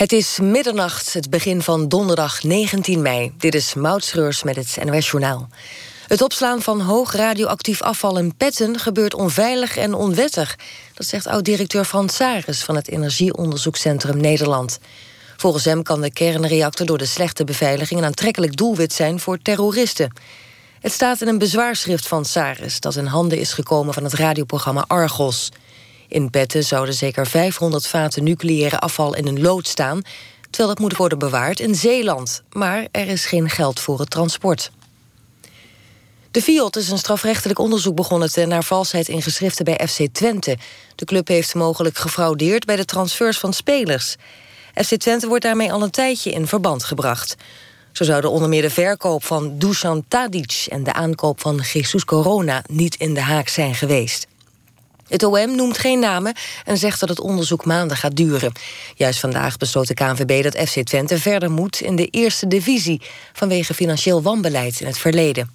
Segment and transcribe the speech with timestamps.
[0.00, 3.32] Het is middernacht, het begin van donderdag 19 mei.
[3.38, 5.48] Dit is Moutschreurs met het NOS Journaal.
[6.06, 10.58] Het opslaan van hoog radioactief afval in petten gebeurt onveilig en onwettig.
[10.94, 14.78] Dat zegt oud-directeur Frans Saris van het Energieonderzoekscentrum Nederland.
[15.36, 20.12] Volgens hem kan de kernreactor door de slechte beveiliging een aantrekkelijk doelwit zijn voor terroristen.
[20.80, 24.84] Het staat in een bezwaarschrift van Saris dat in handen is gekomen van het radioprogramma
[24.86, 25.50] Argos.
[26.10, 30.02] In Petten zouden zeker 500 vaten nucleaire afval in een lood staan,
[30.42, 32.42] terwijl het moet worden bewaard in Zeeland.
[32.52, 34.70] Maar er is geen geld voor het transport.
[36.30, 40.58] De Fiat is een strafrechtelijk onderzoek begonnen naar valsheid in geschriften bij FC Twente.
[40.94, 44.16] De club heeft mogelijk gefraudeerd bij de transfers van spelers.
[44.74, 47.36] FC Twente wordt daarmee al een tijdje in verband gebracht.
[47.92, 52.62] Zo zouden onder meer de verkoop van Dusan Tadic en de aankoop van Jesus Corona
[52.66, 54.26] niet in de haak zijn geweest.
[55.10, 58.52] Het OM noemt geen namen en zegt dat het onderzoek maanden gaat duren.
[58.94, 63.00] Juist vandaag besloot de KNVB dat FC Twente verder moet in de eerste divisie
[63.32, 65.50] vanwege financieel wanbeleid in het verleden.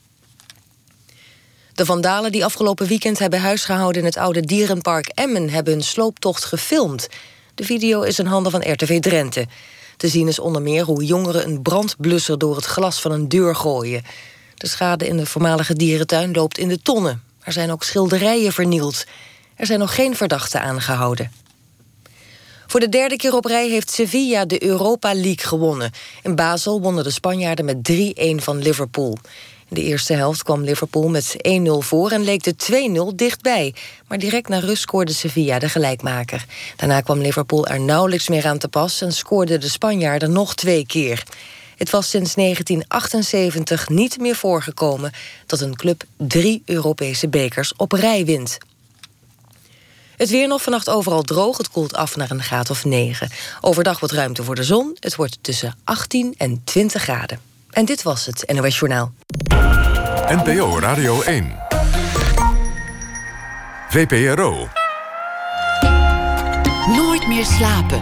[1.74, 6.46] De vandalen die afgelopen weekend hebben huisgehouden in het oude dierenpark Emmen hebben hun slooptocht
[6.46, 7.08] gefilmd.
[7.56, 9.48] De video is in handen van RTV Drenthe.
[9.98, 13.56] Te zien is onder meer hoe jongeren een brandblusser door het glas van een deur
[13.56, 14.04] gooien.
[14.56, 17.24] De schade in de voormalige dierentuin loopt in de tonnen.
[17.44, 19.06] Er zijn ook schilderijen vernield.
[19.56, 21.32] Er zijn nog geen verdachten aangehouden.
[22.68, 25.92] Voor de derde keer op rij heeft Sevilla de Europa League gewonnen.
[26.24, 29.18] In Basel wonnen de Spanjaarden met 3-1 van Liverpool.
[29.70, 32.56] In de eerste helft kwam Liverpool met 1-0 voor en leek de
[33.12, 33.74] 2-0 dichtbij.
[34.08, 36.46] Maar direct na rust scoorde Sevilla de gelijkmaker.
[36.76, 39.02] Daarna kwam Liverpool er nauwelijks meer aan te pas...
[39.02, 41.24] en scoorde de Spanjaarden nog twee keer.
[41.78, 45.12] Het was sinds 1978 niet meer voorgekomen...
[45.46, 48.58] dat een club drie Europese bekers op rij wint.
[50.18, 51.58] Het weer nog vannacht overal droog.
[51.58, 53.30] Het koelt af naar een graad of 9.
[53.62, 54.98] Overdag wat ruimte voor de zon.
[55.00, 57.40] Het wordt tussen 18 en 20 graden.
[57.70, 59.14] En dit was het NOS Journaal.
[60.28, 61.56] NPO Radio 1.
[63.90, 64.68] VPRO.
[66.88, 68.00] Nooit meer slapen.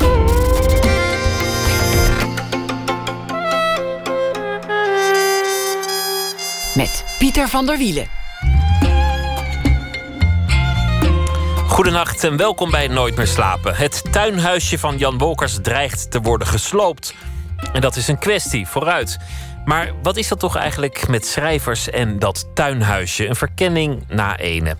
[6.75, 8.22] Met Pieter van der Wielen.
[11.73, 13.75] Goedenacht en welkom bij Nooit meer slapen.
[13.75, 17.15] Het tuinhuisje van Jan Wolkers dreigt te worden gesloopt.
[17.73, 19.17] En dat is een kwestie, vooruit.
[19.65, 23.27] Maar wat is dat toch eigenlijk met schrijvers en dat tuinhuisje?
[23.27, 24.77] Een verkenning na ene.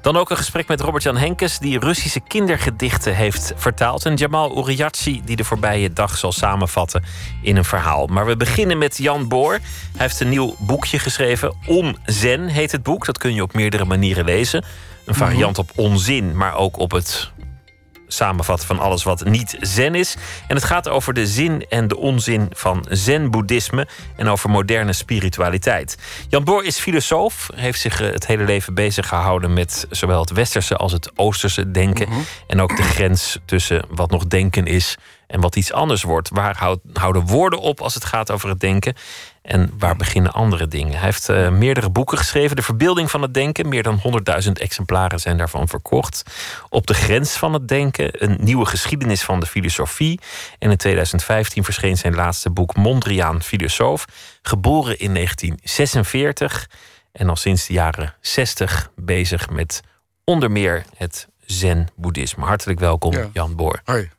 [0.00, 4.06] Dan ook een gesprek met Robert-Jan Henkes, die Russische kindergedichten heeft vertaald.
[4.06, 7.04] En Jamal Uriachi, die de voorbije dag zal samenvatten
[7.42, 8.06] in een verhaal.
[8.06, 9.52] Maar we beginnen met Jan Boor.
[9.52, 9.60] Hij
[9.96, 11.56] heeft een nieuw boekje geschreven.
[11.66, 13.06] Onzen heet het boek.
[13.06, 14.64] Dat kun je op meerdere manieren lezen.
[15.04, 17.32] Een variant op onzin, maar ook op het
[18.14, 20.16] samenvatten van alles wat niet zen is.
[20.48, 25.98] En het gaat over de zin en de onzin van zen-boeddhisme en over moderne spiritualiteit.
[26.28, 30.30] Jan Boor is filosoof, heeft zich eh, het hele leven bezig gehouden met zowel het
[30.30, 32.08] westerse als het oosterse denken.
[32.08, 32.18] Mhm.
[32.46, 36.28] En ook de grens tussen wat nog denken is en wat iets anders wordt.
[36.28, 38.94] Waar houden woorden op als het gaat over het denken?
[39.44, 40.92] En waar beginnen andere dingen?
[40.92, 42.56] Hij heeft uh, meerdere boeken geschreven.
[42.56, 43.68] De verbeelding van het denken.
[43.68, 44.02] Meer dan
[44.44, 46.22] 100.000 exemplaren zijn daarvan verkocht.
[46.68, 48.22] Op de grens van het denken.
[48.24, 50.20] Een nieuwe geschiedenis van de filosofie.
[50.58, 54.04] En in 2015 verscheen zijn laatste boek Mondriaan, filosoof.
[54.42, 56.68] Geboren in 1946.
[57.12, 59.80] En al sinds de jaren 60 bezig met
[60.24, 62.44] onder meer het zen-boeddhisme.
[62.44, 63.28] Hartelijk welkom, Ja.
[63.32, 63.80] Jan Boor.
[63.84, 64.10] Hoi,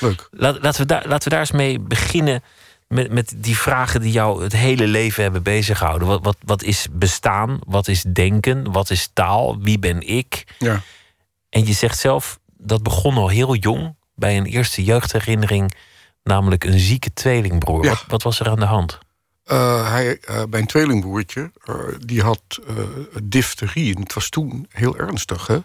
[0.00, 0.28] leuk.
[0.30, 2.42] Laten, we daar, laten we daar eens mee beginnen.
[2.92, 6.08] Met, met die vragen die jou het hele leven hebben bezighouden.
[6.08, 7.58] Wat, wat, wat is bestaan?
[7.66, 8.72] Wat is denken?
[8.72, 9.58] Wat is taal?
[9.60, 10.44] Wie ben ik?
[10.58, 10.82] Ja.
[11.48, 13.94] En je zegt zelf, dat begon al heel jong.
[14.14, 15.74] Bij een eerste jeugdherinnering.
[16.22, 17.84] Namelijk een zieke tweelingbroer.
[17.84, 17.90] Ja.
[17.90, 18.98] Wat, wat was er aan de hand?
[19.44, 22.60] Eh, hij, eh, mijn tweelingbroertje, eh, die had
[23.22, 23.94] difterie.
[23.94, 25.46] En het was toen heel ernstig.
[25.46, 25.58] Hè?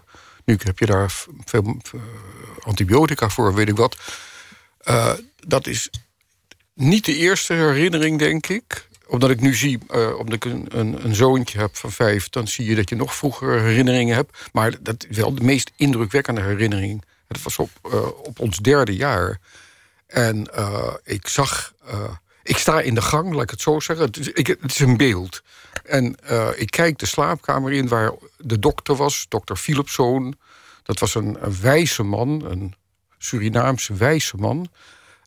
[0.44, 1.12] Nu heb je daar
[1.44, 1.80] veel
[2.60, 3.96] antibiotica voor, weet ik wat.
[5.46, 5.90] Dat is
[6.78, 8.88] niet de eerste herinnering, denk ik.
[9.06, 10.66] Omdat ik nu zie, eh, omdat ik een,
[11.04, 12.28] een, zoontje heb van vijf...
[12.28, 14.38] dan zie je dat je nog vroeger herinneringen hebt.
[14.52, 17.04] Maar dat wel de meest indrukwekkende herinnering.
[17.28, 19.40] Het was op, eh, op ons derde jaar.
[20.06, 21.72] En eh, ik zag...
[22.42, 24.06] ik sta in de gang, laat ik het zo zeggen.
[24.06, 25.42] Het is, ik, het is een beeld.
[25.84, 26.16] En
[26.56, 30.34] ik kijk de slaapkamer in waar de dokter was, dokter Philipszoon.
[30.82, 32.74] Dat was een, een wijze man, een
[33.18, 34.68] Surinaamse wijze man.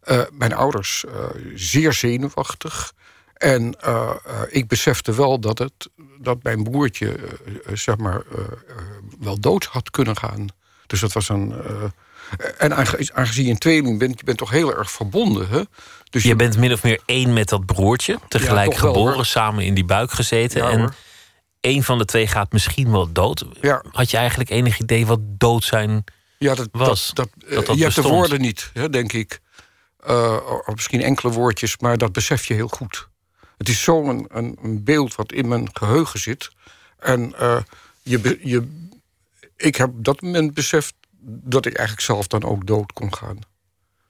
[0.02, 1.14] Eh, mijn ouders eh,
[1.56, 2.94] zeer zenuwachtig.
[3.34, 4.16] En eh,
[4.50, 7.16] ik besefte wel dat, het, dat mijn broertje
[7.74, 8.22] zeg maar,
[9.20, 10.48] wel dood had kunnen gaan.
[10.88, 11.54] Dus dat was een.
[12.58, 12.76] en
[13.14, 15.50] aangezien je een tweeling bent, je bent toch heel erg verbonden.
[15.50, 15.62] Hè?
[16.10, 18.20] Dus je, bent min of meer één met dat broertje.
[18.28, 20.70] Tegelijk geboren, samen in die buik gezeten.
[20.70, 20.96] en hoor.
[21.60, 23.46] één van de twee gaat misschien wel dood.
[23.92, 26.04] Had je eigenlijk enig idee wat dood zijn
[26.42, 27.12] ja, dat, was?
[27.14, 29.42] Dat, dat, dat je hebt de woorden niet, hè, denk ik.
[30.08, 33.08] Uh, of misschien enkele woordjes, maar dat besef je heel goed.
[33.58, 36.52] Het is zo'n een, een, beeld wat in mijn geheugen zit.
[37.00, 37.58] En uh,
[38.02, 38.88] je, je,
[39.56, 40.94] ik heb op dat moment beseft
[41.24, 43.40] dat ik eigenlijk zelf dan ook dood kon gaan.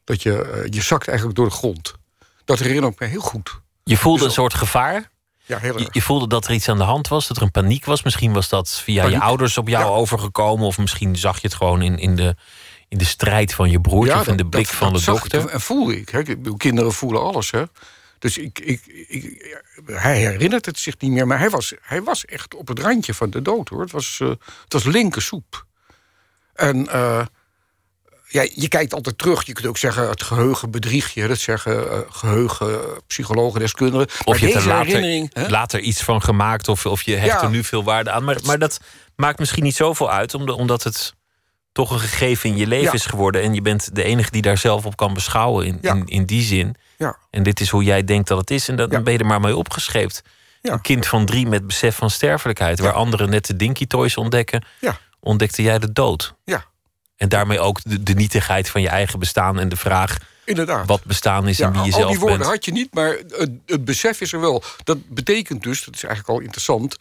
[0.03, 1.95] Dat je, uh, je zakt eigenlijk door de grond.
[2.45, 3.59] Dat herinner ik me heel goed.
[3.83, 5.09] Je voelde dus een soort gevaar?
[5.45, 5.93] Ja, heel erg.
[5.93, 8.03] Je, voelde dat er iets aan de hand was, dat er een paniek was.
[8.03, 10.65] Misschien was dat via je ouders op jou overgekomen.
[10.65, 12.35] Of misschien zag je het gewoon in, in, de,
[12.91, 15.47] in de strijd van je broertje of in de blik van de dokter.
[15.47, 16.09] en voelde ik.
[16.09, 16.21] Hè.
[16.57, 17.51] Kinderen voelen alles.
[17.51, 17.63] Hè.
[18.19, 21.27] Dus ik, ik, ik, hij herinnert het zich niet meer.
[21.27, 23.81] Maar hij was, hij was echt op het randje van de dood hoor.
[23.81, 24.29] Het was, uh,
[24.63, 25.65] het was linkersoep.
[26.53, 27.25] En uh,
[28.27, 29.45] ja, je kijkt altijd terug.
[29.45, 31.27] Je kunt ook zeggen het geheugen bedrieg je.
[31.27, 34.07] Dat zeggen uh, geheugen, psychologen, deskundigen.
[34.23, 36.67] Of je hebt er later, later, iets van gemaakt.
[36.67, 38.23] Of, of je hecht er nu veel waarde aan.
[38.23, 38.79] Maar, maar dat
[39.15, 40.33] maakt misschien niet zoveel uit.
[40.33, 41.13] Omdat het
[41.71, 43.41] toch een gegeven in je leven is geworden.
[43.41, 45.65] En je bent de enige die daar zelf op kan beschouwen.
[45.65, 46.75] In, in, in die zin.
[46.97, 47.17] Ja.
[47.29, 48.67] En dit is hoe jij denkt dat het is.
[48.67, 50.21] En dan ben je er maar mee opgescheept.
[50.61, 52.79] Een kind van drie met besef van sterfelijkheid.
[52.79, 54.65] Waar anderen net de dinky toys ontdekken.
[55.19, 56.33] Ontdekte jij de dood.
[56.43, 56.65] Ja.
[57.15, 59.59] En daarmee ook de, de nietigheid van je eigen bestaan.
[59.59, 60.87] En de vraag Inderdaad.
[60.87, 62.05] wat bestaan is en wie je zelf bent.
[62.05, 64.63] Al die woorden had je niet, maar het, het besef is er wel.
[64.83, 66.97] Dat betekent dus, dat is eigenlijk al interessant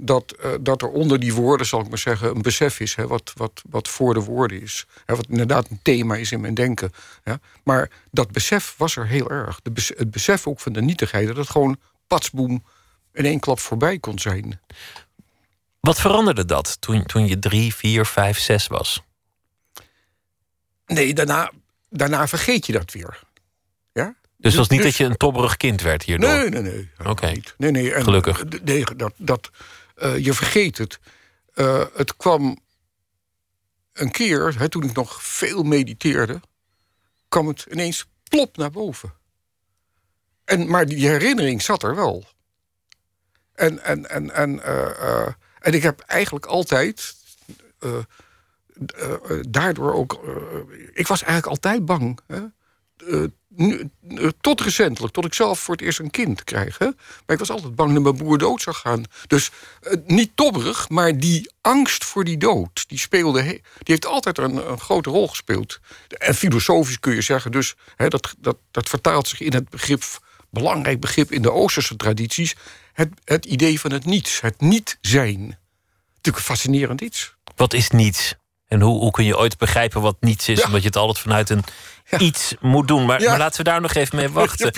[0.00, 2.94] dat, uh, dat er onder die woorden, zal ik maar zeggen, een besef is.
[2.94, 4.86] Hè, wat, wat, wat voor de woorden is.
[5.04, 6.92] Hè, wat inderdaad een thema is in mijn denken.
[7.22, 7.34] Hè.
[7.62, 9.60] Maar dat besef was er heel erg.
[9.62, 11.26] De het besef ook van de nietigheid.
[11.26, 12.64] Dat het gewoon patsboom
[13.12, 14.60] in één klap voorbij kon zijn.
[15.80, 19.02] Wat veranderde dat toen, toen je drie, vier, vijf, zes was?
[20.86, 21.52] Nee, daarna,
[21.90, 23.20] daarna vergeet je dat weer.
[23.92, 24.14] Ja?
[24.36, 26.30] Dus het was niet dus- dat je een tobberig kind werd hierdoor?
[26.30, 26.90] Nee, nee, nee.
[27.04, 27.32] Oké.
[27.56, 27.92] Nee, nee.
[27.94, 28.44] En, Gelukkig.
[28.62, 29.50] Nee, dat, dat,
[30.02, 30.98] uh, je vergeet het.
[31.54, 32.58] Uh, het kwam
[33.92, 36.40] een keer, toen ik nog veel mediteerde,
[37.28, 39.12] kwam het ineens plop naar boven.
[40.44, 42.24] En, maar die herinnering zat er wel.
[43.52, 45.26] En, en, en, en, uh,
[45.58, 47.14] en ik heb eigenlijk altijd
[49.48, 50.12] daardoor ook.
[50.92, 52.20] ik was eigenlijk altijd bang.
[52.26, 52.44] Hè?
[53.58, 53.90] Nu,
[54.40, 56.78] tot recentelijk, tot ik zelf voor het eerst een kind kreeg.
[56.78, 56.84] Hè?
[56.84, 59.04] Maar ik was altijd bang dat mijn broer dood zou gaan.
[59.26, 59.50] Dus
[59.82, 62.84] uh, niet tobberig, maar die angst voor die dood...
[62.88, 65.80] die, speelde, die heeft altijd een, een grote rol gespeeld.
[66.08, 67.74] En filosofisch kun je zeggen dus...
[67.96, 70.02] Hè, dat, dat, dat vertaalt zich in het begrip...
[70.50, 72.54] belangrijk begrip in de Oosterse tradities...
[72.92, 75.40] het, het idee van het niets, het niet zijn.
[75.40, 77.34] Natuurlijk een fascinerend iets.
[77.56, 78.34] Wat is niets?
[78.68, 80.64] En hoe, hoe kun je ooit begrijpen wat niets is?
[80.64, 81.64] Omdat je het altijd vanuit een
[82.18, 83.06] iets moet doen.
[83.06, 84.72] Maar, maar, laten we daar nog even mee wachten.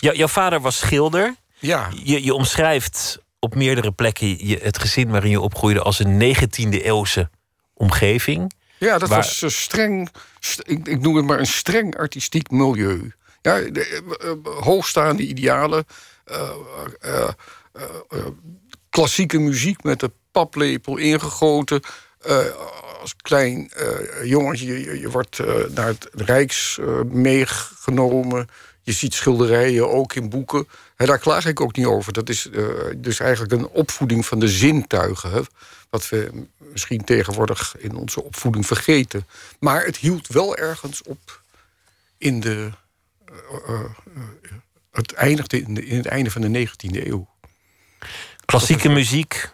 [0.00, 1.34] jouw vader was schilder.
[1.58, 1.88] Ja.
[2.02, 6.68] Je, je omschrijft op meerdere plekken je, het gezin waarin je opgroeide als een 19e
[6.68, 7.30] eeuwse
[7.74, 8.52] omgeving.
[8.78, 10.08] Ja, dat was uh, streng,
[10.62, 13.12] ik, ik, noem het maar een streng artistiek milieu.
[13.42, 15.84] Ja, de, uh, hoogstaande idealen,
[17.04, 17.28] uh,
[18.90, 21.80] klassieke muziek met de paplepel ingegoten
[23.06, 28.48] als klein uh, jongetje, je, je wordt uh, naar het Rijks uh, meegenomen.
[28.82, 30.68] Je ziet schilderijen, ook in boeken.
[30.96, 32.12] Daar klaag ik ook niet over.
[32.12, 32.48] Dat is
[32.96, 35.30] dus eigenlijk een opvoeding van de zintuigen.
[35.30, 35.40] Hè,
[35.90, 39.26] wat we misschien tegenwoordig in onze opvoeding vergeten.
[39.58, 41.42] Maar het hield wel ergens op
[42.18, 42.70] in de...
[44.90, 47.28] het eindigde in, de, in het einde van de 19e eeuw.
[48.44, 49.50] Klassieke muziek,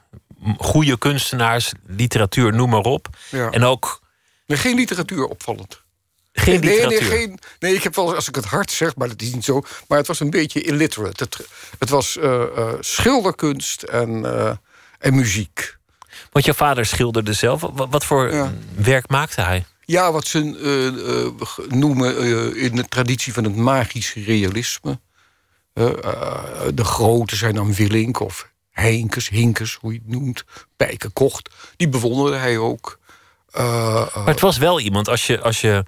[0.59, 3.09] goede kunstenaars, literatuur, noem maar op.
[3.31, 4.01] En ook.
[4.47, 5.83] Nee, geen literatuur opvallend.
[6.33, 7.09] Geen nee, literatuur.
[7.09, 9.45] Nee, geen, nee, ik heb wel, als ik het hard zeg, maar dat is niet
[9.45, 9.63] zo.
[9.89, 11.25] Maar het was een beetje illiterate.
[11.25, 11.47] Het,
[11.79, 12.25] het was uh,
[12.57, 14.53] uh, schilderkunst en, uh,
[14.99, 15.77] en muziek.
[16.33, 17.61] Want jouw vader schilderde zelf.
[17.61, 18.53] Wat, wat voor ja.
[18.75, 19.65] werk maakte hij?
[19.85, 20.39] Ja, wat ze
[21.69, 25.01] noemen in de traditie van het magisch realisme.
[26.75, 30.45] de grote zijn dan Willink of Heinkes, Hinkes, hoe je het noemt,
[30.77, 31.51] Pijken Kocht.
[31.77, 32.99] Die bewonderde hij ook.
[33.57, 35.85] Uh, maar het was wel iemand, als je, als je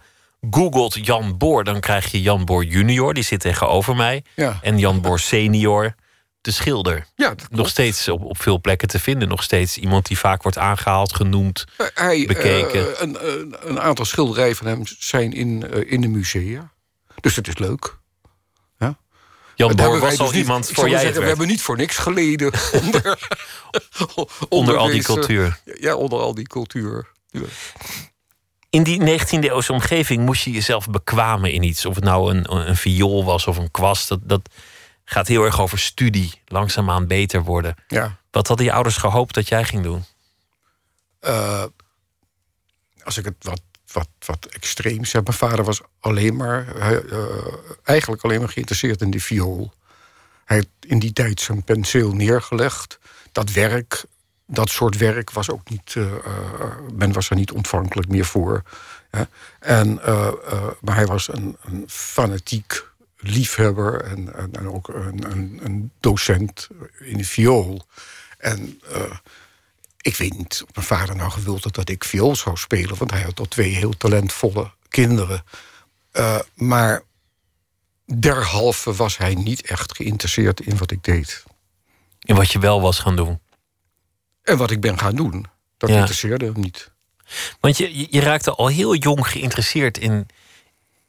[0.50, 1.64] googelt Jan Boor...
[1.64, 4.24] dan krijg je Jan Boor junior, die zit tegenover mij.
[4.34, 4.58] Ja.
[4.62, 5.94] En Jan Boor senior,
[6.40, 7.06] de schilder.
[7.14, 9.28] Ja, nog steeds op, op veel plekken te vinden.
[9.28, 11.64] Nog steeds iemand die vaak wordt aangehaald, genoemd,
[11.94, 12.80] hij, bekeken.
[12.80, 13.16] Uh, een,
[13.68, 16.72] een, aantal schilderijen van hem zijn in, in de musea.
[17.20, 17.98] Dus dat is leuk.
[19.54, 22.52] Jan Boor was al dus iemand voor jij zeggen, We hebben niet voor niks geleden
[22.82, 23.18] onder,
[24.48, 25.60] onder, al die cultuur.
[25.80, 27.06] Ja, onder al die cultuur.
[28.70, 31.86] In die 19e eeuwse omgeving moest je jezelf bekwamen in iets.
[31.86, 34.08] Of het nou een, een viool was of een kwast.
[34.08, 34.48] Dat, dat
[35.04, 36.40] gaat heel erg over studie.
[36.46, 37.74] Langzaamaan beter worden.
[37.88, 38.18] Ja.
[38.30, 40.04] Wat hadden je ouders gehoopt dat jij ging doen?
[41.20, 41.64] Uh,
[43.02, 43.60] als ik het wat,
[43.94, 45.22] wat, wat extreem zeg.
[45.22, 46.98] Mijn vader was alleen maar, uh,
[47.82, 49.72] eigenlijk alleen maar geïnteresseerd in die viool.
[50.44, 52.98] Hij heeft in die tijd zijn penseel neergelegd.
[53.32, 54.04] Dat werk,
[54.46, 55.94] dat soort werk was ook niet.
[55.94, 56.12] Uh,
[56.92, 58.62] men was er niet ontvankelijk meer voor.
[59.60, 59.94] En,
[60.80, 62.84] maar hij was een, een fanatiek
[63.16, 67.86] liefhebber en, en, en ook een, een, een, docent in de viool.
[68.38, 68.80] En
[70.04, 73.10] ik weet niet of mijn vader nou gewild had dat ik viool zou spelen, want
[73.10, 75.44] hij had al twee heel talentvolle kinderen.
[76.12, 77.02] Uh, maar
[78.04, 81.44] derhalve was hij niet echt geïnteresseerd in wat ik deed.
[82.20, 83.40] In wat je wel was gaan doen?
[84.42, 85.46] En wat ik ben gaan doen.
[85.76, 85.96] Dat ja.
[85.96, 86.92] interesseerde hem niet.
[87.60, 90.26] Want je, je raakte al heel jong geïnteresseerd in,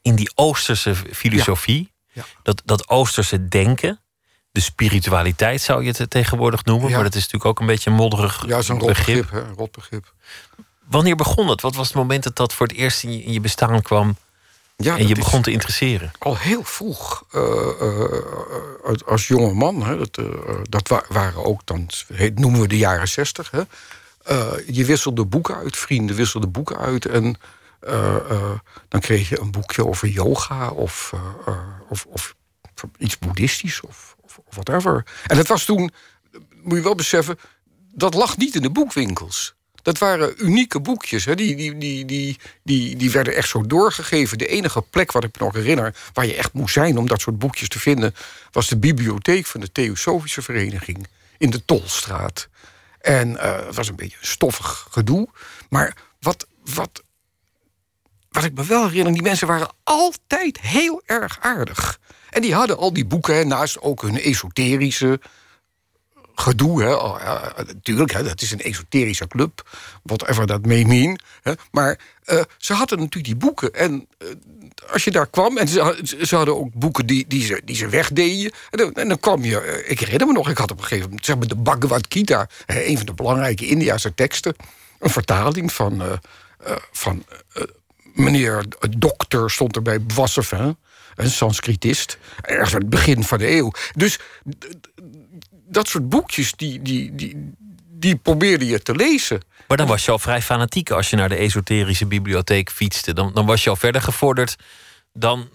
[0.01, 1.93] in die Oosterse filosofie.
[2.07, 2.21] Ja.
[2.21, 2.25] Ja.
[2.43, 3.99] Dat, dat Oosterse denken
[4.55, 6.91] de spiritualiteit zou je het tegenwoordig noemen.
[6.91, 9.31] Maar dat is natuurlijk ook een beetje een modderig ja, zo'n begrip.
[9.31, 10.13] Hè, rot begrip.
[10.89, 11.61] Wanneer begon het?
[11.61, 14.17] Wat was het moment dat dat voor het eerst in je, in je bestaan kwam...
[14.77, 16.11] Ja, en je begon te interesseren?
[16.19, 17.41] Al heel vroeg, uh,
[17.81, 19.83] uh, als jonge man.
[19.83, 20.25] Hè, dat, uh,
[20.69, 21.89] dat waren ook dan,
[22.35, 23.51] noemen we de jaren zestig.
[24.67, 27.05] je wisselde boeken uit, vrienden wisselden boeken uit.
[27.05, 27.35] En
[28.87, 31.13] dan kreeg je een boekje over yoga of,
[31.89, 32.35] of, of
[32.97, 34.14] iets boeddhistisch of,
[34.49, 35.05] whatever.
[35.25, 35.91] En dat was toen,
[36.63, 37.39] moet je wel beseffen,
[37.93, 39.55] dat lag niet in de boekwinkels.
[39.85, 41.25] Dat waren unieke boekjes.
[41.25, 41.35] Hè.
[41.35, 44.37] Die, die, die, die, die, die werden echt zo doorgegeven.
[44.37, 47.21] De enige plek, wat ik me nog herinner, waar je echt moest zijn om dat
[47.21, 48.15] soort boekjes te vinden,
[48.51, 52.47] was de bibliotheek van de Theosofische Vereniging in de Tolstraat.
[53.01, 55.27] En uh, het was een beetje stoffig gedoe.
[55.69, 57.03] Maar wat, wat,
[58.35, 61.99] wat ik me wel herinner, die mensen waren altijd heel erg aardig.
[62.29, 65.19] En die hadden al die boeken, naast ook hun esoterische
[66.35, 66.81] gedoe.
[66.81, 66.93] Hè.
[66.93, 69.69] Oh, ja, natuurlijk, hè, dat is een esoterische club,
[70.03, 71.19] whatever dat may mean.
[71.41, 71.53] Hè.
[71.71, 73.73] Maar uh, ze hadden natuurlijk die boeken.
[73.73, 74.29] En uh,
[74.91, 77.87] als je daar kwam, en ze, ze, hadden ook boeken die, die, ze, die ze
[77.87, 78.51] wegdeden.
[78.93, 81.25] En dan, kwam je, uh, ik herinner me nog, ik had op een gegeven moment
[81.25, 84.55] zeg maar, de Bhagavad Gita, een van de belangrijke Indiase teksten,
[84.99, 86.19] een vertaling van,
[86.91, 87.25] van
[88.15, 88.65] meneer
[88.97, 90.77] dokter stond erbij, Wassevin
[91.15, 92.17] een Sanskritist.
[92.41, 93.71] Ergens aan het begin van de eeuw.
[93.95, 94.19] Dus
[95.67, 97.53] dat soort boekjes, die, die, die,
[97.87, 99.41] die probeerde je te lezen.
[99.67, 103.13] Maar dan was je al vrij fanatiek als je naar de esoterische bibliotheek fietste.
[103.13, 104.55] Dan, dan was je al verder gevorderd
[105.13, 105.49] dan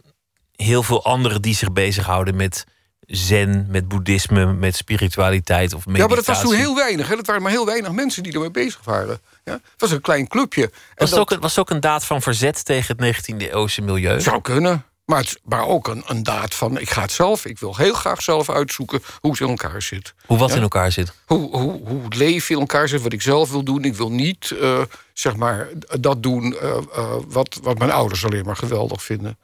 [0.57, 2.64] heel veel anderen die zich bezighouden met
[3.11, 6.00] zen, met boeddhisme, met spiritualiteit of meditatie.
[6.02, 7.09] Ja, maar dat was toen heel weinig.
[7.09, 7.17] Hè?
[7.17, 9.21] Dat waren maar heel weinig mensen die ermee bezig waren.
[9.45, 9.52] Ja?
[9.52, 10.71] Het was een klein clubje.
[10.71, 11.19] Was, het dat...
[11.19, 14.21] ook, was ook een daad van verzet tegen het 19e eeuwse milieu?
[14.21, 14.85] Zou kunnen.
[15.05, 17.95] Maar, het, maar ook een, een daad van, ik ga het zelf, ik wil heel
[17.95, 20.14] graag zelf uitzoeken hoe het in elkaar zit.
[20.26, 21.12] Hoe wat in elkaar zit?
[21.26, 23.85] Hoe, hoe, hoe het leven in elkaar zit, wat ik zelf wil doen.
[23.85, 24.81] Ik wil niet, uh,
[25.12, 25.69] zeg maar,
[26.00, 29.38] dat doen uh, uh, wat, wat mijn ouders alleen maar geweldig vinden.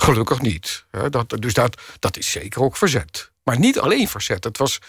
[0.00, 0.84] Gelukkig niet.
[1.10, 3.30] Dat, dus dat, dat is zeker ook verzet.
[3.42, 4.44] Maar niet alleen verzet.
[4.44, 4.80] Het was,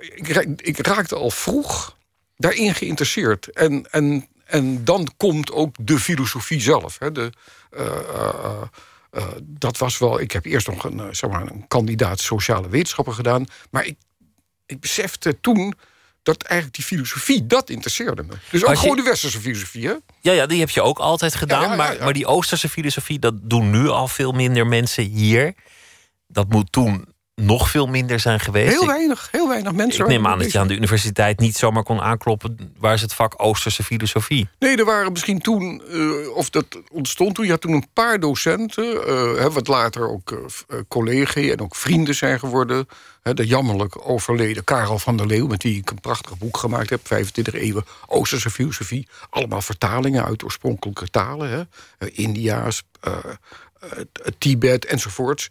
[0.00, 1.96] ik, ik raakte al vroeg
[2.36, 3.50] daarin geïnteresseerd.
[3.50, 6.98] En, en, en dan komt ook de filosofie zelf.
[6.98, 7.32] Hè, de,
[7.76, 8.62] uh,
[9.42, 10.20] dat was wel.
[10.20, 13.46] Ik heb eerst nog een, zeg maar, een kandidaat sociale wetenschappen gedaan.
[13.70, 13.96] Maar ik,
[14.66, 15.74] ik besefte toen
[16.22, 18.34] dat eigenlijk die filosofie, dat interesseerde me.
[18.50, 19.94] Dus ook gewoon de westerse filosofie, hè?
[20.20, 21.60] Ja, ja, die heb je ook altijd gedaan.
[21.60, 25.04] Ja, ja, ja, maar, maar die oosterse filosofie, dat doen nu al veel minder mensen
[25.04, 25.54] hier.
[26.26, 27.09] Dat moet toen
[27.40, 28.70] nog veel minder zijn geweest.
[28.70, 30.04] Heel weinig, heel weinig mensen.
[30.04, 32.74] Ik neem aan dat je aan de universiteit niet zomaar kon aankloppen...
[32.78, 34.48] waar is het vak Oosterse filosofie?
[34.58, 37.44] Nee, er waren misschien toen, uh, of dat ontstond toen...
[37.44, 42.14] je had toen een paar docenten, uh, wat later ook uh, collega en ook vrienden
[42.14, 42.88] zijn geworden...
[43.22, 45.46] de jammerlijk overleden Karel van der Leeuw...
[45.46, 49.08] met wie ik een prachtig boek gemaakt heb, 25 eeuwen Oosterse filosofie.
[49.30, 51.62] Allemaal vertalingen uit oorspronkelijke talen, hè?
[52.10, 52.82] India's,
[54.38, 55.48] Tibet enzovoorts...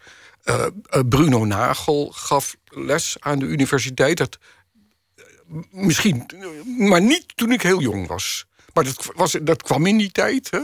[0.50, 0.66] Uh,
[1.10, 4.18] Bruno Nagel gaf les aan de universiteit.
[4.18, 4.38] Dat,
[5.16, 5.26] uh,
[5.72, 6.26] misschien,
[6.78, 8.46] maar niet toen ik heel jong was.
[8.74, 10.52] Maar dat, was, dat kwam in die tijd.
[10.52, 10.60] Hè?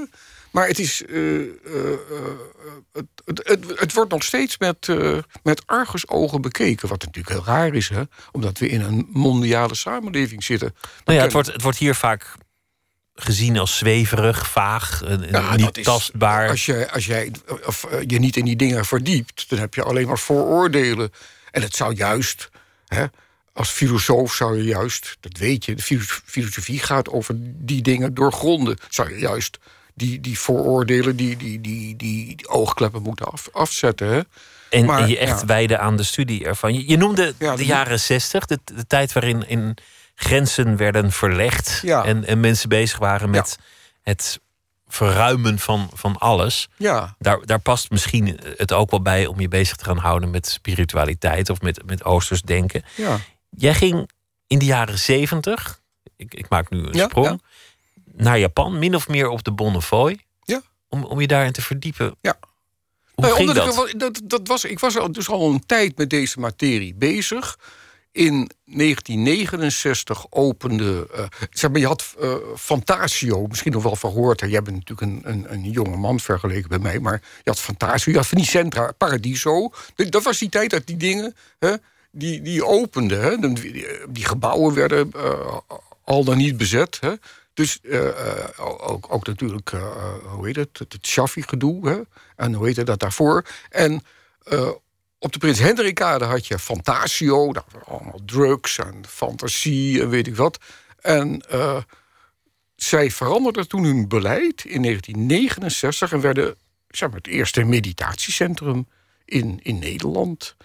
[0.52, 1.52] Maar het, is, uh,
[2.94, 4.88] het, het, het, het, wordt nog steeds met,
[5.44, 6.90] met argusogen bekeken.
[6.90, 8.02] Wat natuurlijk heel raar is, hè?
[8.32, 10.76] omdat we in een mondiale samenleving zitten.
[11.06, 12.36] Nou ja, het, wordt, het wordt hier vaak
[13.16, 16.50] gezien als zweverig, vaag, ja, niet tastbaar.
[16.50, 17.32] Als, je, als jij
[17.66, 21.12] of, uh, je niet in die dingen verdiept, dan heb je alleen maar vooroordelen.
[21.52, 22.50] En het zou juist,
[22.88, 23.06] hè,
[23.54, 25.82] als filosoof zou je juist, dat weet je, de
[26.26, 28.78] filosofie gaat over die dingen doorgronden.
[28.90, 29.58] Zou je juist
[29.94, 34.08] die, die vooroordelen, die, die, die, die, die oogkleppen moeten af, afzetten.
[34.08, 34.22] Hè?
[34.70, 35.46] En, Maar, en je echt ja.
[35.46, 36.74] wijden aan de studie ervan.
[36.74, 39.78] Je, je noemde Ja, de jaren zestig, de, de tijd waarin in
[40.16, 41.80] grenzen werden verlegd.
[41.82, 42.04] Ja.
[42.04, 43.58] En, en mensen bezig waren met
[44.02, 44.40] het
[44.88, 46.70] verruimen van, van alles.
[46.78, 50.30] Ja, Daar, daar past misschien het ook wel bij om je bezig te gaan houden
[50.30, 52.84] met spiritualiteit of met, met oosters denken.
[52.96, 53.20] ja.
[53.58, 54.10] Jij ging
[54.48, 55.82] in de jaren zeventig,
[56.16, 57.42] ik, ik maak nu een Ja, sprong,
[58.12, 60.20] naar Japan, min of meer op de Bonnefoy.
[60.44, 60.62] Ja.
[60.90, 62.16] Om, om je daarin te verdiepen.
[62.22, 62.38] Ja.
[63.14, 63.90] Hoe ging dat?
[63.90, 67.58] Ik, dat, dat was, ik was dus al een tijd met deze materie bezig.
[68.16, 71.08] In 1969 opende.
[71.14, 74.40] eh, zeg maar, je had eh, Fantasio, misschien nog wel verhoord.
[74.40, 77.00] Jij bent natuurlijk een, een, een jonge man vergeleken bij mij.
[77.00, 79.72] Maar je had Fantasio, je had van die centra, Paradiso.
[79.96, 81.36] Dat- was die tijd dat die dingen.
[81.60, 81.74] Hè,
[82.12, 83.22] die, die openden.
[83.22, 83.38] Hè.
[83.54, 83.86] Die,
[84.26, 85.58] gebouwen werden eh,
[86.04, 86.98] al dan niet bezet.
[87.02, 87.14] Hè.
[87.54, 87.80] Dus
[88.60, 89.72] ook, ook natuurlijk,
[90.24, 90.94] hoe heet het, het,
[91.86, 92.00] hè.
[92.36, 93.46] En hoe heette dat daarvoor?
[93.70, 94.02] En
[94.44, 94.70] eh,
[95.20, 97.54] op de Prins Hendrikade had je Fantasio.
[97.54, 100.60] Daar waren allemaal drugs en fantasie en weet ik wat.
[101.00, 101.82] En eh,
[102.76, 106.12] zij veranderden toen hun beleid in 1969...
[106.12, 106.56] en werden
[106.88, 108.88] zeg maar, het eerste meditatiecentrum
[109.26, 110.56] in, in Nederland...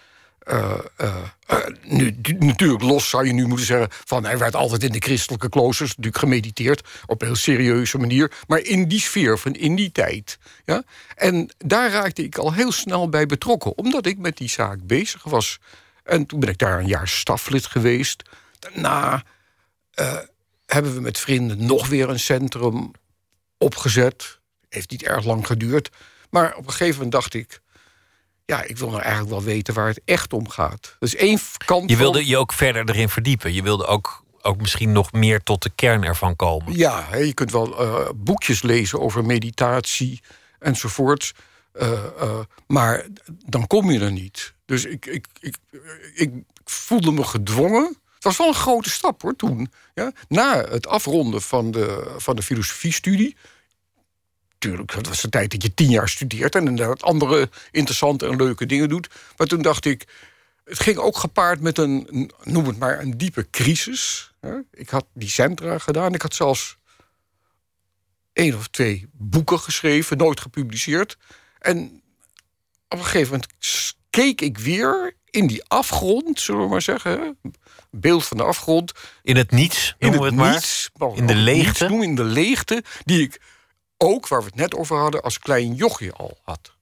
[0.41, 1.15] Eh, eh,
[1.47, 3.87] eh, nu, natuurlijk los zou je nu moeten zeggen...
[4.05, 6.87] van hij werd altijd in de christelijke kloosters natuurlijk gemediteerd...
[7.05, 8.31] op een heel serieuze manier.
[8.47, 10.37] Maar in die sfeer, van in die tijd.
[10.65, 10.83] Ja?
[11.15, 13.77] En daar raakte ik al heel snel bij betrokken...
[13.77, 15.59] omdat ik met die zaak bezig was.
[16.03, 18.23] En toen ben ik daar een jaar staflid geweest.
[18.59, 19.23] Daarna
[20.65, 22.91] hebben we met vrienden nog weer een centrum
[23.57, 24.39] opgezet.
[24.69, 25.89] Heeft niet erg lang geduurd.
[26.29, 27.60] Maar op een gegeven moment dacht ik...
[28.45, 30.95] ja, ik wil nou eigenlijk wel weten waar het echt om gaat.
[30.99, 33.53] Dus één kant Je wilde je ook verder erin verdiepen.
[33.53, 36.77] Je wilde ook, ook misschien nog meer tot de kern ervan komen.
[36.77, 40.21] Ja, je kunt wel eh, boekjes lezen over meditatie
[40.59, 41.33] enzovoorts.
[41.73, 43.05] eh, eh, maar
[43.45, 44.53] dan kom je er niet.
[44.65, 45.55] Dus ik, ik, ik,
[46.13, 46.31] ik
[46.65, 47.97] voelde me gedwongen.
[48.15, 49.71] Het was wel een grote stap hoor toen.
[49.93, 50.11] Ja?
[50.27, 53.35] Na het afronden van de, van de filosofiestudie.
[54.61, 58.35] Tuurlijk, dat was de tijd dat je tien jaar studeert en inderdaad andere interessante en
[58.35, 59.09] leuke dingen doet.
[59.37, 60.07] Maar toen dacht ik,
[60.63, 64.31] het ging ook gepaard met een, noem het maar, een diepe crisis.
[64.71, 66.13] Ik had die centra gedaan.
[66.13, 66.77] Ik had zelfs
[68.33, 71.17] één of twee boeken geschreven, nooit gepubliceerd.
[71.59, 72.01] En
[72.89, 73.51] op een gegeven moment
[74.09, 77.37] keek ik weer in die afgrond, zullen we maar zeggen.
[77.91, 78.91] Beeld van de afgrond.
[79.23, 80.51] In het niets, In het we het maar.
[80.53, 80.89] niets.
[80.97, 81.87] maar In de leegte.
[81.87, 82.83] noemen, in de leegte.
[83.03, 83.41] Die ik
[84.01, 86.75] ook, waar we het net over hadden, als klein jochje al had.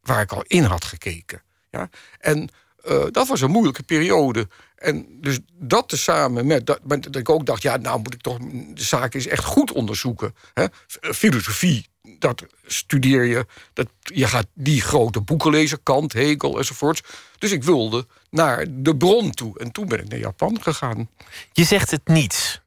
[0.00, 1.42] Waar ik al in had gekeken.
[1.70, 1.88] Ja?
[2.18, 2.48] En
[2.84, 4.48] eh, dat was een moeilijke periode.
[4.76, 7.62] En dus dat tezamen met dat, met dat ik ook dacht...
[7.62, 8.38] ja, nou moet ik toch
[8.74, 10.34] de zaak eens echt goed onderzoeken.
[10.54, 10.66] Hè?
[11.00, 11.86] Filosofie,
[12.18, 13.46] dat studeer je.
[13.72, 17.02] Dat, je gaat die grote boeken lezen, Kant, Hegel enzovoorts.
[17.38, 19.58] Dus ik wilde naar de bron toe.
[19.58, 21.10] En toen ben ik naar Japan gegaan.
[21.52, 22.60] Je zegt het niets.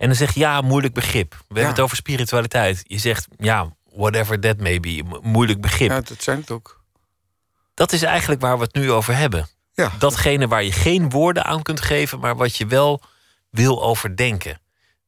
[0.00, 1.30] En dan zeg je ja, moeilijk begrip.
[1.30, 2.80] We hebben het over spiritualiteit.
[2.86, 5.02] Je zegt ja, whatever that may be.
[5.06, 5.90] mo- Moeilijk begrip.
[5.90, 6.80] Ja, dat zijn het ook.
[7.74, 9.48] Dat is eigenlijk waar we het nu over hebben.
[9.72, 13.02] Ja, Datgene waar je geen woorden aan kunt geven, maar wat je wel
[13.50, 14.60] wil overdenken.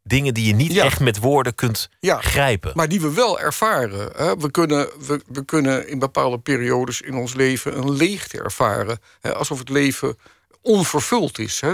[0.02, 0.84] Dingen die je niet Ja.
[0.84, 2.20] echt met woorden kunt Ja.
[2.20, 2.72] grijpen.
[2.74, 4.12] maar die we wel ervaren.
[4.16, 4.36] Hè?
[4.36, 8.98] We, kunnen, we, we kunnen in bepaalde periodes in ons leven een leegte ervaren.
[9.20, 9.34] Hè?
[9.34, 10.16] Alsof het leven
[10.62, 11.60] onvervuld is.
[11.60, 11.72] Hè?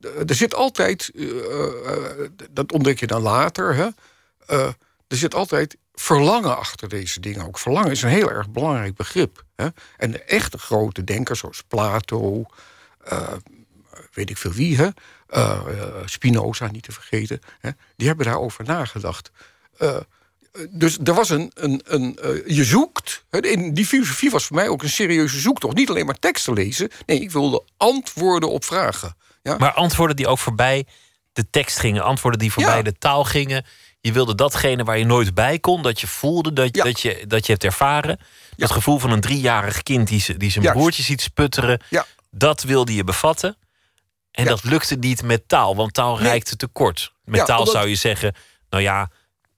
[0.00, 1.28] Er zit altijd, eh,
[1.86, 3.88] eh, dat ontdek je dan later, hè?
[4.46, 4.66] eh,
[5.08, 7.46] er zit altijd verlangen achter deze dingen.
[7.46, 9.44] Ook verlangen is een heel erg belangrijk begrip.
[9.56, 9.68] Hè?
[9.96, 12.44] En de echte grote denkers, zoals Plato,
[13.04, 13.32] eh,
[14.12, 14.88] weet ik veel wie, hè?
[15.26, 17.70] Eh, eh, Spinoza niet te vergeten, hè?
[17.96, 19.30] die hebben daarover nagedacht.
[19.78, 19.96] Eh,
[20.70, 21.50] dus er was een.
[21.54, 23.24] een, een eh, je zoekt.
[23.30, 25.76] hè, In die filosofie was voor mij ook een serieuze zoektocht.
[25.76, 26.90] Niet alleen maar teksten lezen.
[27.06, 29.16] Nee, ik wilde antwoorden op vragen.
[29.46, 29.56] Ja?
[29.58, 30.86] Maar antwoorden die ook voorbij
[31.32, 32.82] de tekst gingen, antwoorden die voorbij Ja.
[32.82, 33.64] de taal gingen.
[34.00, 36.84] Je wilde datgene waar je nooit bij kon, dat je voelde, dat, Ja.
[36.84, 38.18] dat, je, dat je hebt ervaren.
[38.56, 40.78] Het gevoel van een driejarig kind die, die zijn Juist.
[40.78, 41.80] broertje ziet sputteren.
[41.90, 42.06] Ja.
[42.30, 43.56] Dat wilde je bevatten.
[44.30, 46.28] En dat lukte niet met taal, want taal Nee.
[46.28, 47.12] reikte tekort.
[47.24, 48.34] Met taal omdat- zou je zeggen,
[48.70, 49.10] nou ja,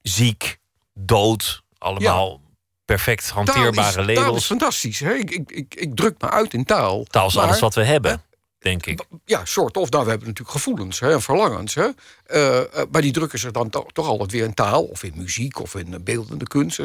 [0.02, 0.58] ziek,
[0.94, 2.40] dood, allemaal
[2.84, 4.36] perfect Taal hanteerbare taal labels.
[4.36, 5.00] is fantastisch.
[5.00, 5.12] Hè?
[5.12, 7.04] Ik, ik, ik, ik druk me uit in taal.
[7.04, 8.22] Taal is Maar- alles wat we hebben,
[8.58, 9.04] denk ik.
[9.24, 9.90] Ja, soort of.
[9.90, 11.74] Nou, we hebben natuurlijk gevoelens hè, en verlangens.
[11.74, 11.88] Hè.
[12.26, 14.84] Eh, eh, maar die drukken zich dan to- toch altijd weer in taal...
[14.84, 16.78] of in muziek of in eh, beeldende kunst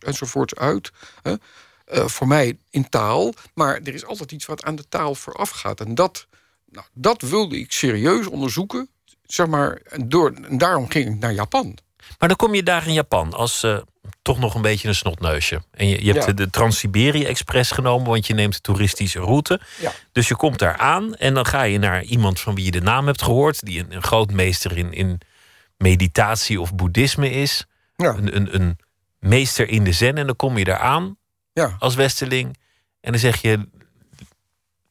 [0.00, 0.92] enzovoorts, uit.
[1.22, 1.34] Hè.
[1.86, 3.32] Voor mij in taal.
[3.54, 5.80] Maar er is altijd iets wat aan de taal vooraf gaat.
[5.80, 6.26] En dat,
[6.70, 8.88] nou, dat wilde ik serieus onderzoeken.
[9.22, 11.78] Zeg maar, door, en daarom ging ik naar Japan.
[12.18, 13.78] Maar dan kom je daar in Japan als eh,
[14.22, 15.62] toch nog een beetje een snotneusje.
[15.70, 16.32] En je, je hebt Ja.
[16.32, 19.60] de, Trans-Siberië Express genomen, want je neemt de toeristische route.
[19.80, 19.92] Ja.
[20.12, 22.80] Dus je komt daar aan en dan ga je naar iemand van wie je de
[22.80, 25.20] naam hebt gehoord, die een, een grootmeester in, in
[25.76, 27.64] meditatie of boeddhisme is.
[27.96, 28.14] Ja.
[28.14, 28.78] Een, een, een
[29.18, 30.18] meester in de zen.
[30.18, 31.16] En dan kom je daar aan
[31.52, 31.76] Ja.
[31.78, 32.56] als Westerling.
[33.00, 33.68] En dan zeg je: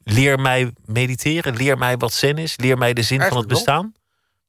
[0.03, 3.93] Leer mij mediteren, leer mij wat zen is, leer mij de zin van het bestaan.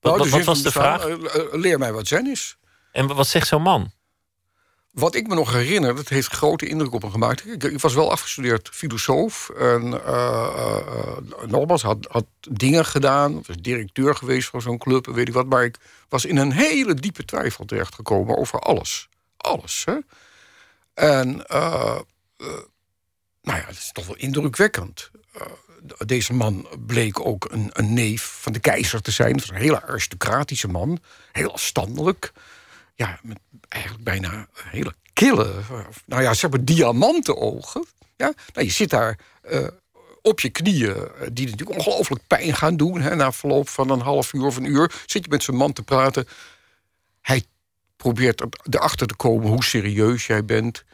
[0.05, 1.07] Wat, Nou, wat, was de vraag?
[1.07, 2.57] eh, eh, leer mij wat zen is.
[2.93, 3.93] En wat zegt zo'n man?
[4.91, 7.47] Wat ik me nog herinner, dat heeft grote indruk op me gemaakt.
[7.47, 9.49] Ik, ik was wel afgestudeerd filosoof.
[9.49, 11.17] En eh, eh, eh,
[11.49, 13.43] nogmaals, had, had dingen gedaan.
[13.47, 15.47] Was directeur geweest van zo'n club, en weet ik wat.
[15.47, 15.77] Maar ik
[16.09, 19.09] was in een hele diepe twijfel terechtgekomen over alles.
[19.37, 19.97] Alles, hè.
[20.95, 21.99] En, eh,
[22.37, 22.47] eh,
[23.43, 25.11] nou ja, dat is toch wel indrukwekkend.
[26.07, 29.41] Deze man bleek ook een, een neef van de keizer te zijn.
[29.49, 30.99] Een hele aristocratische man.
[31.33, 32.33] Heel afstandelijk
[32.95, 35.55] ja, met eigenlijk bijna hele kille,
[36.07, 37.85] nou ja, zeg maar diamanten ogen.
[38.17, 38.33] Ja?
[38.53, 39.67] Nou, je zit daar eh,
[40.23, 43.01] op je knieën, eh, die natuurlijk ongelooflijk pijn gaan doen.
[43.01, 43.15] Hè?
[43.15, 45.83] Na verloop van een half uur of een uur zit je met zijn man te
[45.83, 46.29] praten.
[47.21, 47.45] Hij
[47.97, 50.85] probeert er- erachter te komen hoe serieus jij bent.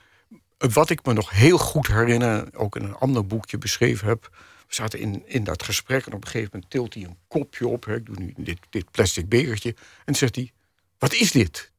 [0.58, 4.30] Wat ik me nog heel goed herinner, ook in een ander boekje beschreven heb.
[4.70, 7.66] We zaten in, in dat gesprek en op een gegeven moment tilt hij een kopje
[7.66, 7.84] op.
[7.84, 7.96] Hè?
[7.96, 9.74] Ik doe nu dit, dit plastic bekertje.
[10.04, 10.52] En zegt hij:
[10.98, 11.70] Wat is dit?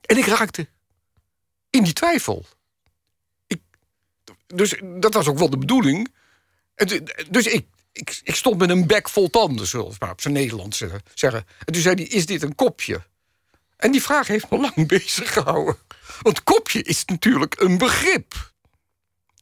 [0.00, 0.68] En ik raakte
[1.70, 2.46] in die twijfel.
[3.46, 3.60] Ik,
[4.46, 6.14] dus dat was ook wel de bedoeling.
[6.74, 10.20] En dus ik, ik, ik stond met een bek vol tanden, zullen we maar op
[10.20, 10.78] zijn Nederlands
[11.14, 11.44] zeggen.
[11.64, 13.02] En toen zei hij, is dit een kopje?
[13.76, 15.76] En die vraag heeft me lang bezig gehouden.
[16.22, 18.52] Want kopje is natuurlijk een begrip.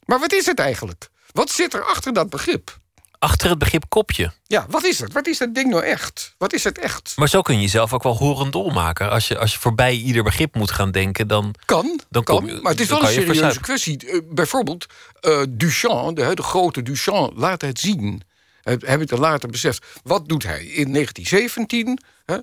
[0.04, 1.08] Maar wat is het eigenlijk?
[1.32, 2.78] Wat zit er achter dat begrip?
[3.18, 4.32] Achter het begrip kopje.
[4.46, 5.12] Ja, wat is het?
[5.12, 6.34] Wat is dat ding nou echt?
[6.38, 7.12] Wat is het echt?
[7.16, 9.10] Maar zo kun je jezelf ook wel horendol maken.
[9.10, 11.54] Als je, als je voorbij ieder begrip moet gaan denken, dan.
[11.64, 13.62] Kan, Dan kan kom je- maar het is wel een serieuze verzuipen.
[13.62, 14.06] kwestie.
[14.10, 14.86] Eh, bijvoorbeeld
[15.20, 18.22] eh, Duchamp, de, de grote Duchamp, laat het zien.
[18.62, 19.86] Heb, heb ik er later beseft.
[20.02, 20.64] Wat doet hij?
[20.64, 22.36] In 1917 hè,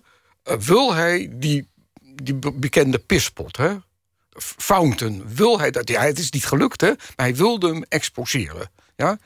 [0.44, 1.68] eh, wil hij die,
[2.24, 3.76] die be- bekende pispot, hè,
[4.38, 5.90] Fountain, wil hij dat?
[5.90, 8.70] Ja, het is niet gelukt, hè, maar hij wilde hem exposeren.
[8.96, 9.18] Ja?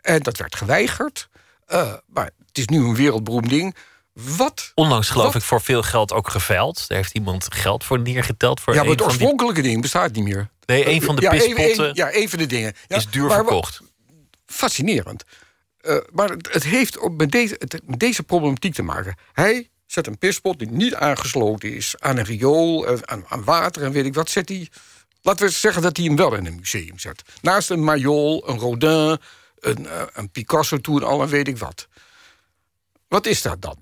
[0.00, 1.28] En dat werd geweigerd.
[1.66, 3.76] Eh, maar het is nu een wereldberoemd ding.
[4.12, 5.34] Wat Onlangs geloof Wat?
[5.34, 6.88] ik voor veel geld ook geveild.
[6.88, 8.60] Daar heeft iemand geld voor neergeteld.
[8.60, 10.48] Voor ja, maar het van die, oorspronkelijke ding bestaat niet meer.
[10.66, 12.72] nee, een van de ja, pispotten een- ja, een van de dingen.
[12.86, 13.80] Ja, is duur maar verkocht.
[14.46, 15.24] fascinerend.
[15.80, 19.16] Eh, maar het, het heeft ook met deze, het, met deze problematiek te maken.
[19.32, 23.82] Hij zet een pispot die niet aangesloten is aan een riool, eh, aan, aan water
[23.82, 24.68] en weet ik wat, zet hij.
[25.22, 27.22] Laten we zeggen dat hij hem wel in een museum zet.
[27.42, 29.18] Naast een Mayol, een Rodin,
[29.60, 31.88] een, eh, een Picasso toen al en weet ik wat.
[33.08, 33.78] Wat is dat dan?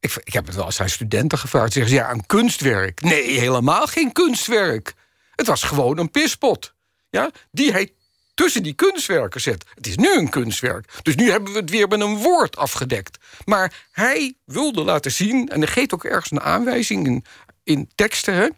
[0.00, 1.72] Ik, ik heb het wel eens aan studenten gevraagd.
[1.72, 3.00] Zeggen ze, ja, een kunstwerk.
[3.00, 4.94] Nee, helemaal geen kunstwerk.
[5.34, 6.74] Het was gewoon een pispot.
[7.10, 7.92] Ja, die hij
[8.34, 9.64] tussen die kunstwerken zet.
[9.74, 10.92] Het is nu een kunstwerk.
[11.02, 13.18] Dus nu hebben we het weer met een woord afgedekt.
[13.44, 17.24] Maar hij wilde laten zien, en er geeft ook ergens een aanwijzing in,
[17.64, 18.48] in teksten, hè,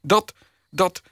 [0.00, 0.34] dat,
[0.70, 1.02] dat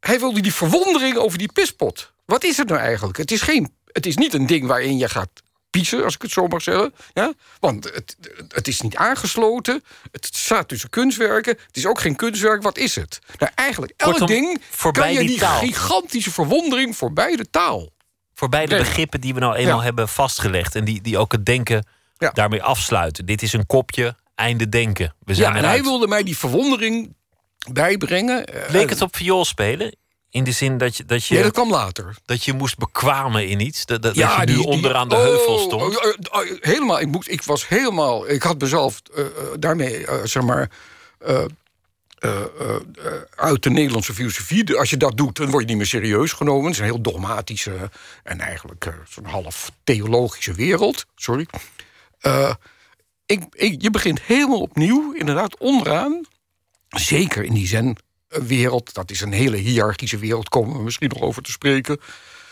[0.00, 2.12] hij wilde die verwondering over die pispot.
[2.26, 3.18] Wat is het nou eigenlijk?
[3.18, 5.28] Het is, geen, het is niet een ding waarin je gaat
[5.70, 6.94] piezen, als ik het zo mag zeggen.
[7.12, 7.32] Ja?
[7.60, 8.16] Want het,
[8.48, 9.82] het is niet aangesloten.
[10.12, 11.56] Het staat tussen kunstwerken.
[11.66, 12.62] Het is ook geen kunstwerk.
[12.62, 13.18] Wat is het?
[13.38, 17.90] Nou, eigenlijk, elk Kortom, ding voorbij kan je die gigantische verwondering voorbij de taal.
[18.34, 19.82] Voorbij de begrippen die we nou eenmaal Ja.
[19.84, 20.74] hebben vastgelegd.
[20.74, 21.86] En die, die ook het denken
[22.18, 22.30] Ja.
[22.30, 23.26] daarmee afsluiten.
[23.26, 25.14] Dit is een kopje, einde denken.
[25.20, 25.74] We zijn Ja, en eruit.
[25.74, 27.14] hij wilde mij die verwondering
[27.72, 28.46] bijbrengen.
[28.46, 29.96] Eh, Leek het op viool spelen?
[30.34, 32.16] In de zin dat je, dat je, Nee, dat kwam later.
[32.24, 33.86] dat je moest bekwamen in iets?
[33.86, 35.82] Dat, dat, dat je nu onderaan de oh, heuvel stond?
[35.82, 38.28] oh, oh, helemaal, ik, moest, ik was helemaal.
[38.28, 40.70] Ik had mezelf eh, eh, daarmee, eh, zeg maar.
[43.34, 44.78] uit de Nederlandse filosofie.
[44.78, 46.64] Als je dat doet, dan word je niet meer serieus genomen.
[46.64, 47.90] Het is een heel dogmatische
[48.22, 51.04] en eigenlijk zo'n half theologische wereld.
[51.16, 51.46] Sorry.
[53.26, 56.20] Ik, ik, je begint helemaal opnieuw, inderdaad, onderaan.
[56.88, 57.66] Zeker in die
[58.34, 58.94] zen-wereld.
[58.94, 62.00] Dat is een hele hiërarchische wereld, komen we misschien nog over te spreken.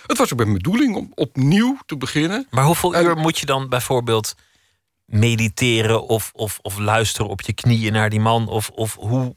[0.07, 2.47] Het was ook mijn bedoeling om opnieuw te beginnen.
[2.51, 4.35] Maar hoeveel En- uur moet je dan bijvoorbeeld
[5.05, 8.49] mediteren of, of, of luisteren op je knieën naar die man?
[8.49, 9.37] Of, of hoe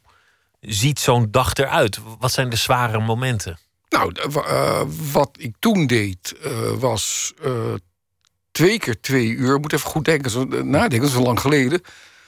[0.60, 2.00] ziet zo'n dag eruit?
[2.20, 3.58] Wat zijn de zware momenten?
[3.90, 4.82] Nou, eh,
[5.12, 7.74] wat ik toen deed, eh, was eh,
[8.52, 9.56] twee keer twee uur.
[9.56, 11.82] Ik moet even goed denken, zo, nadenken, dat is al lang geleden.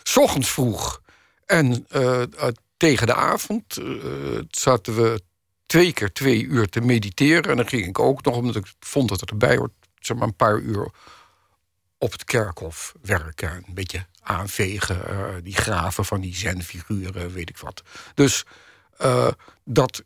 [0.03, 1.01] 's ochtends vroeg
[1.45, 1.85] en
[2.77, 3.85] tegen de avond eh,
[4.49, 5.21] zaten we
[5.65, 7.51] twee keer twee uur te mediteren.
[7.51, 10.27] En dan ging ik ook nog, omdat ik vond dat het erbij hoort, zeg maar
[10.27, 10.91] een paar uur
[11.97, 13.63] op het kerkhof werken.
[13.67, 15.07] Een beetje aanvegen.
[15.07, 17.83] eh, die graven van die zen-figuren, weet ik wat.
[18.13, 18.43] Dus
[18.97, 19.27] eh,
[19.63, 20.03] dat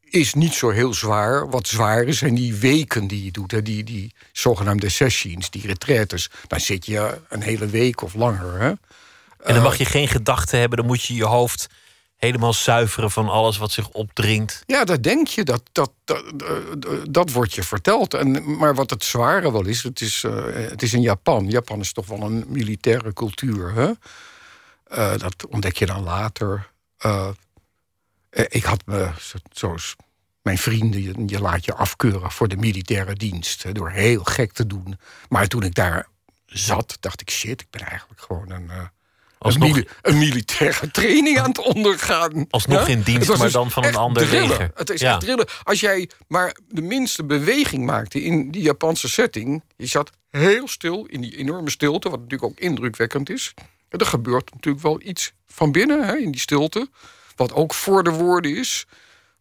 [0.00, 1.50] is niet zo heel zwaar.
[1.50, 3.50] Wat zwaar is, zijn die weken die je doet.
[3.50, 6.30] Hè, die, die zogenaamde sessions, die retraites.
[6.46, 8.60] Dan zit je een hele week of langer.
[8.60, 8.72] Hè?
[9.44, 11.66] En dan mag je geen gedachten hebben, dan moet je je hoofd
[12.16, 14.62] helemaal zuiveren van alles wat zich opdringt.
[14.66, 15.44] Ja, dat denk je.
[15.44, 16.24] Dat, dat, dat,
[17.10, 18.14] dat, wordt je verteld.
[18.14, 21.48] En, maar wat het zware wel is, het is, eh, het is in Japan.
[21.50, 23.72] Japan is toch wel een militaire cultuur.
[23.72, 23.90] Hè?
[24.84, 26.70] Eh, dat ontdek je dan later.
[26.96, 27.28] Eh,
[28.30, 29.96] ik had me, zo- zoals
[30.42, 33.62] mijn vrienden, je, je laat je afkeuren voor de militaire dienst.
[33.62, 34.98] Hè, door heel gek te doen.
[35.28, 36.08] Maar toen ik daar
[36.46, 38.70] zat, dacht ik: shit, ik ben eigenlijk gewoon een.
[39.44, 42.46] Een, Alsnog- mili- een militaire training aan het ondergaan.
[42.50, 44.48] Alsnog in dienst, maar dus dan van een ander drillen.
[44.48, 44.70] leger.
[44.74, 45.10] Het is Ja.
[45.10, 45.46] echt drillen.
[45.62, 49.62] Als jij maar de minste beweging maakte in die Japanse setting...
[49.76, 52.10] je zat heel stil in die enorme stilte...
[52.10, 53.54] wat natuurlijk ook indrukwekkend is.
[53.88, 56.88] En er gebeurt natuurlijk wel iets van binnen hè, in die stilte...
[57.36, 58.86] wat ook voor de woorden is...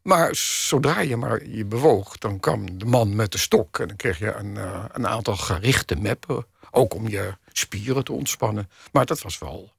[0.02, 3.80] Maar zodra je maar je bewoog, dan kwam de man met de stok...
[3.80, 6.46] en dan kreeg je een, eh, een aantal gerichte meppen.
[6.72, 8.70] Ook om je spieren te ontspannen.
[8.92, 9.73] Maar dat was wel...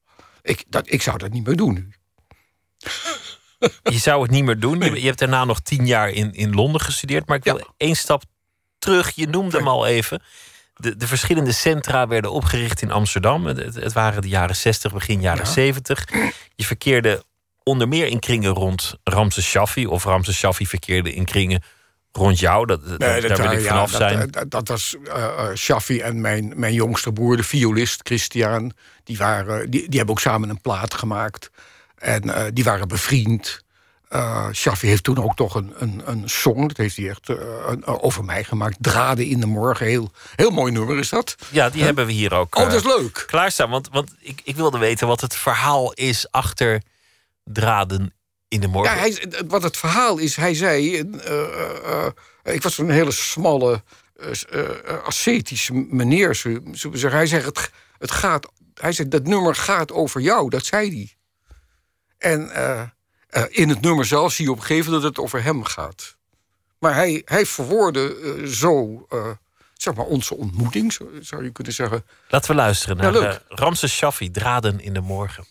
[0.45, 1.89] Ik, dat, ik zou dat niet meer doen nu.
[3.83, 4.81] Je zou het niet meer doen.
[4.81, 7.27] Je, je hebt daarna nog tien jaar in, in Londen gestudeerd.
[7.27, 7.65] Maar ik wil Ja.
[7.77, 8.23] één stap
[8.79, 9.11] terug.
[9.15, 10.23] Je noemde hem al even.
[10.75, 13.47] De, de verschillende centra werden opgericht in Amsterdam.
[13.47, 15.51] Het, het- waren de jaren 60, begin jaren Ja.
[15.51, 16.05] 70.
[16.55, 17.25] Je verkeerde
[17.63, 19.87] onder meer in kringen rond Ramses Shaffi.
[19.87, 21.63] Of Ramses Shaffi verkeerde in kringen
[22.17, 22.67] rond jou.
[22.67, 24.31] Dat, dat- daar wil ik ja, vanaf dat, zijn.
[24.31, 28.73] Dat, dat was eh, Shaffi en mijn, mijn jongste broer, de violist Christian.
[29.05, 31.51] Die, waren, die, die hebben ook samen een plaat gemaakt.
[31.99, 33.63] En eh, die waren bevriend.
[34.09, 37.87] Eh Shaffi heeft toen ook toch een, een, een song, dat heeft hij echt een-
[37.87, 38.77] over mij gemaakt.
[38.81, 41.35] Draden in de morgen, heel, heel mooi nummer is dat.
[41.51, 43.25] Ja, die hebben we hier ook Oh, dat is leuk.
[43.27, 43.71] klaarstaan.
[43.71, 46.83] Want, want ik, ik wilde weten wat het verhaal is achter
[47.45, 48.13] draden
[48.55, 48.95] in de morgen.
[48.97, 50.99] Ja, hij, wat het verhaal is, hij zei...
[50.99, 52.07] eh, eh,
[52.43, 53.83] eh, ik was een hele smalle,
[55.05, 57.11] ascetische meneer, we zeggen.
[57.11, 61.15] Hij zei, het, het gaat, hij zei, dat nummer gaat over jou, dat zei hij.
[62.19, 62.41] En
[63.51, 66.17] in het nummer zelf zie je op een gegeven moment dat het over hem gaat.
[66.79, 69.07] Maar hij, hij verwoordde zo,
[69.75, 72.05] zeg maar, onze ontmoeting, zo- zou je kunnen zeggen.
[72.29, 75.45] Laten we luisteren naar eh, Ramses Shaffi, Draden in de morgen.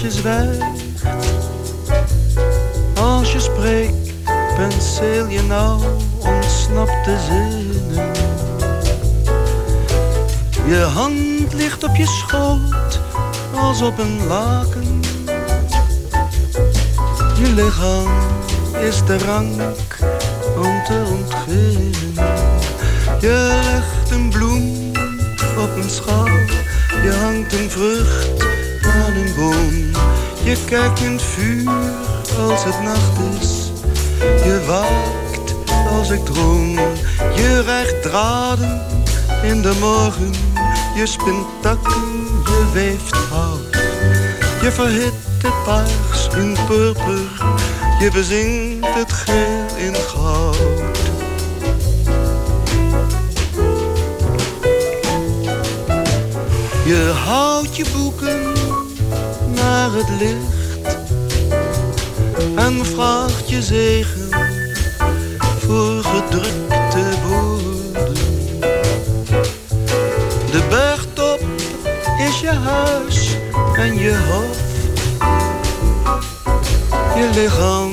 [0.00, 1.04] Je zwijgt.
[2.94, 4.12] Als je spreekt,
[4.56, 5.82] penseel je nou
[6.18, 8.12] ontsnapt de zinnen.
[10.66, 13.00] Je hand ligt op je schoot
[13.54, 15.00] als op een laken.
[17.38, 18.08] Je lichaam
[18.80, 19.98] is te rank
[20.56, 22.34] om te ontginnen.
[23.20, 24.92] Je legt een bloem
[25.58, 26.38] op een schaal.
[27.02, 28.59] Je hangt een vrucht
[29.36, 29.90] boom.
[30.44, 31.70] Je kijkt in het vuur
[32.38, 33.72] als het nacht is.
[34.18, 35.54] Je waakt
[35.90, 36.74] als ik droom.
[37.34, 38.82] Je rijgt draden
[39.42, 40.32] in de morgen.
[40.94, 42.02] Je spint takken,
[42.44, 43.76] je weeft hout.
[44.62, 47.42] Je verhit het paars in purper.
[48.00, 50.56] Je bezingt het geel in goud.
[56.84, 58.49] Je houdt je boeken
[59.70, 60.98] naar het licht
[62.56, 64.28] en vraagt je zegen
[65.58, 68.14] voor gedrukte woorden.
[70.50, 71.40] De bergtop
[72.28, 73.36] is je huis
[73.76, 74.58] en je hof.
[77.16, 77.92] Je lichaam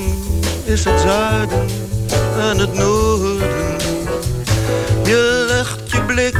[0.63, 1.67] is het zuiden
[2.39, 3.77] en het noorden.
[5.03, 6.37] Je legt je blik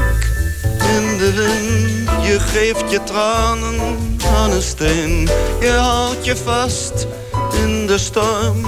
[0.95, 2.25] in de wind.
[2.25, 4.16] Je geeft je tranen
[5.59, 7.07] je houdt je vast
[7.63, 8.61] in de storm,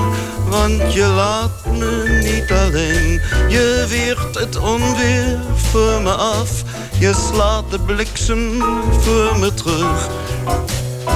[0.50, 3.22] want je laat me niet alleen.
[3.50, 6.64] Je weert het onweer voor me af,
[7.00, 8.62] je slaat de bliksem
[9.00, 10.08] voor me terug.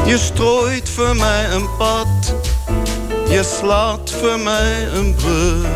[0.05, 2.35] Je strooit voor mij een pad,
[3.29, 5.67] je slaat voor mij een brug.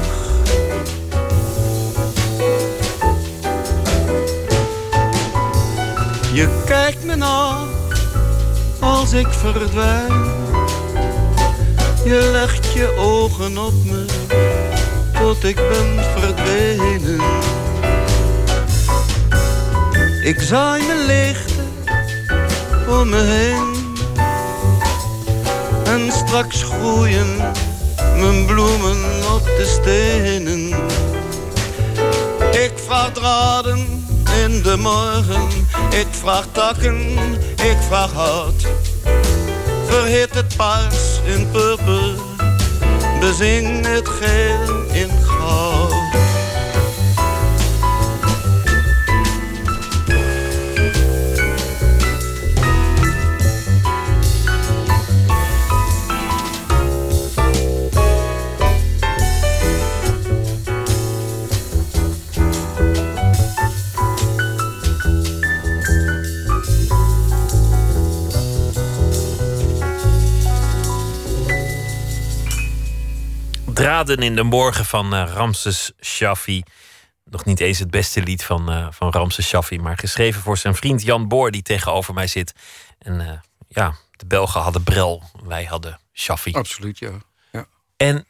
[6.33, 7.75] Je kijkt me na
[8.79, 10.11] als ik verdwijn.
[12.05, 14.05] Je legt je ogen op me
[15.19, 17.21] tot ik ben verdwenen.
[20.23, 21.67] Ik zaai mijn lichten
[22.87, 23.75] om me heen.
[25.85, 27.35] En straks groeien
[28.19, 28.97] mijn bloemen
[29.33, 30.67] op de stenen.
[32.51, 34.05] Ik vraag draden
[34.43, 35.47] in de morgen,
[35.89, 37.17] ik vraag takken,
[37.63, 38.67] ik vraag hout.
[39.85, 42.13] Verhit het paars in purper,
[43.19, 45.96] bezing het geel in goud.
[73.97, 76.63] In de morgen van uh, Ramses Shaffi.
[77.23, 80.75] Nog niet eens het beste lied van, uh, van Ramses Shaffi, maar geschreven voor zijn
[80.75, 82.53] vriend Jan Boor, die tegenover mij zit.
[82.99, 83.31] En uh,
[83.67, 86.51] ja, de Belgen hadden Brel, wij hadden Shaffi.
[86.51, 87.11] Absoluut, ja.
[87.51, 87.65] ja.
[87.95, 88.27] En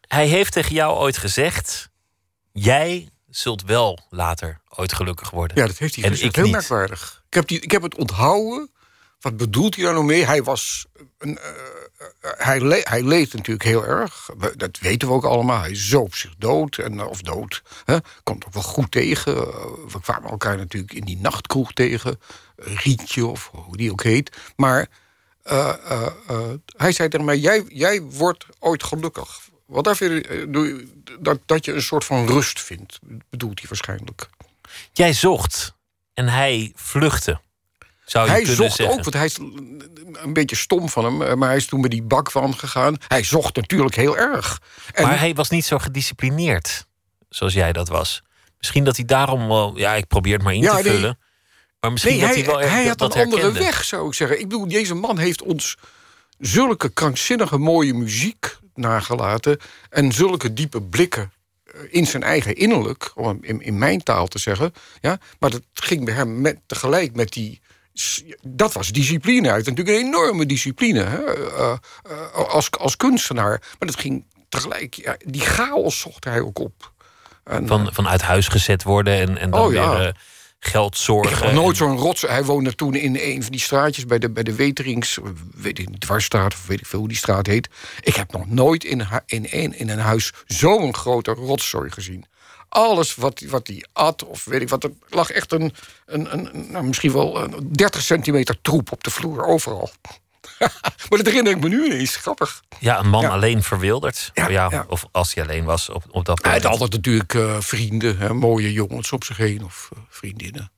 [0.00, 1.90] hij heeft tegen jou ooit gezegd:
[2.52, 5.56] Jij zult wel later ooit gelukkig worden.
[5.56, 6.36] Ja, dat heeft hij gezegd.
[6.36, 6.54] Heel niet.
[6.54, 7.22] merkwaardig.
[7.26, 8.70] Ik heb, die, ik heb het onthouden.
[9.20, 10.24] Wat bedoelt hij daar nou mee?
[10.24, 10.86] Hij was
[11.18, 11.38] een,
[12.20, 14.30] hij, le hij leed natuurlijk heel erg.
[14.56, 15.60] Dat weten we ook allemaal.
[15.60, 16.76] Hij zoop zich dood.
[16.76, 17.62] En, eh, of dood.
[17.84, 17.96] Hè?
[18.22, 19.36] Komt ook wel goed tegen.
[19.36, 19.44] Eh,
[19.88, 22.20] we kwamen elkaar natuurlijk in die nachtkroeg tegen.
[22.56, 24.36] Rietje of hoe die ook heet.
[24.56, 24.88] Maar
[26.76, 29.40] hij zei tegen mij: jij, jij wordt ooit gelukkig.
[29.66, 29.98] Wat daar
[31.20, 32.98] dat, dat je een soort van rust vindt,
[33.30, 34.28] bedoelt hij waarschijnlijk.
[34.92, 35.74] Jij zocht
[36.14, 37.40] en hij vluchtte
[38.12, 38.96] hij zocht zeggen.
[38.98, 39.38] ook, want hij is
[40.12, 42.96] een beetje stom van hem, eh, maar hij is toen met die bak van gegaan.
[43.08, 44.60] Hij zocht natuurlijk heel erg.
[44.92, 46.86] En maar hij was niet zo gedisciplineerd
[47.28, 48.22] zoals jij dat was.
[48.58, 51.18] Misschien dat hij daarom wel, ja, ik probeer het maar in te vullen.
[51.80, 54.40] Maar misschien nee, dat hij, wel hij had een andere weg, zou ik zeggen.
[54.40, 55.76] Ik bedoel, deze man heeft ons
[56.38, 59.58] zulke krankzinnige mooie muziek nagelaten
[59.90, 61.32] en zulke diepe blikken
[61.64, 64.72] eh, in zijn eigen innerlijk, om in, in mijn taal te zeggen.
[65.00, 67.60] Ja, maar dat ging bij hem met, tegelijk met die
[68.42, 69.46] dat was discipline.
[69.46, 71.36] Hij had natuurlijk een enorme discipline hè?
[71.36, 71.74] Uh,
[72.10, 73.60] uh, als, als kunstenaar.
[73.78, 74.94] Maar dat ging tegelijk.
[74.94, 76.92] Ja, die chaos zocht hij ook op.
[77.44, 79.98] En, van, van uit huis gezet worden en, en dan oh, ja.
[79.98, 80.16] weer
[80.58, 81.48] geld zorgen.
[81.48, 82.22] Ik nooit zo'n rots.
[82.22, 85.18] Hij woonde toen in een van die straatjes bij de, bij de Weterings.
[85.54, 87.68] Weet ik niet, dwarsstraat of weet ik veel hoe die straat heet.
[88.00, 92.24] Ik heb nog nooit in, in, in, in een huis zo'n grote rotzooi gezien
[92.72, 94.84] alles wat, wat hij at, of weet ik wat.
[94.84, 95.74] Er lag echt een,
[96.06, 99.90] een, een nou, misschien wel een 30 centimeter troep op de vloer, overal.
[101.08, 102.16] maar dat herinner ik me nu ineens.
[102.16, 102.62] Grappig.
[102.78, 104.30] Ja, een man alleen verwilderd.
[104.34, 106.62] Ja, ja, Of als hij alleen was op, op dat moment.
[106.62, 110.70] Hij had altijd natuurlijk uh, vrienden, hè, mooie jongens op zich heen of uh, vriendinnen.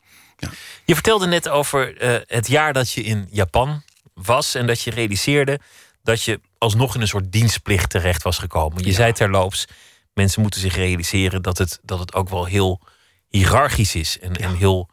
[0.84, 3.82] Je vertelde net over uh, het jaar dat je in Japan
[4.14, 5.60] was en dat je realiseerde
[6.02, 8.84] dat je alsnog in een soort dienstplicht terecht was gekomen.
[8.84, 9.66] Je zei terloops,
[10.14, 12.80] mensen moeten zich realiseren dat het, dat het ook wel heel
[13.28, 14.88] hiërarchisch is en, en heel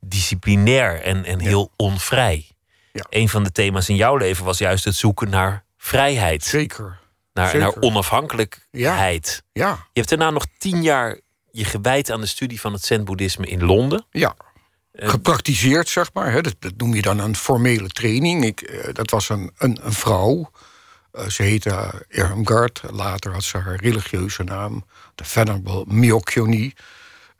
[0.00, 2.50] disciplinair en, en heel onvrij.
[2.92, 3.06] Ja.
[3.08, 6.44] Een van de thema's in jouw leven was juist het zoeken naar vrijheid.
[6.44, 6.98] Zeker.
[7.32, 7.60] Naar, Zeker.
[7.60, 9.42] naar onafhankelijkheid.
[9.52, 9.68] Ja.
[9.70, 13.64] Je hebt daarna nog tien jaar je gewijd aan de studie van het Zen-boeddhisme in
[13.64, 14.06] Londen.
[14.10, 14.34] Ja.
[14.92, 16.32] Gepraktiseerd, zeg maar.
[16.32, 16.40] Hè.
[16.40, 18.44] Dat, dat, noem je dan een formele training.
[18.44, 20.50] Ik, uh, dat was een, een, een vrouw
[21.28, 22.82] ze heette Irmgard.
[22.90, 26.74] Later had ze haar religieuze naam, de Venerable Myokyoni.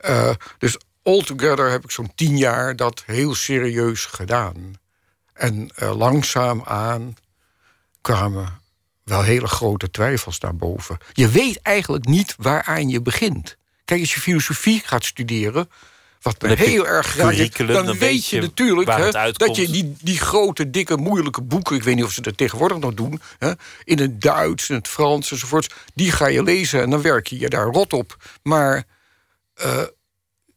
[0.05, 4.73] Uh, dus altogether heb ik zo'n tien jaar dat heel serieus gedaan.
[5.33, 7.15] En uh, langzaamaan
[8.01, 8.61] kwamen
[9.03, 10.97] wel hele grote twijfels naar boven.
[11.13, 13.57] Je weet eigenlijk niet waaraan je begint.
[13.85, 15.69] Kijk, als je filosofie gaat studeren,
[16.21, 20.19] wat me heel erg graag dan, dan weet je, natuurlijk hè, dat je die, die
[20.19, 21.75] grote, dikke, moeilijke boeken...
[21.75, 23.21] ik weet niet of ze dat tegenwoordig nog doen...
[23.37, 23.51] Hè,
[23.83, 25.67] in het Duits, in het Frans enzovoorts...
[25.93, 28.17] die ga je lezen en dan werk je je daar rot op.
[28.43, 28.83] Maar
[29.65, 29.83] uh,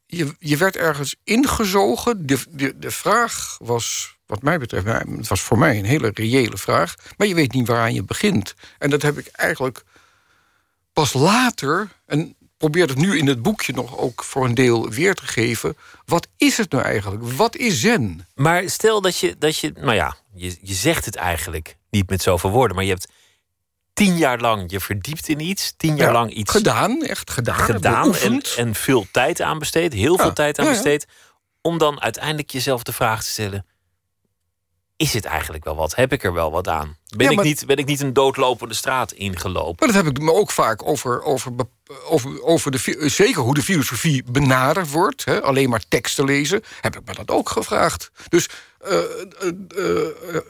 [0.06, 2.26] je, je werd ergens ingezogen.
[2.26, 4.86] De, de, de vraag was, wat mij betreft...
[4.86, 6.94] het was voor mij een hele reële vraag...
[7.16, 8.54] maar je weet niet waaraan je begint.
[8.78, 9.82] En dat heb ik eigenlijk
[10.92, 11.88] pas later...
[12.06, 15.76] En probeer het nu in het boekje nog ook voor een deel weer te geven.
[16.04, 17.22] Wat is het nou eigenlijk?
[17.22, 18.26] Wat is zen?
[18.34, 22.22] Maar stel dat je, dat je nou ja, je, je zegt het eigenlijk niet met
[22.22, 23.08] zoveel woorden, maar je hebt
[23.92, 28.14] tien jaar lang je verdiept in iets, tien jaar lang iets gedaan, echt gedaan, gedaan
[28.14, 31.06] en, en, veel tijd aan besteed, heel veel tijd aan besteed,
[31.60, 33.66] om dan uiteindelijk jezelf de vraag te stellen:
[35.00, 35.94] is het eigenlijk wel wat?
[35.94, 36.96] Heb ik er wel wat aan?
[37.16, 39.74] Ben, Ja, ik, niet, ben ik niet een doodlopende straat ingelopen?
[39.78, 41.52] Maar dat heb ik me ook vaak over, over,
[42.04, 45.24] over, over de, fi- zeker hoe de filosofie benaderd wordt.
[45.24, 48.10] Hè, alleen maar teksten lezen, heb ik me dat ook gevraagd.
[48.28, 48.48] Dus
[48.80, 49.02] eh, eh,
[49.76, 50.40] eh, eh,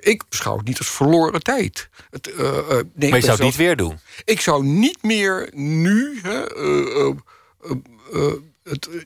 [0.00, 1.88] ik beschouw het niet als verloren tijd.
[2.10, 3.98] Het, eh, eh, nee, maar je zou het niet weer doen.
[4.24, 6.20] Ik zou niet meer nu.
[6.22, 7.14] Hè, eh, eh,
[7.62, 7.76] eh,
[8.12, 8.32] eh,
[8.64, 9.00] het, eh,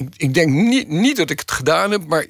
[0.00, 2.26] ik, ik denk niet, niet dat ik het gedaan heb, maar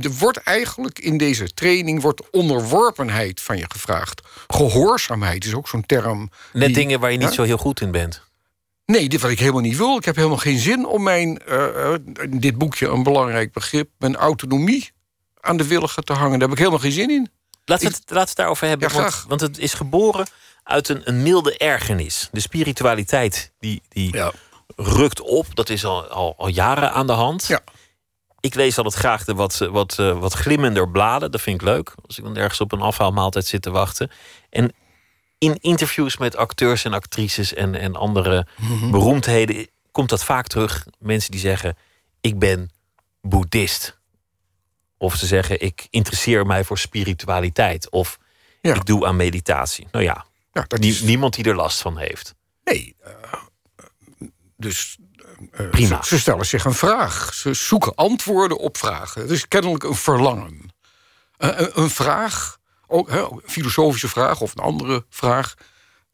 [0.00, 4.20] er wordt eigenlijk in deze training wordt onderworpenheid van je gevraagd.
[4.46, 6.30] Gehoorzaamheid is ook zo'n term.
[6.52, 8.22] Net die- dingen waar je niet zo heel goed in bent.
[8.86, 9.96] Nee, dit wat ik helemaal niet wil.
[9.96, 13.88] Ik heb helemaal geen zin om mijn, eh, eh, in dit boekje een belangrijk begrip,
[13.98, 14.90] mijn autonomie
[15.40, 16.30] aan de willigen te hangen.
[16.38, 17.30] Daar heb ik helemaal geen zin in.
[17.64, 18.88] Laten we het, we het daarover hebben.
[18.88, 20.26] Ja, want, want het is geboren
[20.62, 22.28] uit een, een milde ergernis.
[22.32, 24.32] De spiritualiteit die, die Ja.
[24.82, 25.46] Rukt op.
[25.54, 27.46] Dat is al, al, al jaren aan de hand.
[27.46, 27.60] Ja.
[28.40, 31.30] Ik lees altijd graag de wat, wat, eh, wat glimmender bladen.
[31.30, 31.94] Dat vind ik leuk.
[32.06, 34.10] Als ik dan ergens op een afhaalmaaltijd zit te wachten.
[34.50, 34.72] En
[35.38, 38.90] in interviews met acteurs en actrices en, en andere Mhm.
[38.90, 40.86] beroemdheden komt dat vaak terug.
[40.98, 41.76] Mensen die zeggen:
[42.20, 42.70] Ik ben
[43.22, 43.98] boeddhist.
[44.98, 47.90] Of ze zeggen: Ik interesseer mij voor spiritualiteit.
[47.90, 48.18] Of
[48.62, 48.74] Ja.
[48.74, 49.88] ik doe aan meditatie.
[49.92, 52.34] Nou ja, Ja, dat is, niemand die er last van heeft.
[52.64, 53.12] nee, eh,
[54.60, 54.98] dus
[55.52, 56.02] eh, Prima.
[56.02, 57.34] Ze, ze stellen zich een vraag.
[57.34, 59.20] Ze zoeken antwoorden op vragen.
[59.20, 60.72] Het is kennelijk een verlangen.
[61.36, 65.54] Eh, een, een vraag, ook, hè, een filosofische vraag of een andere vraag,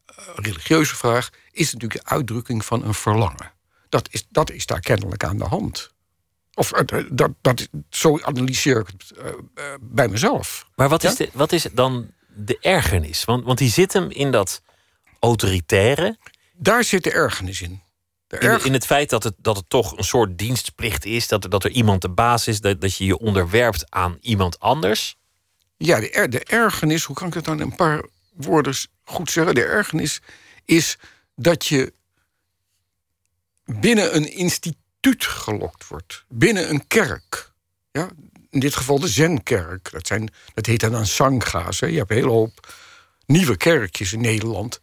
[0.07, 3.53] eh, een religieuze vraag, is natuurlijk de uitdrukking van een verlangen.
[3.89, 5.95] Dat is, dat is daar kennelijk aan de hand.
[6.57, 9.35] Of eh, dat, dat, zo analyseer ik het eh, eh,
[9.81, 10.67] bij mezelf.
[10.75, 11.11] Maar wat, Ja?
[11.11, 13.25] is, de, wat is dan de ergernis?
[13.25, 14.63] Want, want die zit hem in dat
[15.21, 16.19] autoritaire.
[16.53, 17.83] Daar zit de ergernis in.
[18.29, 21.29] In, in het feit dat het, dat het toch een soort dienstplicht is.
[21.29, 22.61] Dat er, dat er iemand de baas is.
[22.61, 25.17] Dat, dat je je onderwerpt aan iemand anders.
[25.77, 28.75] Ja, de, er, de ergernis, hoe kan ik het dan in een paar woorden
[29.05, 29.55] goed zeggen?
[29.55, 30.21] De ergernis
[30.65, 30.99] is
[31.35, 31.93] dat je
[33.65, 36.25] binnen een instituut gelokt wordt.
[36.29, 37.53] Binnen een kerk.
[37.93, 38.09] Ja?
[38.51, 39.91] In dit geval de Zenkerk.
[39.91, 41.81] Dat, zijn, dat heet dan een sangha's.
[41.81, 41.87] Hè?
[41.87, 42.75] Je hebt een hele hoop
[43.27, 44.79] nieuwe kerkjes in Nederland.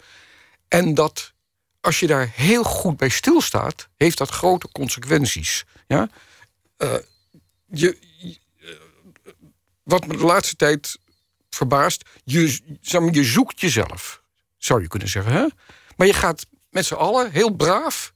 [0.68, 1.33] En dat,
[1.84, 5.64] als je daar heel goed bij stilstaat, heeft dat grote consequenties.
[5.88, 6.10] Ja?
[6.78, 6.94] Eh,
[7.68, 8.70] je, je- eh,
[9.84, 10.98] wat me de laatste tijd
[11.50, 12.60] verbaast, je,
[13.12, 14.22] je zoekt jezelf,
[14.58, 15.34] zou je kunnen zeggen.
[15.34, 15.48] Hè?
[15.98, 18.14] Maar je gaat met z'n allen heel braaf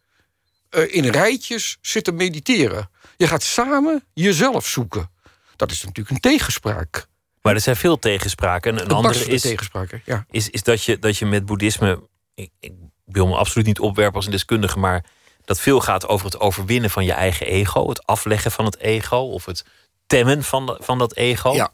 [0.70, 2.90] eh, in rijtjes zitten mediteren.
[3.18, 5.12] Je gaat samen jezelf zoeken.
[5.56, 7.08] Dat is natuurlijk een tegenspraak.
[7.42, 8.72] Maar er zijn veel tegenspraken.
[8.72, 10.02] En een Een andere is, tegenspraak.
[10.06, 10.26] Ja.
[10.30, 12.08] is, is dat, je, dat je met boeddhisme.
[12.34, 12.72] Ik, ik
[13.16, 14.80] wil me absoluut niet opwerpen als een deskundige.
[14.80, 15.06] Maar
[15.46, 17.90] dat veel gaat over het overwinnen van je eigen ego.
[17.90, 19.18] Het afleggen van het ego.
[19.18, 19.66] Of het
[20.08, 21.54] temmen van, de- van dat ego.
[21.54, 21.70] Ja.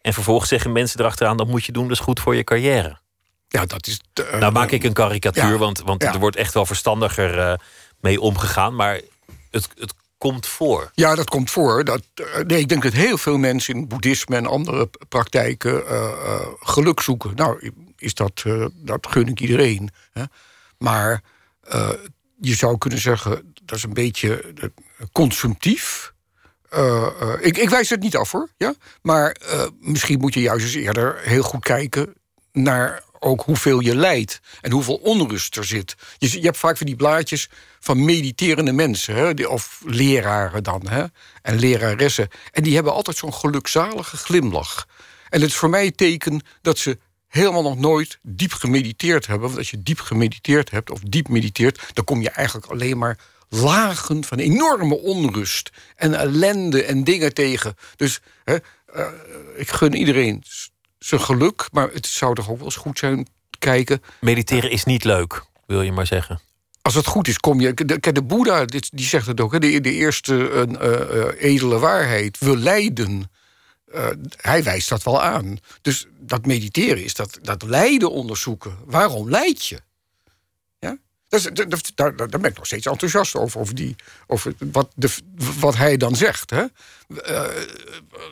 [0.00, 2.98] En vervolgens zeggen mensen erachteraan: dat moet je doen, dat is goed voor je carrière.
[3.48, 4.00] ja, dat is.
[4.14, 6.12] eh, Nou maak ik een karikatuur, ja, want, want ja.
[6.12, 7.54] er wordt echt wel verstandiger eh,
[8.00, 8.74] mee omgegaan.
[8.74, 9.00] Maar
[9.50, 10.90] het, het komt voor.
[10.94, 11.84] Ja, dat komt voor.
[11.84, 15.82] Dat, eh, nee, ik denk dat heel veel mensen in boeddhisme en andere praktijken
[16.60, 17.32] geluk zoeken.
[17.34, 19.90] Nou, is dat, dat gun ik iedereen.
[20.12, 20.22] Hè?
[20.78, 21.22] Maar
[21.60, 21.90] eh,
[22.40, 24.68] je zou kunnen zeggen, dat is een beetje eh,
[25.12, 26.12] consumptief.
[26.68, 28.48] Eh, ik, ik wijs het niet af hoor.
[28.56, 28.74] Ja?
[29.02, 29.36] Maar
[29.80, 32.14] misschien moet je juist eens eerder heel goed kijken
[32.52, 35.94] naar ook hoeveel je lijdt en hoeveel onrust er zit.
[36.18, 37.48] Je, je hebt vaak van die blaadjes
[37.80, 41.04] van mediterende mensen, hè, of leraren dan, hè,
[41.42, 42.28] en leraressen.
[42.52, 44.86] En die hebben altijd zo'n gelukzalige glimlach.
[45.28, 46.98] En het is voor mij teken dat ze
[47.34, 49.46] helemaal nog nooit diep gemediteerd hebben.
[49.46, 53.18] Want als je diep gemediteerd hebt of diep mediteert, dan kom je eigenlijk alleen maar
[53.48, 57.76] lagen van enorme onrust en ellende en dingen tegen.
[57.96, 58.56] Dus hè,
[58.86, 59.06] eh,
[59.56, 60.42] ik gun iedereen
[60.98, 64.02] zijn geluk, maar het zou toch ook wel eens goed zijn te kijken.
[64.20, 66.40] Mediteren is niet leuk, wil je maar zeggen.
[66.84, 67.74] Als het goed is, kom je.
[67.74, 69.52] De, de Boeddha die zegt het ook.
[69.52, 72.38] Hè, de, de eerste eh, eh, eh, edele waarheid.
[72.38, 73.30] We lijden.
[73.94, 75.58] Eh, hij wijst dat wel aan.
[75.82, 78.78] Dus dat mediteren is dat, dat lijden onderzoeken.
[78.84, 79.78] Waarom lijd je?
[80.78, 80.96] Ja?
[81.28, 83.74] Dat- daar, ben ik nog steeds enthousiast over.
[83.74, 85.10] Die, over wat, de,
[85.60, 86.50] wat hij dan zegt.
[86.50, 86.64] Hè?
[87.22, 87.46] Eh,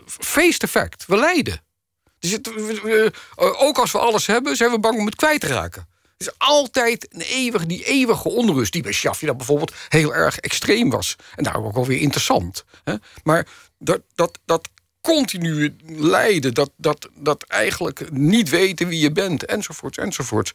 [0.06, 1.06] face effect.
[1.06, 1.60] We lijden.
[2.18, 3.06] Dus het, eh,
[3.36, 5.88] ook als we alles hebben, zijn we bang om het kwijt te raken.
[6.18, 8.72] Het is altijd een eeuwig, die eeuwige onrust...
[8.72, 11.16] die bij Shafi dan bijvoorbeeld heel erg extreem was.
[11.34, 12.64] En daarom ook wel weer interessant.
[12.84, 12.94] Hè?
[13.24, 13.46] Maar
[13.78, 14.68] dat, dat, dat
[15.02, 19.44] continue lijden, dat, dat, dat eigenlijk niet weten wie je bent...
[19.44, 20.52] enzovoorts, enzovoorts...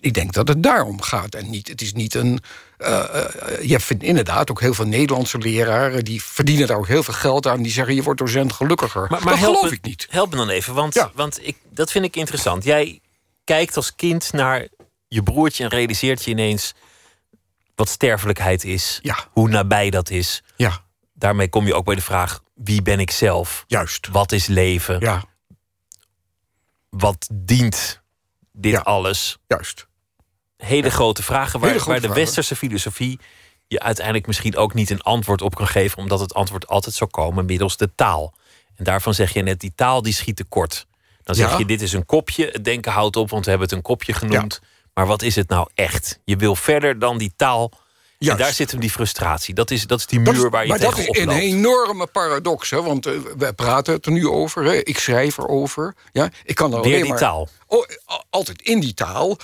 [0.00, 1.34] ik denk dat het daarom gaat.
[1.34, 2.40] En niet, het is niet een.
[2.78, 3.24] Uh,
[3.62, 6.04] je vindt inderdaad ook heel veel Nederlandse leraren.
[6.04, 7.62] die verdienen daar ook heel veel geld aan.
[7.62, 9.06] die zeggen: je wordt docent gelukkiger.
[9.08, 10.06] Maar, maar dat geloof ik niet.
[10.10, 12.64] Help me dan even, want, want ik, dat vind ik interessant.
[12.64, 13.00] Jij
[13.44, 14.68] kijkt als kind naar
[15.08, 16.74] je broertje en realiseert je ineens.
[17.74, 18.98] wat sterfelijkheid is.
[19.02, 19.16] Ja.
[19.32, 20.42] Hoe nabij dat is.
[20.56, 20.84] Ja.
[21.14, 23.64] Daarmee kom je ook bij de vraag: wie ben ik zelf?
[23.66, 24.08] Juist.
[24.08, 25.00] Wat is leven?
[25.00, 25.24] Ja.
[26.90, 28.02] Wat dient
[28.52, 29.38] dit alles?
[29.46, 29.86] Juist.
[30.56, 33.20] Hele grote vragen waar, waar de westerse filosofie
[33.68, 37.10] je uiteindelijk misschien ook niet een antwoord op kan geven, omdat het antwoord altijd zou
[37.10, 38.34] komen middels de taal.
[38.76, 40.86] En daarvan zeg je net, die taal die schiet tekort.
[41.22, 43.76] Dan zeg je, dit is een kopje, het denken houdt op, want we hebben het
[43.76, 44.60] een kopje genoemd.
[44.94, 46.20] Maar wat is het nou echt?
[46.24, 47.72] Je wil verder dan die taal
[48.18, 49.54] en daar zit hem die frustratie.
[49.54, 52.06] Dat is, dat is die muur waar je maar tegen Maar dat is een enorme
[52.06, 52.70] paradox.
[52.70, 52.82] Hè?
[52.82, 54.64] Want uh, we praten het er nu over.
[54.64, 54.74] Hè?
[54.74, 55.94] Ik schrijf erover.
[56.12, 56.30] Ja?
[56.44, 57.48] Ik kan er Weer alleen die maar, taal.
[57.66, 57.86] Oh,
[58.30, 59.38] altijd in die taal.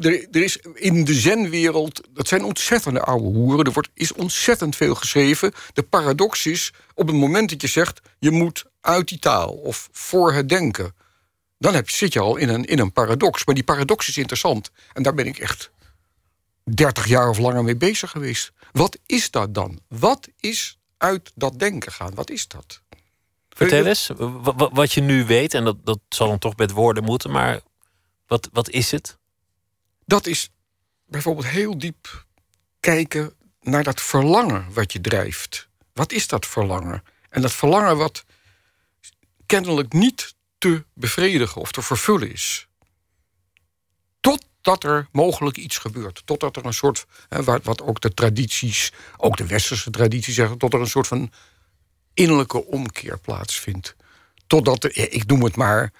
[0.00, 2.08] Er is in de zenwereld...
[2.10, 3.64] Dat zijn ontzettende oude hoeren.
[3.64, 5.52] Er wordt, is ontzettend veel geschreven.
[5.72, 8.00] De paradox is, op het moment dat je zegt...
[8.18, 10.94] je moet uit die taal of voor het denken...
[11.58, 13.44] dan heb je, zit je al in een, in een paradox.
[13.44, 14.70] Maar die paradox is interessant.
[14.92, 15.70] En daar ben ik echt
[16.64, 18.52] 30 jaar of langer mee bezig geweest.
[18.72, 19.80] Wat is dat dan?
[19.88, 22.14] Wat is uit dat denken gaan?
[22.14, 22.82] Wat is dat?
[23.48, 24.10] Vertel eens,
[24.54, 27.60] wat je nu weet, en dat, dat zal dan toch met woorden moeten, maar
[28.26, 29.18] wat, wat is het?
[30.04, 30.50] Dat is
[31.06, 32.26] bijvoorbeeld heel diep
[32.80, 35.68] kijken naar dat verlangen wat je drijft.
[35.92, 37.02] Wat is dat verlangen?
[37.28, 38.24] En dat verlangen wat
[39.46, 42.68] kennelijk niet te bevredigen of te vervullen is
[44.60, 46.22] dat er mogelijk iets gebeurt.
[46.24, 50.74] Totdat er een soort, hè, wat ook de tradities, ook de westerse tradities zeggen, tot
[50.74, 51.32] er een soort van
[52.14, 53.96] innerlijke omkeer plaatsvindt.
[54.46, 55.92] Totdat, er, ik noem het maar,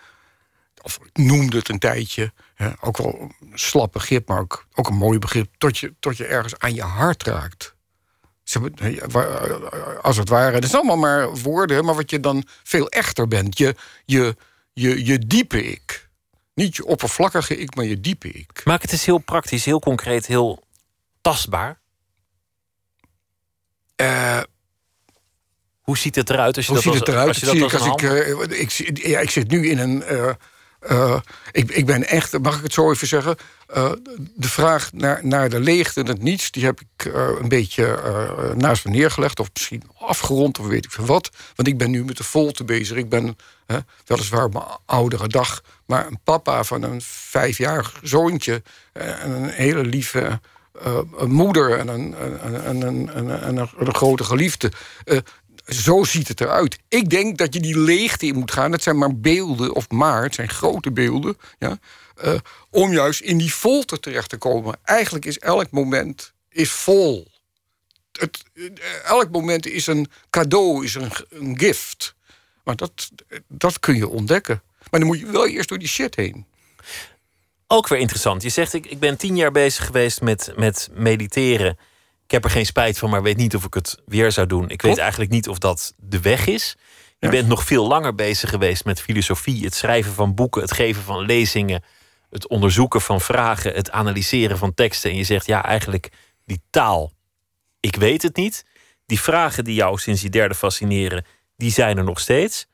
[0.83, 4.89] of ik noemde het een tijdje, hè, ook wel een slap begrip, maar ook, ook
[4.89, 7.75] een mooi begrip, tot je, tot je ergens aan je hart raakt.
[10.03, 13.59] Als het ware, het is allemaal maar woorden, maar wat je dan veel echter bent.
[13.59, 14.37] Je, je,
[14.73, 16.10] je, je diepe ik.
[16.61, 18.65] Niet je oppervlakkige ik, maar je diepe ik.
[18.65, 20.63] Maak het eens heel praktisch, heel concreet, heel
[21.21, 21.81] tastbaar.
[23.97, 24.41] Uh,
[25.81, 27.29] hoe ziet het eruit als je hoe dat ziet het eruit?
[27.29, 30.03] Als je dat als, ik, uh, ik, ja, ik zit nu in een.
[30.13, 30.31] Uh,
[30.89, 31.16] uh,
[31.53, 33.37] ik, ik ben echt, mag ik het zo even zeggen?
[33.76, 33.93] Uh,
[34.35, 37.99] de vraag naar, naar de leegte en het niets, die heb ik uh, een beetje
[38.57, 41.31] naast me neergelegd, of misschien afgerond, of weet ik veel wat.
[41.55, 42.97] Want ik ben nu met de volte bezig.
[42.97, 43.37] Ik ben
[44.05, 48.62] weliswaar mijn oudere dag, maar een papa van een vijfjarig zoontje
[48.93, 50.41] en een hele lieve.
[51.26, 52.14] moeder en een,
[53.49, 54.72] een, grote geliefde
[55.75, 56.79] zo ziet het eruit.
[56.89, 58.73] Ik denk dat je die leegte in moet gaan.
[58.73, 61.37] Het zijn maar beelden, of maar, het zijn grote beelden.
[61.59, 61.79] Ja,
[62.25, 62.35] uh,
[62.71, 64.79] om juist in die volte terecht te komen.
[64.83, 67.29] Eigenlijk is elk moment is vol.
[68.12, 68.43] Het,
[69.05, 72.14] elk moment is een cadeau, is een, een gift.
[72.64, 73.11] Maar dat,
[73.49, 74.62] dat kun je ontdekken.
[74.91, 76.47] Maar dan moet je wel eerst door die shit heen.
[77.66, 78.43] Ook weer interessant.
[78.43, 81.79] Je zegt, ik, ik ben tien jaar bezig geweest met, met mediteren.
[82.31, 84.68] Ik heb er geen spijt van, maar weet niet of ik het weer zou doen.
[84.68, 86.76] Ik weet eigenlijk niet of dat de weg is.
[87.18, 91.03] Je bent nog veel langer bezig geweest met filosofie, het schrijven van boeken, het geven
[91.03, 91.83] van lezingen,
[92.28, 95.11] het onderzoeken van vragen, het analyseren van teksten.
[95.11, 96.09] En je zegt ja, eigenlijk
[96.45, 97.12] die taal.
[97.81, 98.64] Ik weet het niet.
[99.07, 101.24] Die vragen die jou sinds je derde fascineren,
[101.57, 102.66] die zijn er nog steeds.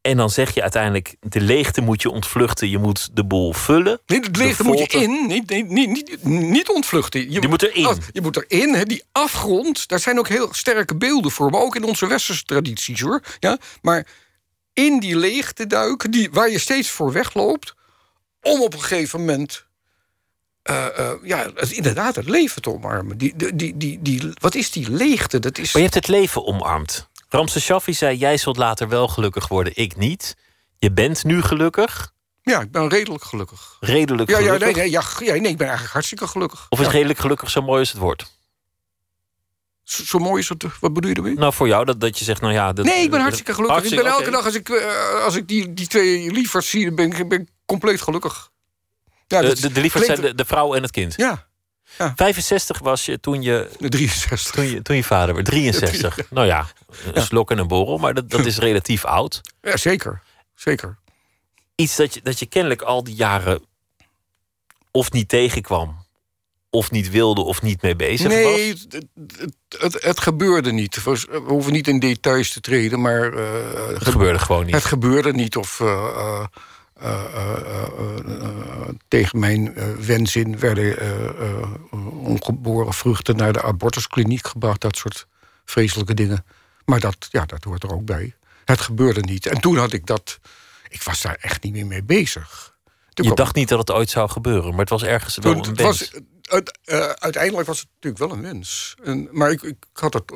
[0.00, 2.70] En dan zeg je uiteindelijk, de leegte moet je ontvluchten.
[2.70, 4.00] Je moet de boel vullen.
[4.06, 7.30] Nee, de leegte moet je in, niet, niet, niet, niet ontvluchten.
[7.30, 7.86] Je, moet erin.
[7.86, 9.88] Oh, je moet erin, hè, die afgrond.
[9.88, 11.50] Daar zijn ook heel sterke beelden voor.
[11.50, 13.22] Maar ook in onze westerse tradities, hoor.
[13.40, 13.58] Ja?
[13.82, 14.06] Maar
[14.72, 17.74] in die leegte duiken, die, waar je steeds voor wegloopt...
[18.42, 19.66] om op een gegeven moment...
[20.70, 23.18] Uh, uh, ja, het, inderdaad, het leven te omarmen.
[23.18, 25.38] Die, die, die, die, wat is die leegte?
[25.38, 25.72] Dat is...
[25.72, 27.07] Maar je hebt het leven omarmd.
[27.28, 30.36] Ramse Shaffi zei: Jij zult later wel gelukkig worden, ik niet.
[30.78, 32.12] Je bent nu gelukkig.
[32.42, 33.76] Ja, ik ben redelijk gelukkig.
[33.80, 34.60] Redelijk ja, gelukkig?
[34.60, 36.66] Ja, nee, nee, ja, ja, nee, ik ben eigenlijk hartstikke gelukkig.
[36.68, 36.92] Of is ja.
[36.92, 38.36] redelijk gelukkig zo mooi als het wordt?
[39.82, 41.34] Zo, zo, mooi is het, wat bedoel je ermee?
[41.34, 42.72] Nou, voor jou, dat, dat je zegt, nou ja...
[42.72, 43.76] Dat, nee, ik ben hartstikke gelukkig.
[43.76, 44.42] Hartstikke, ik ben elke okay.
[44.42, 48.00] dag, als ik, uh, als ik die, die twee lieverds zie, ben ik ben compleet
[48.00, 48.50] gelukkig.
[49.26, 51.14] Ja, de, de, de lieverds zijn de, de vrouw en het kind?
[51.16, 51.46] Ja.
[51.98, 52.12] Ja.
[52.16, 53.68] 65 was je toen je.
[53.78, 54.54] 63.
[54.54, 55.46] Toen je, toen je vader werd.
[55.46, 56.16] 63.
[56.16, 56.66] Ja, nou ja,
[57.12, 59.40] een slok en een borrel, maar dat, dat is relatief oud.
[59.60, 60.22] Ja, zeker.
[60.54, 60.98] Zeker.
[61.74, 63.62] Iets dat je, dat je kennelijk al die jaren
[64.90, 65.96] of niet tegenkwam,
[66.70, 68.56] of niet wilde, of niet mee bezig nee, was.
[68.56, 69.06] Nee, het,
[69.78, 71.02] het, het, gebeurde niet.
[71.02, 73.32] We hoeven niet in details te treden, maar.
[73.32, 73.44] Uh,
[73.88, 74.74] het gebeurde gewoon niet.
[74.74, 75.56] Het gebeurde niet.
[75.56, 75.80] Of.
[75.80, 76.44] Uh,
[77.02, 77.24] uh,
[79.08, 79.74] tegen mijn
[80.06, 80.96] wens in werden
[82.24, 84.80] ongeboren vruchten naar de abortuskliniek gebracht.
[84.80, 85.26] Dat soort
[85.64, 86.44] vreselijke dingen.
[86.88, 88.34] Maar dat, ja, dat hoort er ook bij.
[88.64, 89.46] Het gebeurde niet.
[89.46, 90.38] En toen had ik dat.
[90.88, 92.76] Ik was daar echt niet meer mee bezig.
[93.14, 96.10] je dacht niet dat het ooit zou gebeuren, maar het was ergens wel een wens.
[96.10, 96.10] Was,
[97.18, 98.94] uiteindelijk was het natuurlijk wel een wens.
[99.02, 100.32] En, maar ik, ik had het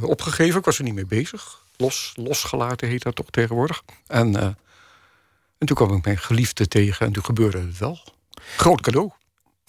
[0.00, 1.62] opgegeven, ik was er niet mee bezig.
[1.76, 3.82] Los, losgelaten heet dat toch tegenwoordig.
[4.06, 4.56] En
[5.58, 7.98] en toen kwam ik mijn geliefde tegen en toen gebeurde het wel.
[8.56, 9.10] Groot cadeau.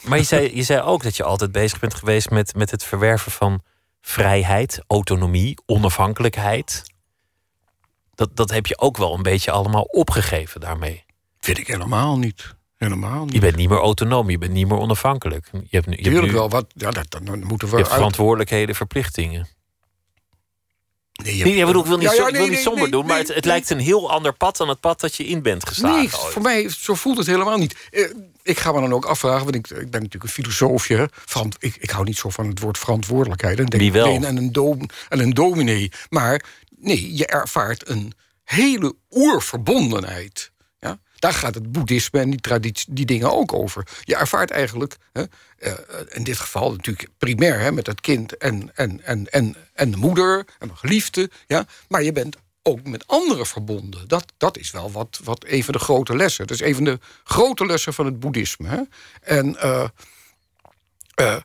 [0.04, 2.84] Maar je zei, je zei ook dat je altijd bezig bent geweest met, met het
[2.84, 3.64] verwerven van
[4.02, 6.84] vrijheid, autonomie, onafhankelijkheid.
[8.16, 11.06] Dat, dat heb je ook wel een beetje allemaal opgegeven daarmee.
[11.40, 12.56] Vind ik helemaal niet.
[12.78, 13.34] Helemaal niet.
[13.34, 15.50] Je bent niet meer autonoom, je bent niet meer onafhankelijk.
[15.52, 16.66] Je hebt, je hebt nu, wel wat.
[16.76, 17.76] Ja, dat, dan moeten we.
[17.76, 19.48] Je hebt verantwoordelijkheden, verplichtingen.
[21.24, 21.44] Nee, je...
[21.44, 23.80] nee, bedoel, ik wil niet, ja, wil niet somber doen, maar het, het lijkt een
[23.80, 25.98] heel ander pad dan het pad dat je in bent geslagen.
[25.98, 27.76] Nee, voor mij zo voelt het helemaal niet.
[27.92, 28.10] Eh,
[28.44, 31.10] ik ga me dan ook afvragen, want ik, ik ben natuurlijk een filosoofje.
[31.60, 33.60] Ik, ik hou niet zo van het woord verantwoordelijkheid.
[33.60, 34.16] En denk wel?
[34.16, 35.92] En een, dom, en een dominee.
[36.10, 36.44] Maar
[36.78, 38.14] nee, je ervaart een
[38.44, 40.52] hele oerverbondenheid
[41.20, 43.88] daar gaat het boeddhisme en die, traditie, die dingen ook over.
[44.04, 45.24] Je ervaart eigenlijk, hè,
[45.60, 45.74] uh,
[46.10, 49.98] in dit geval natuurlijk primair hè, met het kind en, en, en, en, en de
[49.98, 51.30] moeder en mijn geliefde.
[51.48, 54.08] Ja, maar je bent ook met anderen verbonden.
[54.08, 56.48] Dat, dat is wel wat, wat een de grote lessen.
[56.48, 58.68] Dat is een de grote lessen van het boeddhisme.
[58.68, 58.82] Hè.
[59.22, 59.56] En
[61.16, 61.38] uh,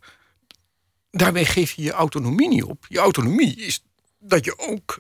[1.11, 2.87] daarmee geef je je autonomie niet op.
[2.89, 3.85] Je autonomie is
[4.19, 4.99] dat je ook.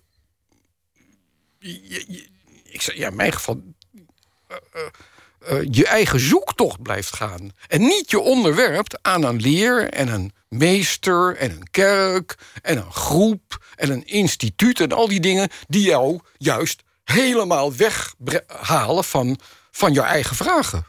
[2.62, 3.62] Ik zeg, ja, in mijn geval
[4.72, 7.52] eh, eh, eh, je eigen zoektocht blijft gaan.
[7.68, 12.92] En niet je onderwerpt aan een leer en een meester en een kerk en een
[12.92, 19.38] groep en een instituut en al die dingen die jou juist helemaal weghalen van,
[19.70, 20.86] van je eigen vragen.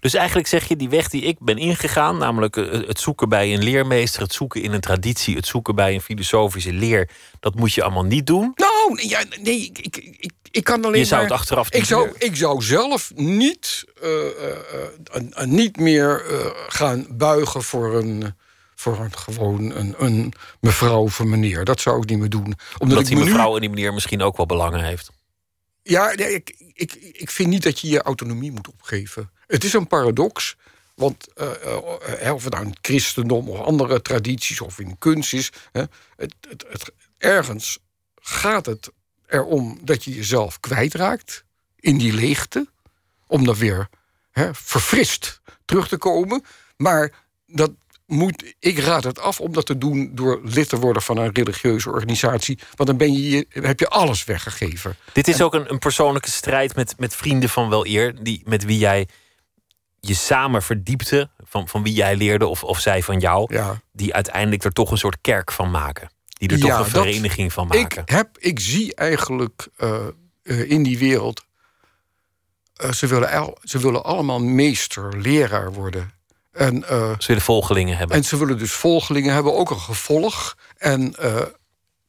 [0.00, 3.62] Dus eigenlijk zeg je die weg die ik ben ingegaan, namelijk het zoeken bij een
[3.62, 7.82] leermeester, het zoeken in een traditie, het zoeken bij een filosofische leer, dat moet je
[7.82, 8.52] allemaal niet doen.
[8.54, 12.36] Nou, ja, nee, ik, ik, ik kan alleen je zou het achteraf ik zou, ik
[12.36, 14.10] zou zelf niet, uh,
[15.14, 16.22] uh, niet meer
[16.68, 18.34] gaan buigen voor een,
[18.74, 21.64] voor een gewoon een, een mevrouw of een meneer.
[21.64, 22.44] Dat zou ik niet meer doen.
[22.44, 23.54] Omdat, Omdat die mevrouw nu...
[23.54, 25.10] en die meneer misschien ook wel belangen heeft.
[25.82, 29.30] Ja, nee, ik, ik, ik vind niet dat je je autonomie moet opgeven.
[29.46, 30.56] Het is een paradox.
[30.94, 35.52] Want uh, of het nou in het christendom of andere tradities of in kunst is,
[35.72, 37.78] het, het, het, ergens
[38.20, 38.90] gaat het
[39.26, 41.44] erom dat je jezelf kwijtraakt
[41.76, 42.68] in die leegte.
[43.26, 43.88] Om dan weer
[44.30, 46.44] hè, verfrist terug te komen.
[46.76, 47.12] Maar
[47.46, 47.70] dat
[48.06, 51.32] moet, ik raad het af om dat te doen door lid te worden van een
[51.32, 52.58] religieuze organisatie.
[52.74, 54.96] Want dan ben je, heb je alles weggegeven.
[55.12, 58.64] Dit is ook een, een persoonlijke strijd met, met vrienden van wel eer, die, met
[58.64, 59.08] wie jij
[60.00, 63.80] je samen verdiepte, van, van wie jij leerde of, of zij van jou, ja.
[63.92, 66.10] die uiteindelijk er toch een soort kerk van maken.
[66.48, 68.02] Die er toch een vereniging van maken.
[68.02, 70.06] Ik, heb, ik zie eigenlijk uh,
[70.42, 71.44] uh, in die wereld.
[72.84, 76.12] Uh, ze, willen al, ze willen allemaal meester, leraar worden.
[76.52, 78.16] En, ze willen volgelingen hebben.
[78.16, 80.56] En ze willen dus volgelingen hebben, ook een gevolg.
[80.76, 81.14] En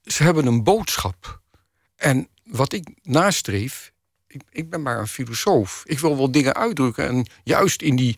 [0.03, 1.41] ze hebben een boodschap.
[1.95, 3.91] En wat ik nastreef,
[4.27, 5.83] ik, ik ben maar een filosoof.
[5.85, 7.07] Ik wil wel dingen uitdrukken.
[7.07, 8.17] En juist in die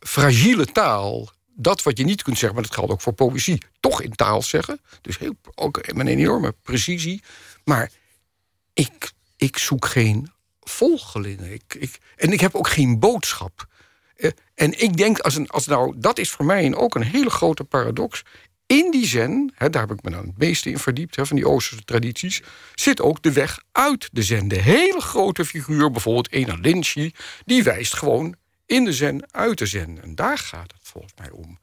[0.00, 4.02] fragiele taal dat wat je niet kunt zeggen, maar dat geldt ook voor poëzie, toch
[4.02, 4.80] in taal zeggen.
[5.00, 7.22] Dus heel, ook met een enorme precisie.
[7.64, 7.90] Maar
[8.72, 10.30] ik, ik zoek geen
[10.60, 11.52] volgelingen.
[11.52, 13.66] Ik, ik, en ik heb ook geen boodschap.
[14.16, 17.30] Uh, en ik denk, als, een, als nou, dat is voor mij ook een hele
[17.30, 18.22] grote paradox.
[18.66, 21.36] In die zen, hè, daar heb ik me dan het meeste in verdiept, hè, van
[21.36, 22.42] die Oosterse tradities,
[22.74, 24.48] zit ook de weg uit de zen.
[24.48, 26.58] De hele grote figuur, bijvoorbeeld Ena
[27.44, 28.36] die wijst gewoon
[28.66, 30.02] in de zen uit de zen.
[30.02, 31.58] En daar gaat het volgens mij om.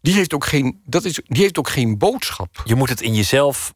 [0.00, 2.62] Die heeft ook geen, dat is, die heeft ook geen boodschap.
[2.64, 3.74] Je moet het in jezelf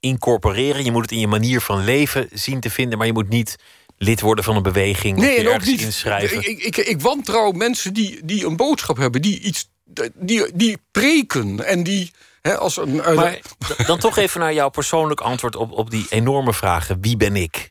[0.00, 0.84] incorporeren.
[0.84, 2.98] Je moet het in je manier van leven zien te vinden.
[2.98, 3.56] Maar je moet niet
[3.96, 5.18] lid worden van een beweging.
[5.18, 6.36] Nee, en ook niet inschrijven.
[6.36, 9.68] Ik, ik, ik, wantrouw mensen die, die een boodschap hebben, die iets
[10.14, 12.10] die, die preken en die.
[12.42, 13.40] als een, maar
[13.86, 17.00] dan toch even naar jouw persoonlijk antwoord op, op die enorme vragen.
[17.00, 17.70] Wie ben ik?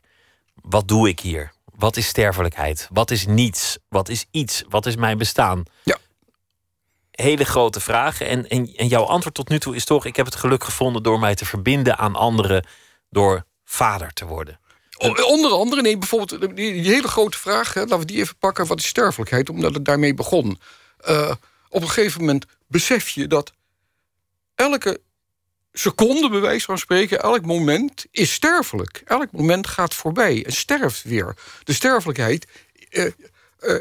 [0.54, 1.52] Wat doe ik hier?
[1.84, 2.88] Wat is sterfelijkheid?
[2.92, 3.78] Wat is niets?
[3.88, 4.64] Wat is iets?
[4.68, 5.62] Wat is mijn bestaan?
[5.82, 5.98] Ja.
[7.10, 8.26] Hele grote vragen.
[8.28, 11.02] En, en, en jouw antwoord tot nu toe is toch: ik heb het geluk gevonden
[11.02, 12.66] door mij te verbinden aan anderen,
[13.10, 14.60] door vader te worden.
[14.98, 18.66] Onder andere, nee, bijvoorbeeld die, hele grote vraag, hè, laten we die even pakken.
[18.66, 19.50] Wat is sterfelijkheid?
[19.50, 20.58] Omdat het daarmee begon.
[21.08, 21.30] Uh,
[21.68, 23.52] op een gegeven moment besef je dat
[24.54, 25.00] elke
[25.76, 29.02] seconde, bij wijze van spreken, elk moment is sterfelijk.
[29.04, 31.36] Elk moment gaat voorbij en sterft weer.
[31.64, 32.46] De sterfelijkheid.
[32.90, 33.04] Uh,
[33.60, 33.78] uh,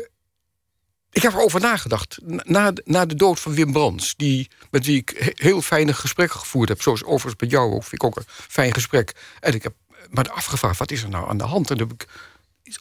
[1.12, 2.18] ik heb erover nagedacht.
[2.24, 6.70] Na, na de dood van Wim Brands, die, met wie ik heel fijne gesprekken gevoerd
[6.70, 6.82] heb.
[6.82, 9.14] Zoals overigens met jou ook, vind ik ook een fijn gesprek.
[9.40, 9.74] En ik heb
[10.10, 11.70] me afgevraagd, wat is er nou aan de hand?
[11.70, 12.08] En daar heb ik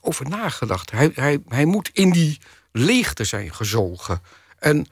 [0.00, 0.90] over nagedacht.
[0.90, 2.38] Hij, hij, hij moet in die
[2.72, 4.22] leegte zijn gezogen.
[4.58, 4.86] En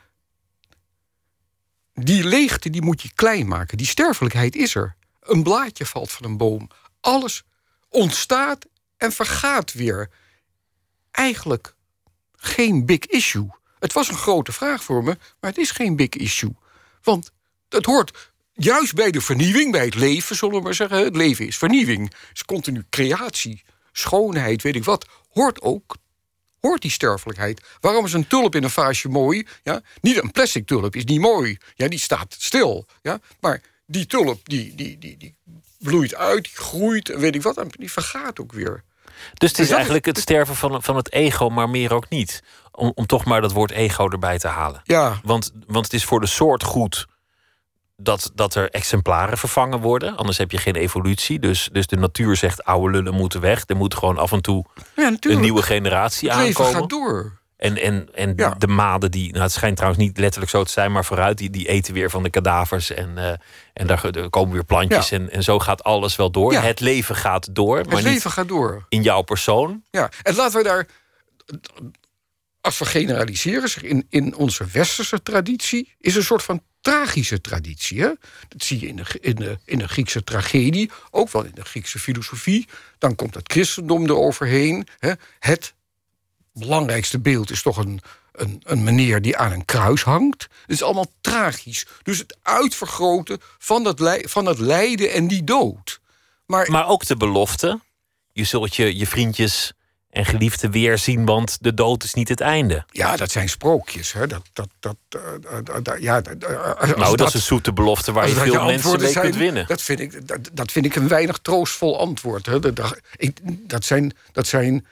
[2.05, 3.78] die leegte die moet je klein maken.
[3.78, 4.96] Die sterfelijkheid is er.
[5.20, 6.68] Een blaadje valt van een boom.
[7.01, 7.42] Alles
[7.88, 10.11] ontstaat en vergaat weer.
[11.11, 11.74] Eigenlijk
[12.36, 13.48] geen big issue.
[13.78, 16.57] Het was een grote vraag voor me, maar het is geen big issue.
[17.03, 17.30] Want
[17.68, 21.05] het hoort juist bij de vernieuwing, bij het leven, zullen we maar zeggen.
[21.05, 25.07] Het leven is vernieuwing, is continu creatie, schoonheid, weet ik wat.
[25.28, 25.96] Hoort ook,
[26.61, 27.63] hoort die sterfelijkheid.
[27.81, 29.47] Waarom is een tulp in een vaasje mooi?
[29.63, 29.81] Ja?
[30.01, 31.59] Niet een plastic tulp is niet mooi.
[31.75, 32.87] Ja, die staat stil.
[33.03, 33.19] Ja?
[33.41, 35.35] Maar die tulp, die, die, die, die
[35.79, 37.57] bloeit uit, die groeit, weet ik wat.
[37.57, 38.83] En die vergaat ook weer.
[39.35, 42.43] Dus het is eigenlijk het sterven van, van het ego, maar meer ook niet.
[42.73, 44.81] Om, om toch maar dat woord ego erbij te halen.
[44.85, 45.21] Ja.
[45.23, 47.07] Want, want het is voor de soort goed
[48.01, 50.16] dat, dat er exemplaren vervangen worden.
[50.16, 51.38] Anders heb je geen evolutie.
[51.38, 53.64] Dus, dus de natuur zegt oude lullen moeten weg.
[53.66, 54.64] Er moet gewoon af en toe
[54.96, 56.62] ja, een nieuwe generatie het aankomen.
[56.62, 57.38] leven gaat door.
[57.57, 60.92] En, en, en de maden die, nou het schijnt trouwens niet letterlijk zo te zijn,
[60.92, 62.90] maar vooruit, die, die eten weer van de kadavers.
[62.90, 63.32] En, uh,
[63.72, 65.11] en daar komen weer plantjes.
[65.11, 66.53] En, en zo gaat alles wel door.
[66.53, 67.78] Het leven gaat door.
[67.78, 68.86] Het maar leven gaat door.
[68.88, 69.82] In jouw persoon.
[69.90, 70.86] Ja, en laten we daar.
[72.61, 78.01] Als we generaliseren, in, in onze westerse traditie is een soort van tragische traditie.
[78.49, 81.65] Dat zie je in de, in, de, in de Griekse tragedie, ook wel in de
[81.65, 82.69] Griekse filosofie.
[82.99, 84.87] Dan komt het christendom eroverheen.
[84.99, 85.13] Hè?
[85.39, 85.75] Het
[86.53, 88.01] belangrijkste beeld is toch een,
[88.33, 90.43] een, een meneer die aan een kruis hangt.
[90.43, 91.87] Het is allemaal tragisch.
[92.03, 96.01] Dus het uitvergroten van dat, van dat lijden en die dood.
[96.47, 97.81] Maar, maar ook de belofte.
[98.33, 99.73] Je zult je, je vriendjes
[100.11, 102.85] en geliefden weer zien, want de dood is niet het einde.
[102.91, 104.13] Ja, dat zijn sprookjes.
[104.13, 104.27] Hè?
[104.27, 106.23] Dat, dat, dat, uh, ja,
[106.97, 109.67] nou, dat, is een zoete belofte waar je veel mensen mee kunt winnen.
[109.67, 112.47] Dat vind, ik, dat, dat, vind ik een weinig troostvol antwoord.
[112.47, 112.61] Hè?
[112.61, 113.01] Dat,
[113.47, 114.87] dat zijn, dat zijn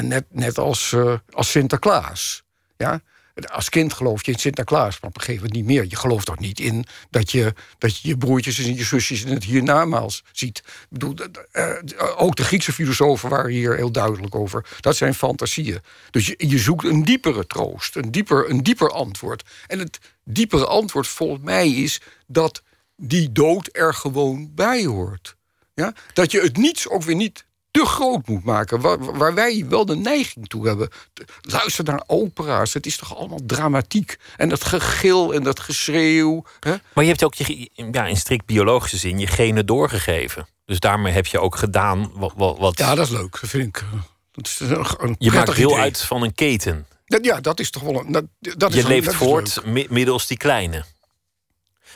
[0.00, 0.94] net, net als,
[1.30, 2.42] als Sinterklaas.
[2.76, 3.00] Ja?
[3.46, 5.86] Als kind geloof je in Sinterklaas, maar op een gegeven moment niet meer.
[5.88, 9.32] Je gelooft toch niet in dat je dat je, je broertjes en je zusjes in
[9.32, 10.58] het hiernamaals ziet.
[10.58, 11.14] Ik bedoel,
[11.52, 11.74] uh,
[12.16, 14.66] ook de Griekse filosofen waren hier heel duidelijk over.
[14.80, 15.80] Dat zijn fantasieën.
[16.10, 19.44] Dus je, je zoekt een diepere troost, een dieper, een dieper antwoord.
[19.66, 22.62] En het diepere antwoord volgens mij is dat
[22.96, 25.36] die dood er gewoon bij hoort.
[25.74, 25.94] Ja?
[26.12, 28.80] Dat je het niets ook weer niet te groot moet maken.
[28.80, 30.88] Waar, waar, wij wel de neiging toe hebben.
[31.40, 32.74] Luister naar opera's.
[32.74, 34.16] Het is toch allemaal dramatiek.
[34.36, 36.44] En dat gegil en dat geschreeuw.
[36.60, 36.74] Hè?
[36.92, 40.46] Maar je hebt ook je, ja, in strikt biologische zin je genen doorgegeven.
[40.64, 42.32] Dus daarmee heb je ook gedaan wat.
[42.36, 42.78] wat...
[42.78, 43.38] Ja, dat is leuk.
[43.40, 43.76] Dat vind ik.
[43.76, 44.00] Eh,
[44.32, 46.86] dat is een, je maakt deel uit van een keten.
[47.04, 48.12] ja, dat is toch wel een.
[48.12, 49.60] Dat, dat je is leeft voort
[49.90, 50.84] middels die kleine.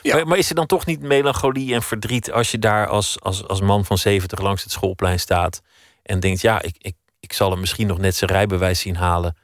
[0.03, 0.15] Ja.
[0.15, 3.47] Maar, maar, is er dan toch niet melancholie en verdriet als je daar als, als,
[3.47, 5.61] als man van 70 langs het schoolplein staat
[6.03, 9.37] en denkt, ja, ik, ik, ik zal hem misschien nog net zijn rijbewijs zien halen?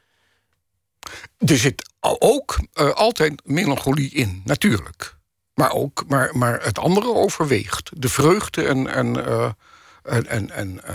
[1.38, 5.16] Er zit ook uh, altijd melancholie in, natuurlijk.
[5.54, 7.90] Maar, ook, maar, maar het andere overweegt.
[7.94, 9.50] De vreugde en, en, uh,
[10.02, 10.94] en, en, en uh,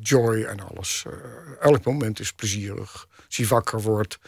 [0.00, 1.04] joy en alles.
[1.60, 3.06] elk moment is plezierig.
[3.26, 4.18] Als hij wakker wordt,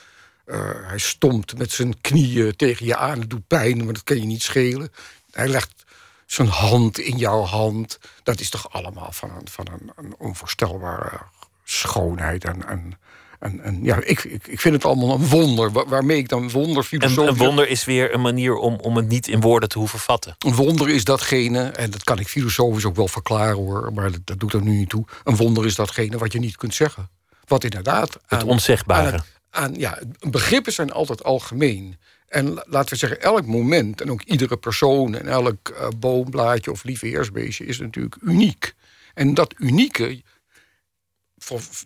[0.86, 3.20] hij stomt met zijn knieën tegen je aan.
[3.20, 4.92] Het doet pijn, maar dat kan je niet schelen.
[5.30, 5.84] Hij legt
[6.26, 7.98] zijn hand in jouw hand.
[8.22, 11.20] Dat is toch allemaal van een, van een, een onvoorstelbare
[11.64, 12.44] schoonheid.
[12.44, 12.98] En, en,
[13.38, 15.72] en, en ja, ik, ik, ik vind het allemaal een wonder.
[15.72, 19.28] waarmee ik dan wonder En een wonder is weer een manier om, om het niet
[19.28, 20.36] in woorden te hoeven vatten.
[20.38, 24.20] Een wonder is datgene, en dat kan ik filosofisch ook wel verklaren hoor, maar dat,
[24.24, 25.04] dat doet er nu niet toe.
[25.24, 27.08] Een wonder is datgene wat je niet kunt zeggen.
[27.44, 28.18] Wat inderdaad.
[28.26, 29.16] Het onzegbare.
[29.16, 29.24] Aan,
[29.72, 29.98] ja,
[30.30, 31.96] begrippen zijn altijd algemeen.
[32.28, 36.84] En laten we zeggen, elk moment en ook iedere persoon en elk uh, boomblaadje of
[36.84, 38.74] lieveheersbeestje is natuurlijk uniek.
[39.14, 40.22] En dat unieke,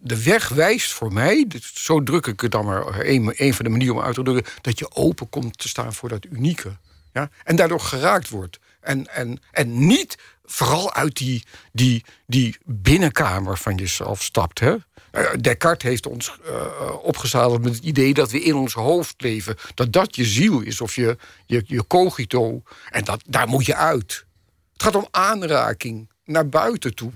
[0.03, 3.71] de weg wijst voor mij, zo druk ik het dan maar, een, een van de
[3.71, 6.77] manieren om uit te drukken, dat je open komt te staan voor dat unieke.
[7.13, 7.31] Ja?
[7.45, 8.59] En daardoor geraakt wordt.
[8.81, 14.61] En, en, en niet vooral uit die, die, die binnenkamer van jezelf stapt.
[14.61, 14.77] Hè?
[15.11, 19.57] Eh, Descartes heeft ons uh, opgezadeld met het idee dat we in ons hoofd leven.
[19.75, 22.63] Dat dat je ziel is of je, je, cogito.
[22.91, 24.25] En dat, daar moet je uit.
[24.73, 27.13] Het gaat om aanraking naar buiten toe.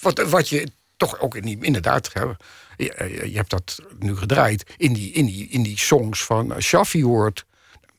[0.00, 2.12] Wat, wat je toch ook in inderdaad...
[2.76, 7.04] Je, je, hebt dat nu gedraaid in die, in die, in die songs van Shaffi
[7.04, 7.44] hoort.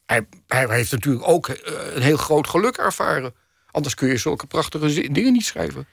[0.06, 1.48] Hij, hij heeft natuurlijk ook
[1.94, 3.34] een heel groot geluk ervaren.
[3.72, 5.88] Anders kun je zulke prachtige dingen niet schrijven.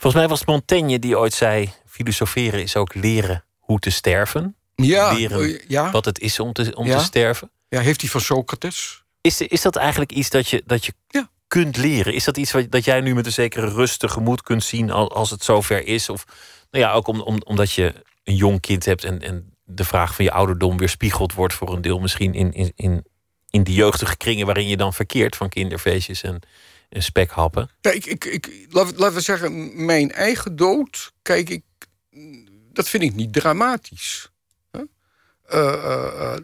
[0.00, 4.56] Volgens mij was het Montaigne die ooit zei: filosoferen is ook leren hoe te sterven.
[4.74, 5.90] Ja, leren eh, ja.
[5.90, 6.98] wat het is om te, om Ja.
[6.98, 7.50] te sterven?
[7.68, 9.02] ja, heeft hij van Socrates?
[9.20, 11.28] Is, is dat eigenlijk iets dat je, dat je Ja.
[11.46, 12.14] kunt leren?
[12.14, 15.08] Is dat iets wat, dat jij nu met een zekere rust tegemoet kunt zien als,
[15.08, 16.08] als het zover is?
[16.08, 16.24] Of
[16.70, 17.94] nou ja, ook om, om, omdat je
[18.24, 21.82] een jong kind hebt en, en de vraag van je ouderdom weerspiegeld wordt voor een
[21.82, 23.04] deel misschien in, in, in,
[23.50, 26.40] in die jeugdige kringen waarin je dan verkeert van kinderfeestjes en,
[26.90, 27.70] en spekhappen.
[27.80, 31.62] Ja, ik, ik, ik, laten, we- zeggen, mijn eigen dood, kijk ik,
[32.72, 34.30] dat vind ik niet dramatisch.
[35.50, 36.38] Eh, eh, eh,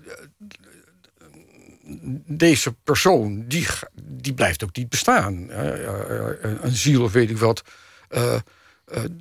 [2.27, 3.67] deze persoon, die,
[4.03, 5.51] die blijft ook niet bestaan.
[5.51, 7.63] Een ziel of weet ik wat.
[8.09, 8.43] Daar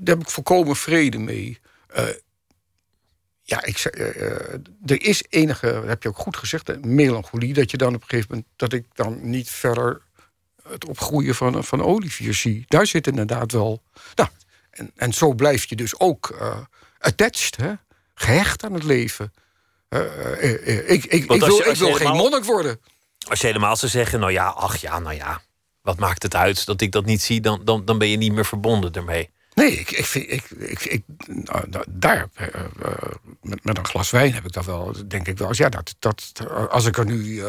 [0.03, 1.59] heb ik volkomen vrede mee.
[3.41, 3.83] Ja, ik,
[4.85, 7.53] er is enige, dat heb je ook goed gezegd, melancholie.
[7.53, 10.01] Dat je dan op een gegeven moment, dat ik dan niet verder
[10.69, 12.65] het opgroeien van, van Olivier zie.
[12.67, 13.81] Daar zit inderdaad wel.
[14.15, 14.29] Nou,
[14.69, 16.57] en, en zo blijf je dus ook eh,
[16.99, 17.73] attached, hè?
[18.15, 19.33] gehecht aan het leven.
[19.89, 22.79] Eh, eh, ik ik, ik als wil, je- ik als wil geen monnik worden.
[23.27, 25.41] Als je helemaal zou zeggen, nou ja, ach ja, nou ja,
[25.81, 28.33] wat maakt het uit dat ik dat niet zie, dan, dan, dan ben je niet
[28.33, 29.29] meer verbonden ermee.
[29.53, 32.27] Nee, ik, ik vind, ik, ik, ik, nou, nou, daar,
[33.41, 35.47] met, met een glas wijn heb ik dat wel, denk ik wel.
[35.47, 36.31] eens, Ja, dat, dat,
[36.69, 37.43] als ik er nu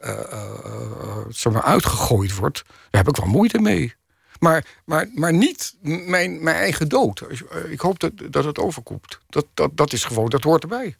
[0.00, 3.94] eh, eh, eh, eh, zeg maar uitgegooid word, daar heb ik wel moeite mee.
[4.38, 7.22] Maar, maar, maar niet mijn, mijn eigen dood.
[7.68, 9.18] Ik hoop dat, dat het overkomt.
[9.28, 10.96] Dat, dat, dat is gewoon, dat hoort erbij.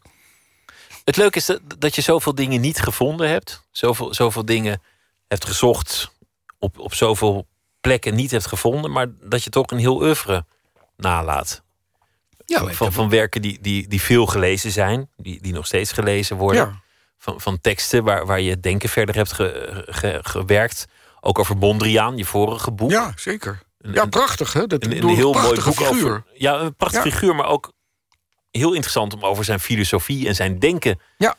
[1.05, 3.63] Het leuke is dat, dat je zoveel dingen niet gevonden hebt.
[3.71, 4.81] Zoveel, zoveel dingen
[5.27, 6.11] hebt gezocht,
[6.59, 7.47] op, op zoveel
[7.81, 10.45] plekken niet hebt gevonden, maar dat je toch een heel oeuvre
[10.97, 11.61] nalaat.
[12.45, 16.37] Ja, van, van werken die, die, die veel gelezen zijn, die, die nog steeds gelezen
[16.37, 16.65] worden.
[16.65, 16.81] Ja.
[17.23, 20.87] Van, van teksten waar, waar je denken verder hebt ge- ge- gewerkt.
[21.19, 22.91] Ook over Mondriaan, je vorige boek.
[22.91, 23.61] ja, zeker.
[23.77, 24.67] Een- Ja, prachtig, hè?
[24.67, 25.87] Dat, Een, een heel mooi boek figuur.
[25.87, 26.23] over.
[26.33, 27.11] Ja, een prachtig Ja.
[27.11, 27.71] figuur, maar ook
[28.51, 31.35] heel interessant om over zijn filosofie en zijn denken Ja,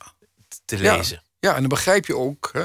[0.64, 1.22] te lezen.
[1.38, 2.50] Ja, en dan begrijp je ook.
[2.52, 2.64] Hè,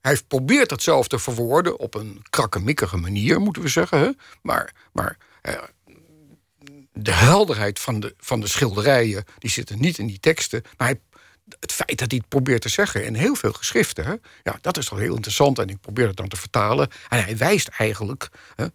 [0.00, 3.98] hij probeert dat zelf te verwoorden op een krakkemikkige manier, moeten we zeggen.
[4.00, 4.10] Hè,
[4.42, 5.54] maar maar eh,
[6.92, 10.62] de helderheid van de, van de schilderijen, die zitten niet in die teksten.
[10.76, 11.00] Maar hij,
[11.60, 14.86] het feit dat hij het probeert te zeggen in heel veel geschriften, ja, dat is
[14.86, 15.58] toch heel interessant.
[15.58, 16.88] En ik probeer het dan te vertalen.
[17.08, 18.28] En hij wijst eigenlijk.
[18.54, 18.66] Hè,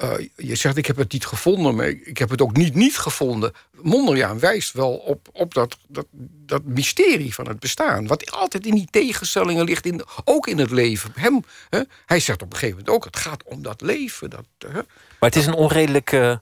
[0.00, 2.98] eh, je zegt, ik heb het niet gevonden, maar ik heb het ook niet niet
[2.98, 3.52] gevonden.
[3.72, 6.06] Mondriaan wijst wel op, op dat, dat,
[6.46, 8.06] dat mysterie van het bestaan.
[8.06, 11.12] Wat altijd in die tegenstellingen ligt, in, ook in het leven.
[11.14, 14.30] Hem, hè, hij zegt op een gegeven moment ook, het gaat om dat leven.
[14.30, 14.44] Dat.
[14.62, 16.36] Maar het is een onredelijk eh,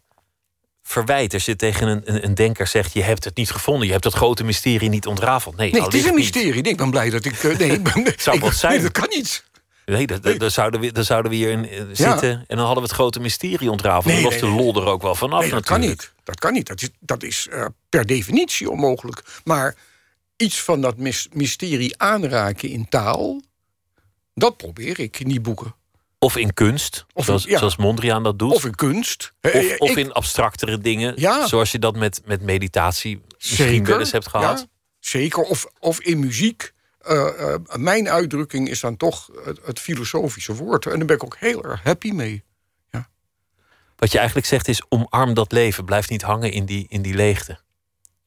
[0.88, 3.92] verwijt als je tegen een, een, een denker zegt: Je hebt het niet gevonden, je
[3.92, 5.56] hebt dat grote mysterie niet ontrafeld.
[5.56, 6.14] Nee, Nee, het is een niet.
[6.18, 6.62] mysterie.
[6.62, 7.42] Nee, ik ben blij dat ik...
[7.44, 8.72] eh, Nee, ik ben, Zou ik- wat zijn.
[8.72, 9.46] Nee, dat kan niet.
[9.86, 10.06] Nee,
[10.38, 12.92] dan, zouden we, dan zouden we hier in, eh, zitten en dan hadden we het
[12.98, 14.04] grote mysterie ontrafeld.
[14.14, 15.40] Nee, dan was de lol er ook wel vanaf.
[15.40, 16.10] Nee, dat kan natuurlijk.
[16.14, 16.24] niet.
[16.24, 16.66] Dat kan niet.
[16.66, 19.22] Dat is, dat is eh, per definitie onmogelijk.
[19.44, 19.76] Maar
[20.36, 23.42] iets van dat mys- mysterie aanraken in taal...
[24.34, 25.74] dat probeer ik in die boeken.
[26.18, 27.58] Of in kunst, Of in- zoals, ja.
[27.58, 28.52] zoals Mondriaan dat doet.
[28.52, 29.32] Of in kunst.
[29.42, 31.46] Of, Eh, of ik- in abstractere dingen, Ja.
[31.46, 34.58] zoals je dat met, met meditatie misschien Zeker, wel eens hebt gehad.
[34.58, 34.66] ja,
[35.00, 35.42] zeker.
[35.42, 36.72] Of, of in muziek.
[36.98, 40.86] Eh, eh, mijn uitdrukking is dan toch het, het filosofische woord.
[40.86, 42.46] En daar ben ik ook heel erg happy mee.
[43.96, 47.14] Wat je eigenlijk zegt is: omarm dat leven, blijf niet hangen in die, in die
[47.14, 47.58] leegte.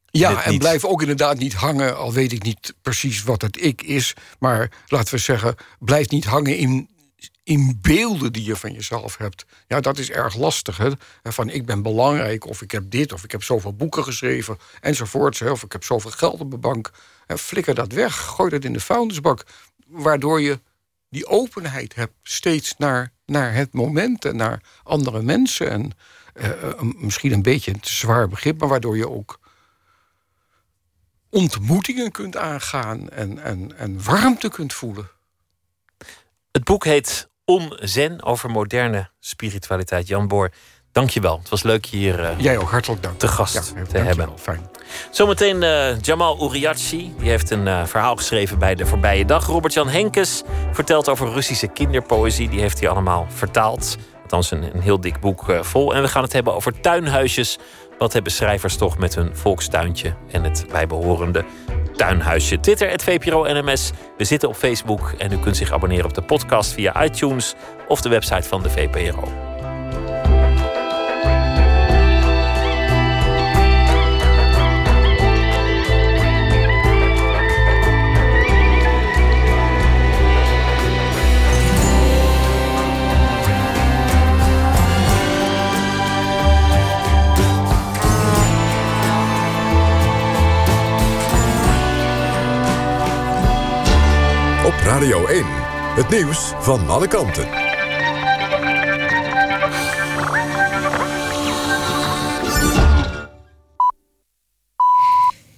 [0.05, 3.81] Ja, en blijf ook inderdaad niet hangen, al weet ik niet precies wat het ik
[3.81, 4.13] is.
[4.39, 6.89] Maar laten we zeggen, blijf niet hangen in,
[7.43, 9.45] in beelden die je van jezelf hebt.
[9.67, 10.77] Ja, dat is erg lastig.
[10.77, 10.89] Hè?
[11.23, 15.39] Van ik ben belangrijk, of ik heb dit, of ik heb zoveel boeken geschreven, enzovoorts.
[15.39, 15.49] Hè?
[15.49, 16.91] Of ik heb zoveel geld op mijn bank.
[17.25, 19.45] Hè, Flikker dat weg, gooi dat in de vuilnisbak.
[19.87, 20.59] Waardoor je
[21.09, 25.69] die openheid hebt steeds naar, naar het moment en naar andere mensen.
[25.69, 25.91] En
[26.33, 29.39] eh, eh, misschien een beetje een te zwaar begrip, maar waardoor je ook
[31.29, 35.09] ontmoetingen kunt aangaan en, en, en warmte kunt voelen.
[36.51, 40.07] Het boek heet Onzen over moderne spiritualiteit.
[40.07, 40.49] Jan Boor,
[40.91, 41.37] dank je wel.
[41.39, 43.19] Het was leuk je hier eh, Jij ook hartelijk dank.
[43.19, 44.05] te gast Ja, te dankjewel.
[44.05, 44.29] hebben.
[44.39, 44.69] Fijn.
[45.11, 47.13] Zometeen eh, Jamal Uriachi.
[47.19, 49.45] Die heeft een eh, verhaal geschreven bij de voorbije dag.
[49.45, 50.41] Robert-Jan Henkes
[50.71, 52.49] vertelt over Russische kinderpoëzie.
[52.49, 53.97] Die heeft hij allemaal vertaald.
[54.21, 55.93] Althans, een, een heel dik boek vol.
[55.95, 57.57] En we gaan het hebben over tuinhuisjes.
[58.01, 61.45] Wat hebben schrijvers toch met hun volkstuintje en het bijbehorende
[61.95, 62.59] tuinhuisje?
[62.59, 63.91] Twitter, VPRO NMS.
[64.17, 67.55] We zitten op Facebook en u kunt zich abonneren op de podcast via iTunes
[67.87, 69.50] of de website van de VPRO.
[94.83, 95.45] Radio 1.
[95.95, 97.47] Het nieuws van alle kanten.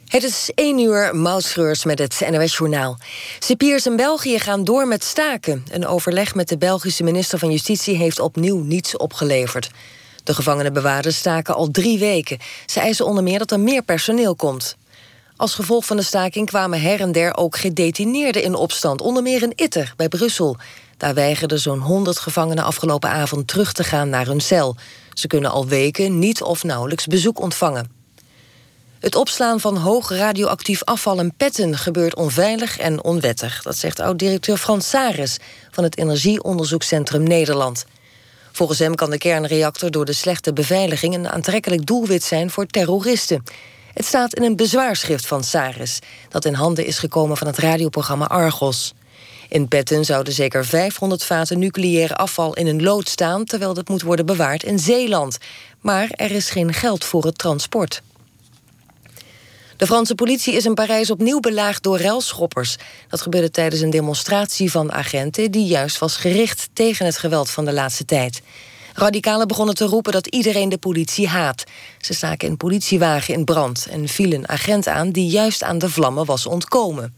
[0.08, 2.98] Het is 1 uur, Mautschreurs met het NOS-journaal.
[3.40, 5.66] Cipiers in België gaan door met staken.
[5.72, 7.96] Een overleg met de Belgische minister van Justitie...
[7.96, 9.72] heeft opnieuw niets opgeleverd.
[10.24, 12.38] De gevangenenbewaarders staken al drie weken.
[12.66, 14.78] Ze eisen onder meer dat er meer personeel komt.
[15.36, 19.02] Als gevolg van de staking kwamen her en der ook gedetineerden in opstand.
[19.02, 20.58] Onder meer in Itter, bij Brussel.
[20.98, 24.76] Daar weigerden zo'n 100 gevangenen afgelopen avond terug te gaan naar hun cel.
[25.14, 27.92] Ze kunnen al weken niet of nauwelijks bezoek ontvangen.
[29.00, 33.62] Het opslaan van hoog radioactief afval en petten gebeurt onveilig en onwettig.
[33.62, 35.38] Dat zegt oud-directeur Frans Saris
[35.72, 37.86] van het Energieonderzoekscentrum Nederland.
[38.52, 43.44] Volgens hem kan de kernreactor door de slechte beveiliging een aantrekkelijk doelwit zijn voor terroristen.
[43.94, 48.26] Het staat in een bezwaarschrift van Saris, dat in handen is gekomen van het radioprogramma
[48.26, 48.94] Argos.
[49.50, 54.02] In Petten zouden zeker 500 vaten nucleaire afval in een lood staan, terwijl dat moet
[54.02, 55.38] worden bewaard in Zeeland.
[55.82, 58.02] Maar er is geen geld voor het transport.
[59.78, 62.78] De Franse politie is in Parijs opnieuw belaagd door relschoppers.
[63.08, 65.52] Dat gebeurde tijdens een demonstratie van agenten...
[65.52, 68.42] die juist was gericht tegen het geweld van de laatste tijd.
[68.94, 71.64] Radicalen begonnen te roepen dat iedereen de politie haat.
[71.98, 75.10] Ze staken een politiewagen in brand en vielen een agent aan...
[75.10, 77.16] die juist aan de vlammen was ontkomen.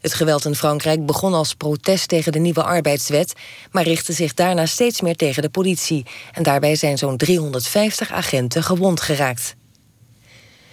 [0.00, 3.32] Het geweld in Frankrijk begon als protest tegen de nieuwe arbeidswet...
[3.70, 6.06] maar richtte zich daarna steeds meer tegen de politie.
[6.32, 9.54] En daarbij zijn zo'n 350 agenten gewond geraakt.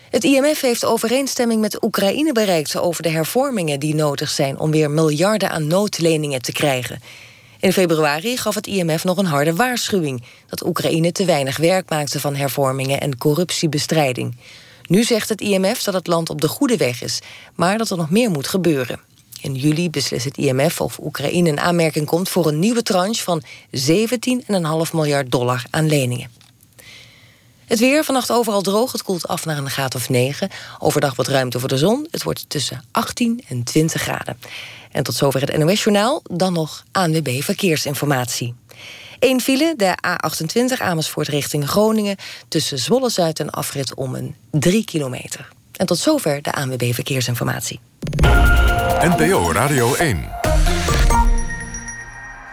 [0.10, 4.92] Het IMF heeft overeenstemming met Oekraïne bereikt over de hervormingen die nodig zijn om weer
[4.92, 7.02] miljarden aan noodleningen te krijgen.
[7.64, 12.20] In februari gaf het IMF nog een harde waarschuwing dat Oekraïne te weinig werk maakte
[12.20, 14.36] van hervormingen en corruptiebestrijding.
[14.88, 17.20] Nu zegt het IMF dat het land op de goede weg is,
[17.56, 19.00] maar dat er nog meer moet gebeuren.
[19.42, 23.44] In juli beslist het IMF of Oekraïne in aanmerking komt voor een nieuwe tranche van
[23.72, 26.30] 17,5 miljard dollar aan leningen.
[27.66, 28.92] Het weer vannacht overal droog.
[28.92, 30.50] Het koelt af naar een graad of 9.
[30.80, 32.08] Overdag wat ruimte voor de zon.
[32.12, 34.38] Het wordt tussen 18 en 20 graden.
[34.94, 36.22] En tot zover het NOS-journaal.
[36.24, 38.56] Dan nog ANWB Verkeersinformatie.
[39.20, 42.16] Eén file, de A28 Amersfoort richting Groningen...
[42.48, 45.48] tussen Zwolle-Zuid en afrit om een 3 kilometer.
[45.78, 47.80] En tot zover de ANWB Verkeersinformatie.
[49.00, 50.30] NPO Radio 1.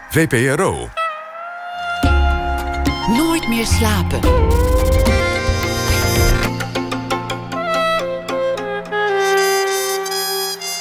[0.09, 0.89] VPRO.
[3.07, 4.19] Nooit meer slapen.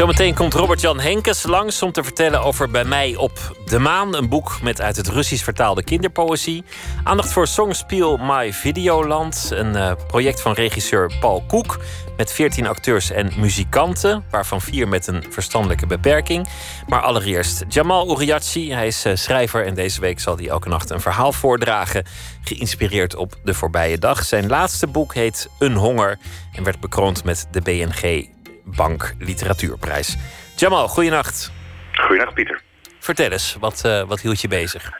[0.00, 4.16] Zometeen komt Robert-Jan Henkes langs om te vertellen over Bij mij op de maan.
[4.16, 6.64] Een boek met uit het Russisch vertaalde kinderpoëzie.
[7.04, 9.50] Aandacht voor Songspiel My Videoland.
[9.52, 11.78] Een uh, project van regisseur Paul Koek.
[12.16, 14.24] Met 14 acteurs en muzikanten.
[14.30, 16.48] Waarvan vier met een verstandelijke beperking.
[16.86, 18.72] Maar allereerst Jamal Uriachi.
[18.72, 22.04] Hij is uh, schrijver en deze week zal hij elke nacht een verhaal voordragen.
[22.42, 24.24] Geïnspireerd op de voorbije dag.
[24.24, 26.18] Zijn laatste boek heet Een Honger.
[26.52, 28.28] En werd bekroond met de BNG
[28.76, 30.16] Bank Literatuurprijs.
[30.56, 31.52] Jamal, goeienacht.
[31.92, 32.60] Goeienacht, Pieter.
[32.98, 34.98] Vertel eens, wat, uh, wat hield je bezig?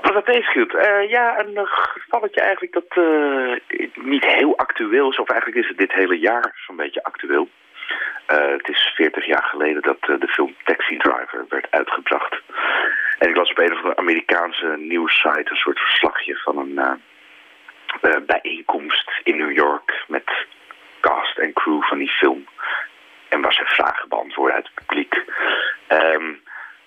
[0.00, 0.74] Wat dat bezig hield?
[0.74, 3.56] Uh, ja, een gevalletje eigenlijk dat uh,
[3.94, 5.18] niet heel actueel is.
[5.18, 7.48] Of eigenlijk is het dit hele jaar zo'n beetje actueel.
[8.26, 12.42] het is 40 jaar geleden dat de film Taxi Driver werd uitgebracht.
[13.18, 17.00] En ik las op een of andere Amerikaanse nieuwssite een soort verslagje van een
[18.26, 20.46] bijeenkomst in New York met
[21.00, 22.46] cast en crew van die film.
[23.28, 25.14] En was er vragen beantwoord uit het publiek.
[25.88, 26.42] Um,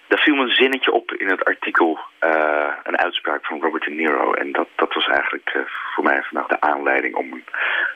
[0.08, 3.90] daar viel me een zinnetje op in het artikel, uh, een uitspraak van Robert De
[3.90, 4.34] Niro.
[4.34, 7.46] En dat, dat was eigenlijk uh, voor mij vandaag de aanleiding om een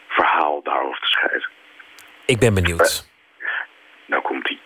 [0.07, 1.49] verhaal daarover te schrijven.
[2.25, 3.09] Ik ben benieuwd.
[3.39, 3.47] Uh,
[4.05, 4.61] nou komt ie.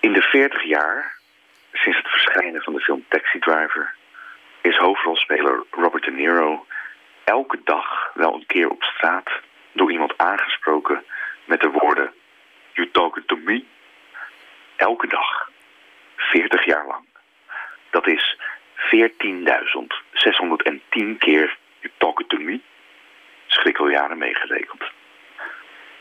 [0.00, 1.18] In de 40 jaar,
[1.72, 3.94] sinds het verschijnen van de film Taxi Driver,
[4.60, 6.66] is hoofdrolspeler Robert De Niro
[7.24, 9.30] elke dag wel een keer op straat
[9.72, 11.04] door iemand aangesproken
[11.44, 12.12] met de woorden
[12.74, 13.64] You talking to me?
[14.76, 15.50] Elke dag.
[16.16, 17.04] 40 jaar lang.
[17.90, 18.36] Dat is
[18.76, 22.60] 14.610 keer You talking to me.
[23.46, 24.82] Schrikkeljaren meegerekend.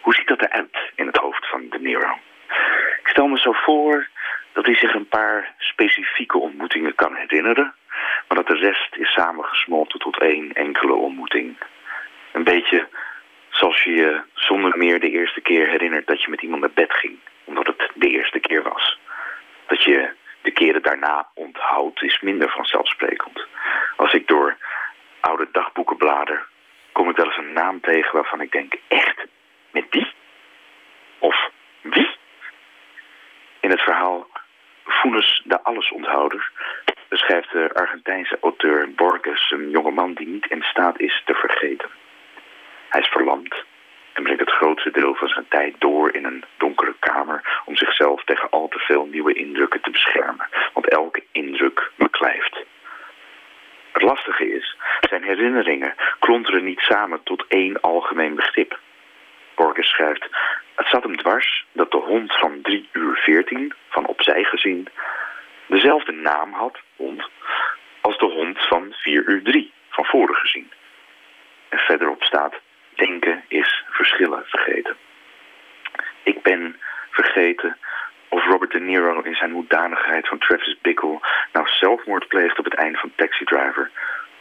[0.02, 2.18] Hoe ziet dat eruit in het hoofd van De Niro?
[3.00, 4.08] Ik stel me zo voor
[4.54, 7.74] dat hij zich een paar specifieke ontmoetingen kan herinneren,
[8.28, 11.58] maar dat de rest is samengesmolten tot één enkele ontmoeting.
[12.32, 12.88] Een beetje
[13.64, 16.94] als je je zonder meer de eerste keer herinnert dat je met iemand naar bed
[16.94, 19.00] ging, omdat het de eerste keer was.
[19.68, 20.10] Dat je
[20.42, 23.46] de keren daarna onthoudt is minder vanzelfsprekend.
[23.96, 24.58] Als ik door
[25.20, 26.46] oude dagboeken blader,
[26.92, 29.26] kom ik wel eens een naam tegen waarvan ik denk, echt,
[29.72, 30.14] met die?
[31.20, 31.50] Of
[31.82, 32.16] wie?
[33.60, 34.28] In het verhaal
[34.86, 36.52] Funes de Allesonthouder
[37.08, 41.90] beschrijft de Argentijnse auteur Borges een jongeman die niet in staat is te vergeten.
[42.94, 43.64] Hij is verlamd
[44.14, 48.24] en brengt het grootste deel van zijn tijd door in een donkere kamer om zichzelf
[48.24, 52.66] tegen al te veel nieuwe indrukken te beschermen, want elke indruk beklijft.
[53.92, 58.80] Het lastige is, zijn herinneringen klonteren niet samen tot één algemeen begrip.
[59.56, 60.28] Borges schrijft,
[60.76, 64.88] het zat hem dwars dat de hond van 3 uur 14, van opzij gezien,
[65.66, 67.30] dezelfde naam had, hond,
[68.02, 70.72] als de hond van 4 uur 3, van voren gezien.
[71.70, 72.62] En verderop staat,
[73.06, 74.96] denken is verschillen vergeten.
[76.24, 76.76] Ik ben
[77.12, 77.78] vergeten
[78.30, 81.20] of Robert De Niro in zijn hoedanigheid van Travis Bickle
[81.54, 83.92] nou zelfmoord pleegt op het einde van Taxi Driver,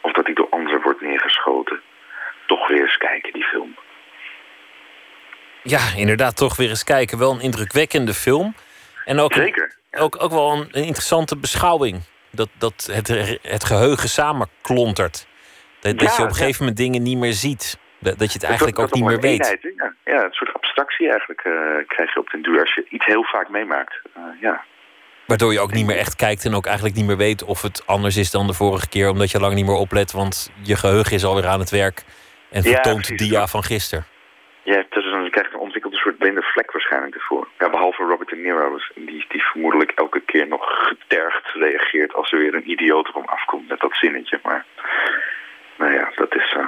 [0.00, 1.80] of dat hij door anderen wordt neergeschoten.
[2.46, 3.74] Toch weer eens kijken, die film.
[5.62, 7.18] Ja, inderdaad, toch weer eens kijken.
[7.18, 8.54] Wel een indrukwekkende film.
[9.04, 9.74] En ook, Zeker.
[9.90, 12.00] ook, ook wel een, een interessante beschouwing.
[12.30, 13.08] Dat, dat het,
[13.42, 15.26] het geheugen samenklontert.
[15.80, 16.40] Dat, dat je op een ja.
[16.40, 17.78] gegeven moment dingen niet meer ziet.
[18.02, 19.58] Dat, dat je het eigenlijk Dat- ook dat niet meer weet.
[19.76, 19.94] ja.
[20.04, 21.52] ja, een soort abstractie eigenlijk eh,
[21.86, 24.00] krijg je op den duur als je iets heel vaak meemaakt.
[24.14, 24.64] Eh, ja.
[25.26, 27.86] Waardoor je ook niet meer echt kijkt en ook eigenlijk niet meer weet of het
[27.86, 29.08] anders is dan de vorige keer.
[29.08, 32.02] Omdat je lang niet meer oplet, want je geheugen is alweer aan het werk.
[32.50, 33.28] En Ja, vertoont precies.
[33.28, 34.06] dia van gisteren.
[34.62, 37.48] Ja, het is een, je een ontwikkeld een soort blinde vlek waarschijnlijk ervoor.
[37.58, 42.32] Ja, behalve Robert De Niro, dus die, die vermoedelijk elke keer nog getergd reageert als
[42.32, 44.40] er weer een idioot hem afkomt met dat zinnetje.
[44.42, 44.64] Maar
[45.78, 46.66] nou ja, dat is, eh,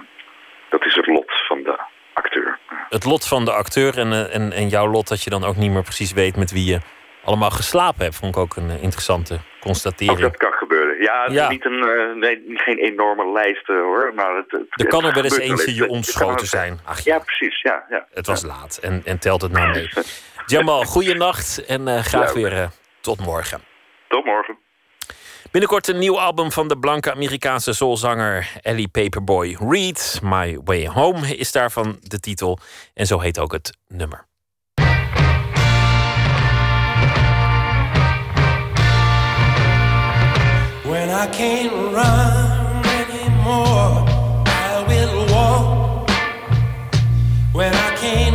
[0.74, 1.78] dat is het lot van de
[2.12, 2.58] acteur.
[2.88, 5.56] Het lot van de acteur en, eh, en, en jouw lot dat je dan ook
[5.56, 6.78] niet meer precies weet met wie je
[7.24, 8.16] allemaal geslapen hebt.
[8.16, 10.20] Vond ik ook een eh, interessante Ook constatering.
[10.20, 11.02] dat kan gebeuren.
[11.02, 14.12] Ja, niet een, eh, nee, geen enorme lijst hoor.
[14.14, 16.80] Maar het, het, Er kan er wel eens eentje je ontschoten zijn.
[16.84, 17.60] Ach ja, Ja, precies.
[17.60, 18.06] Ja, ja.
[18.12, 19.88] het was laat en, en telt het nou mee.
[20.46, 22.68] Jamal, goeie nacht en eh, graag weer
[23.00, 23.60] tot morgen.
[24.08, 24.58] Tot morgen.
[25.54, 30.20] Binnenkort een nieuw album van de blanke Amerikaanse soulzanger Ellie Paperboy Reed.
[30.22, 32.58] My Way Home is daarvan de titel.
[32.94, 34.26] En zo heet ook het nummer.
[40.82, 44.04] When I can't run anymore,
[44.46, 46.08] I will walk.
[47.52, 48.33] When I can't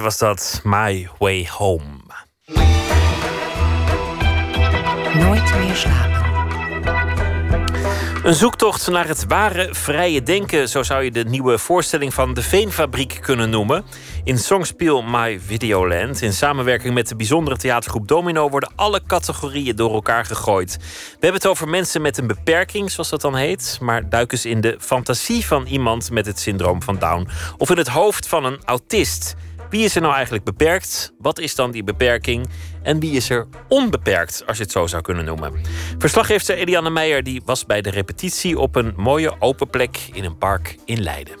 [0.00, 0.60] Was dat.
[0.64, 2.00] My Way Home.
[5.14, 6.22] Nooit meer slapen.
[8.22, 12.42] Een zoektocht naar het ware vrije denken, zo zou je de nieuwe voorstelling van de
[12.42, 13.84] Veenfabriek kunnen noemen.
[14.24, 19.92] In Songspiel My Videoland, in samenwerking met de bijzondere theatergroep Domino, worden alle categorieën door
[19.92, 20.76] elkaar gegooid.
[20.78, 24.46] We hebben het over mensen met een beperking, zoals dat dan heet, maar duik eens
[24.46, 27.28] in de fantasie van iemand met het syndroom van Down
[27.58, 29.34] of in het hoofd van een autist.
[29.72, 31.12] Wie is er nou eigenlijk beperkt?
[31.18, 32.48] Wat is dan die beperking?
[32.82, 35.52] En wie is er onbeperkt, als je het zo zou kunnen noemen?
[35.98, 40.38] Verslaggever Eliane Meijer die was bij de repetitie op een mooie open plek in een
[40.38, 41.34] park in Leiden.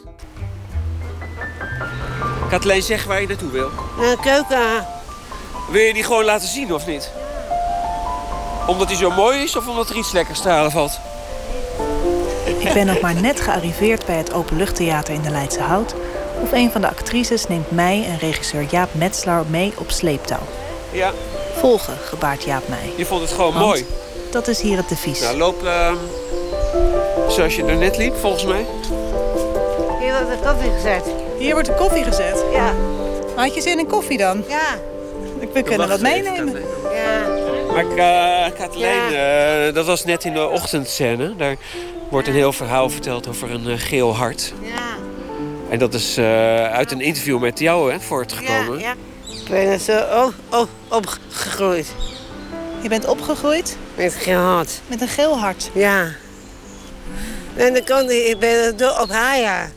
[2.48, 3.70] Kathleen, zeg waar je naartoe wil.
[4.00, 4.86] Een keuken.
[5.70, 7.10] Wil je die gewoon laten zien of niet?
[8.66, 11.00] Omdat hij zo mooi is of omdat er iets lekkers te halen valt?
[12.58, 15.94] Ik ben nog maar net gearriveerd bij het Openluchttheater in de Leidse Hout...
[16.42, 20.42] of een van de actrices neemt mij en regisseur Jaap Metzler mee op sleeptouw.
[20.90, 21.12] Ja,
[21.56, 22.92] Volgen, gebaart Jaap mij.
[22.96, 23.86] je vond het gewoon Want mooi.
[24.30, 25.20] Dat is hier het devies.
[25.20, 25.94] Nou, loop ehm,
[27.28, 28.66] zoals je er net liep, volgens mij.
[30.00, 31.04] Hier wordt de koffie gezet.
[31.38, 32.44] Hier wordt de koffie gezet.
[32.52, 32.74] Ja.
[33.36, 34.44] Had je zin in koffie dan?
[34.48, 34.78] Ja.
[35.52, 36.62] We kunnen wat meenemen.
[36.94, 37.40] Ja.
[37.72, 41.36] Maar uh, Kathleen, dat was net in de ochtendscène.
[41.36, 41.56] Daar
[42.08, 44.52] wordt een heel verhaal verteld over een eh, geel hart.
[44.60, 44.96] Ja.
[45.72, 46.24] En dat is eh,
[46.72, 48.78] uit een interview met jou hè, voortgekomen.
[48.78, 48.94] Ja.
[49.28, 51.86] Ik ben er zo op, op, opgegroeid.
[52.82, 54.80] Je bent opgegroeid Met gehad.
[54.86, 55.70] met een geel hart.
[55.74, 56.06] Ja.
[57.56, 59.72] En dan kon ik, ik ben door op haaien.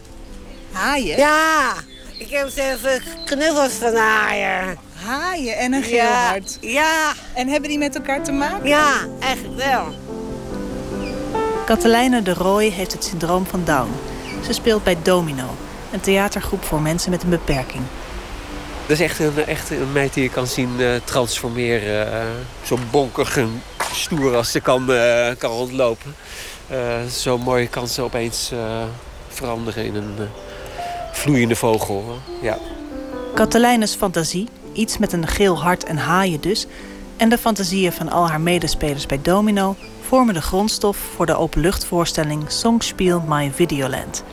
[0.72, 1.18] Haaien?
[1.18, 1.74] Ja.
[2.18, 2.92] Ik heb zelfs eh,
[3.26, 4.78] knuffels van haaien.
[5.06, 6.28] Haaien en een geel Ja.
[6.28, 6.58] hart.
[6.62, 7.12] Ja.
[7.34, 8.68] En hebben die met elkaar te maken?
[8.68, 9.96] Ja, eigenlijk wel.
[11.66, 13.90] Katelijne de Rooij heeft het syndroom van Down.
[14.46, 15.56] Ze speelt bij Domino,
[15.96, 17.84] een theatergroep voor mensen met een beperking.
[18.88, 22.12] Dat is echt een, echt een meid die je kan zien eh, transformeren.
[22.12, 22.26] eh,
[22.64, 23.62] zo bonkig en
[23.94, 26.16] stoer als ze kan, eh, kan rondlopen.
[27.12, 28.52] Zo mooi kan ze opeens
[29.28, 30.16] veranderen in een
[31.12, 32.20] vloeiende vogel.
[32.42, 32.58] Ja.
[33.34, 36.66] Katelijnes fantasie, iets met een geel hart en haaien dus...
[37.18, 39.76] en de fantasieën van al haar medespelers bij Domino...
[40.08, 44.24] vormen de grondstof voor de openluchtvoorstelling Songspiel My Videoland...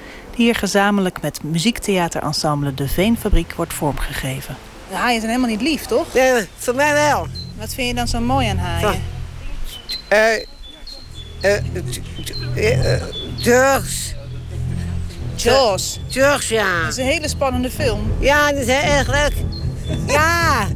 [0.42, 4.56] hier gezamenlijk met muziektheaterensemble De Veenfabriek wordt vormgegeven.
[4.88, 6.14] De haaien zijn helemaal niet lief, toch?
[6.14, 7.26] Nee, voor mij wel.
[7.58, 9.02] Wat vind je dan zo mooi aan haaien?
[10.08, 10.34] Eh,
[11.40, 11.56] eh,
[12.54, 13.02] eh, eh,
[13.42, 14.14] drugs.
[15.34, 16.00] Jaws.
[16.08, 16.80] Drugs, ja.
[16.80, 18.12] Dat is een hele spannende film.
[18.18, 19.34] Ja, dat is heel erg leuk.
[20.06, 20.66] Ja.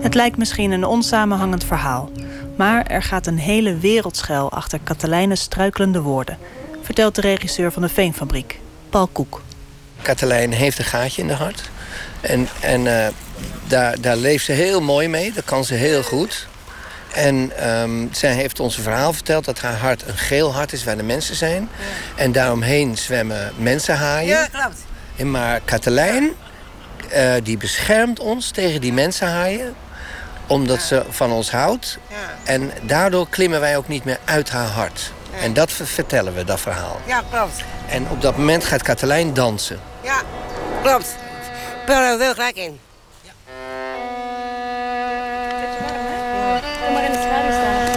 [0.00, 2.10] Het lijkt misschien een onsamenhangend verhaal.
[2.56, 6.38] Maar er gaat een hele wereld schuil achter Katelijnes struikelende woorden...
[6.82, 8.58] vertelt de regisseur van de Veenfabriek,
[8.90, 9.42] Paul Koek.
[10.02, 11.70] Katelijn heeft een gaatje in de hart.
[12.20, 13.12] En, en eh,
[13.66, 15.32] daar, daar leeft ze heel mooi mee.
[15.32, 16.46] Dat kan ze heel goed.
[17.14, 20.84] En ehm, zij heeft ons een verhaal verteld dat haar hart een geel hart is
[20.84, 21.68] waar de mensen zijn.
[22.16, 24.28] En daaromheen zwemmen mensenhaaien.
[24.28, 24.84] Ja, klopt.
[25.16, 26.30] En maar Katelijn,
[27.10, 29.74] eh, die beschermt ons tegen die mensenhaaien.
[30.46, 31.98] Omdat ze van ons houdt.
[32.44, 35.12] En daardoor klimmen wij ook niet meer uit haar hart.
[35.40, 37.00] En dat ver- vertellen we, dat verhaal.
[37.06, 37.62] Ja, klopt.
[37.88, 39.80] En op dat moment gaat Katelijn dansen.
[40.02, 40.22] Ja,
[40.82, 41.14] klopt.
[41.86, 42.80] Er heel gelijk in.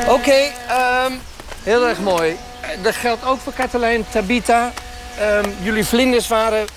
[0.07, 1.11] Oké, ehm,
[1.63, 2.37] heel erg mooi.
[2.61, 4.73] Eh, Dat geldt ook voor Katelijn, Tabita.
[5.19, 6.65] Ehm, jullie vlinders waren...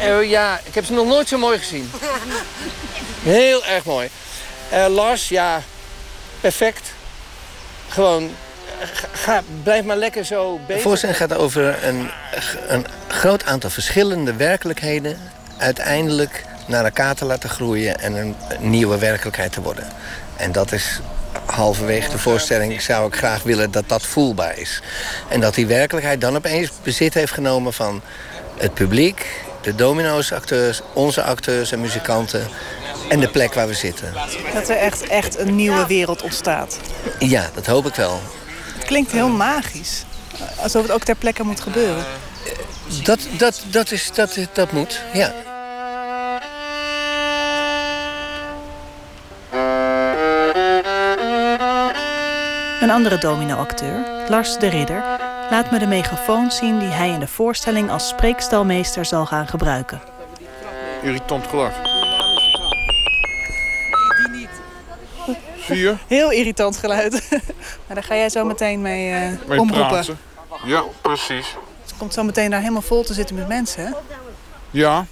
[0.00, 1.90] Eh, ja, ik heb ze nog nooit zo mooi gezien.
[3.22, 4.08] Heel erg mooi.
[4.70, 5.62] Eh, Lars, ja,
[6.40, 6.92] perfect.
[7.88, 8.30] Gewoon,
[8.80, 10.82] eh, ga, blijf maar lekker zo bezig.
[10.82, 12.10] De voorstelling gaat over een,
[12.68, 15.18] een groot aantal verschillende werkelijkheden...
[15.58, 19.86] uiteindelijk naar elkaar te laten groeien en een nieuwe werkelijkheid te worden.
[20.36, 21.00] En dat is
[21.46, 24.80] halverwege de voorstelling zou ik graag willen dat dat voelbaar is.
[25.28, 28.02] En dat die werkelijkheid dan opeens bezit heeft genomen van
[28.56, 29.26] het publiek...
[29.60, 32.48] de domino's acteurs, onze acteurs en muzikanten...
[33.08, 34.12] en de plek waar we zitten.
[34.54, 36.78] Dat er echt, echt een nieuwe wereld ontstaat.
[37.18, 38.20] Ja, dat hoop ik wel.
[38.74, 40.04] Het klinkt heel magisch.
[40.56, 42.04] Alsof het ook ter plekke moet gebeuren.
[43.02, 45.32] Dat, dat, dat, is, dat, dat moet, ja.
[52.80, 55.02] Een andere domino-acteur, Lars de Ridder,
[55.50, 60.00] laat me de megafoon zien die hij in de voorstelling als spreekstalmeester zal gaan gebruiken.
[61.02, 61.87] Irritant geluid.
[65.74, 65.98] Vier.
[66.06, 67.28] Heel irritant geluid.
[67.86, 69.88] maar daar ga jij zo meteen mee eh, Mee omroepen.
[69.88, 70.18] praten.
[70.64, 71.56] Ja, precies.
[71.98, 73.90] Komt zo meteen daar helemaal vol te zitten met mensen, hè?
[74.70, 75.06] Ja,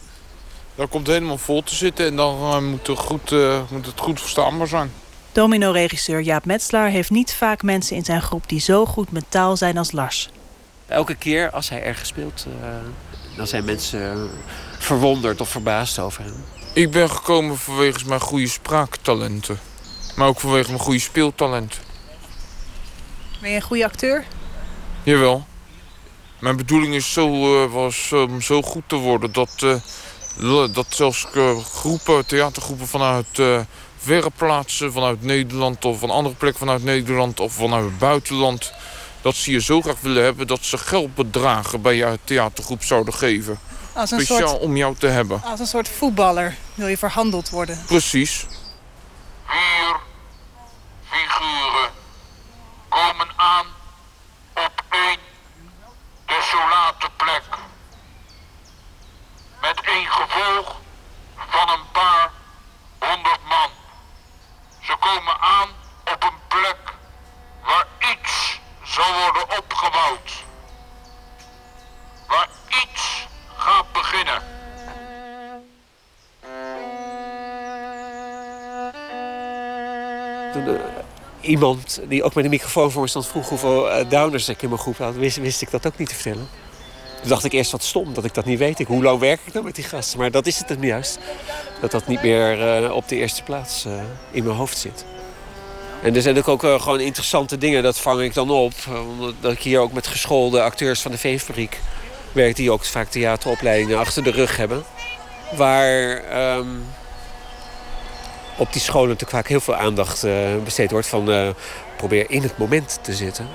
[0.74, 4.00] dat komt helemaal vol te zitten en dan eh, moet, het goed, eh, moet het
[4.00, 4.92] goed verstaanbaar zijn.
[5.32, 9.56] Domino-regisseur Jaap Metslaar heeft niet vaak mensen in zijn groep die zo goed met taal
[9.56, 10.30] zijn als Lars.
[10.86, 12.68] Elke keer als hij ergens speelt, eh,
[13.36, 14.30] dan zijn mensen
[14.78, 16.44] verwonderd of verbaasd over hem.
[16.72, 19.58] Ik ben gekomen vanwege mijn goede spraaktalenten.
[20.16, 21.82] Maar ook vanwege mijn goede speeltalenten.
[23.40, 24.24] Ben je een goede acteur?
[25.02, 25.46] Jawel.
[26.38, 27.28] Mijn bedoeling is zo,
[27.64, 29.50] eh, was om zo goed te worden dat,
[30.38, 33.26] eh, dat zelfs eh, groepen, theatergroepen vanuit
[33.98, 38.72] verre plaatsen, vanuit Nederland of van andere plekken vanuit Nederland of vanuit het buitenland,
[39.22, 43.58] dat ze je zo graag willen hebben dat ze geldbedragen bij je theatergroep zouden geven.
[43.92, 45.42] Als een, Speciaal soort, om jou te hebben.
[45.42, 47.82] als een soort voetballer wil je verhandeld worden.
[47.86, 48.46] Precies.
[49.46, 49.96] Vier
[51.10, 51.90] figuren
[52.88, 53.66] komen aan
[81.46, 84.68] iemand die ook met een microfoon voor me stond vroeg hoeveel eh, downers ik in
[84.68, 86.48] mijn groep had, wist, wist ik dat ook niet te vertellen.
[87.20, 88.78] Toen dacht ik eerst wat stom dat ik dat niet weet.
[88.78, 90.18] Ik, hoe lang werk ik dan met die gasten?
[90.18, 91.18] Maar dat is het hem juist.
[91.80, 93.92] Dat dat niet meer eh, op de eerste plaats eh,
[94.30, 95.04] in mijn hoofd zit.
[96.02, 98.72] En er zijn ook eh, gewoon interessante dingen, dat vang ik dan op.
[99.18, 101.80] Omdat ik hier ook met geschoolde acteurs van de Veefabriek
[102.32, 102.56] werk...
[102.56, 104.84] die ook vaak theateropleidingen achter de rug hebben.
[105.56, 106.66] Waar ehm,
[108.56, 110.32] op die scholen natuurlijk vaak heel veel aandacht eh,
[110.64, 111.06] besteed wordt...
[111.06, 111.48] van eh,
[111.96, 113.48] probeer in het moment te zitten.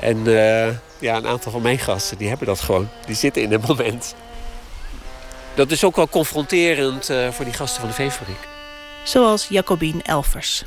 [0.00, 2.88] En eh, ja, een aantal van mijn gasten die hebben dat gewoon.
[3.06, 4.14] Die zitten in het moment.
[5.54, 8.48] Dat is ook wel confronterend eh, voor die gasten van de Veefabriek.
[9.04, 10.64] Zoals Jacobien Elvers.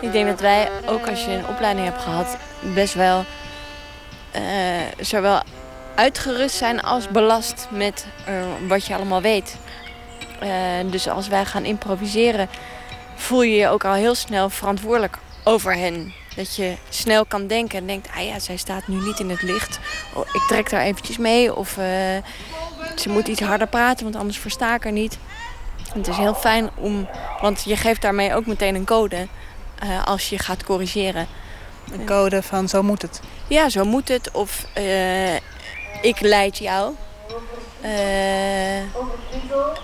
[0.00, 2.36] Ik denk dat wij, ook als je een opleiding hebt gehad,
[2.74, 3.24] best wel
[4.30, 4.42] eh,
[5.00, 5.42] zowel
[5.94, 8.34] uitgerust zijn als belast met eh,
[8.68, 9.56] wat je allemaal weet.
[10.90, 12.48] Dus als wij gaan improviseren,
[13.14, 16.12] voel je je ook al heel snel verantwoordelijk over hen.
[16.36, 19.42] Dat je snel kan denken en denkt, ah ja, zij staat nu niet in het
[19.42, 19.78] licht.
[20.14, 21.84] Oh, ik trek daar eventjes mee of eh,
[22.96, 25.18] ze moet iets harder praten, want anders versta ik haar niet.
[25.92, 27.08] Het is heel fijn om,
[27.40, 29.26] want je geeft daarmee ook meteen een code
[29.78, 31.26] eh, als je gaat corrigeren.
[31.92, 33.20] Een code van zo moet het.
[33.48, 34.30] Ja, zo moet het.
[34.30, 35.34] Of eh,
[36.02, 36.94] ik leid jou.
[37.82, 38.82] Eh,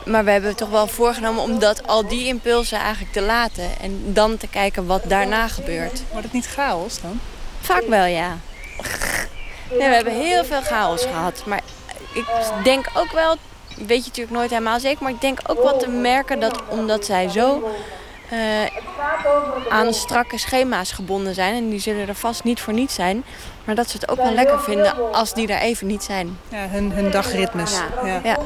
[0.04, 3.80] maar we hebben toch wel voorgenomen om dat, al die impulsen eigenlijk te laten.
[3.80, 6.02] En dan te kijken wat daarna gebeurt.
[6.10, 7.20] Wordt het niet chaos dan?
[7.60, 8.36] Vaak wel, ja.
[9.70, 11.42] Nee, we hebben heel veel chaos gehad.
[11.46, 11.60] Maar
[12.12, 12.24] ik
[12.64, 13.36] denk ook wel,
[13.76, 17.04] weet je natuurlijk nooit helemaal zeker, maar ik denk ook wel te merken dat omdat
[17.04, 17.70] zij zo
[18.30, 18.38] eh,
[19.68, 23.24] aan strakke schema's gebonden zijn, en die zullen er vast niet voor niets zijn,
[23.64, 26.38] maar dat ze het ook wel lekker vinden als die er even niet zijn.
[26.48, 27.72] Ja, hun, hun dagritmes.
[27.72, 28.20] Ja, Ja.
[28.24, 28.38] ja.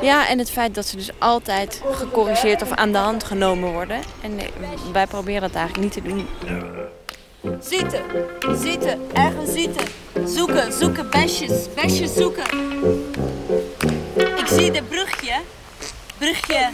[0.00, 4.00] Ja, en het feit dat ze dus altijd gecorrigeerd of aan de hand genomen worden.
[4.22, 4.46] En eh,
[4.92, 6.28] wij proberen dat eigenlijk niet te doen.
[7.60, 8.02] Zitten,
[8.62, 9.84] zitten, ergens zitten.
[10.24, 12.44] Zoeken, zoeken, besjes, besjes zoeken.
[14.14, 15.34] Ik zie de brugje.
[16.18, 16.70] Brugje.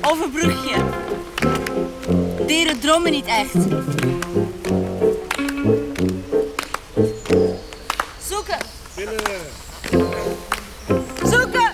[0.00, 0.84] Overbrugje.
[2.46, 3.52] Dieren dromen niet echt.
[8.28, 8.58] Zoeken.
[11.24, 11.70] Zoeken.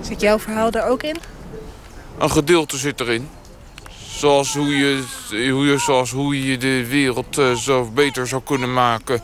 [0.00, 1.16] Zit jouw verhaal daar ook in?
[2.18, 3.28] Een gedeelte zit erin.
[4.16, 5.02] Zoals hoe je,
[5.50, 9.22] hoe je, zoals hoe je de wereld zo beter zou kunnen maken.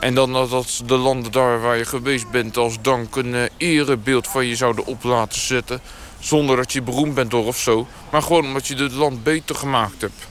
[0.00, 4.26] En dan dat- de landen daar waar je geweest bent als dank een eh, erebeeld
[4.28, 5.80] van je zouden op laten zetten.
[6.18, 7.86] Zonder dat je beroemd bent door of zo.
[8.10, 10.26] Maar gewoon omdat je het land beter gemaakt hebt.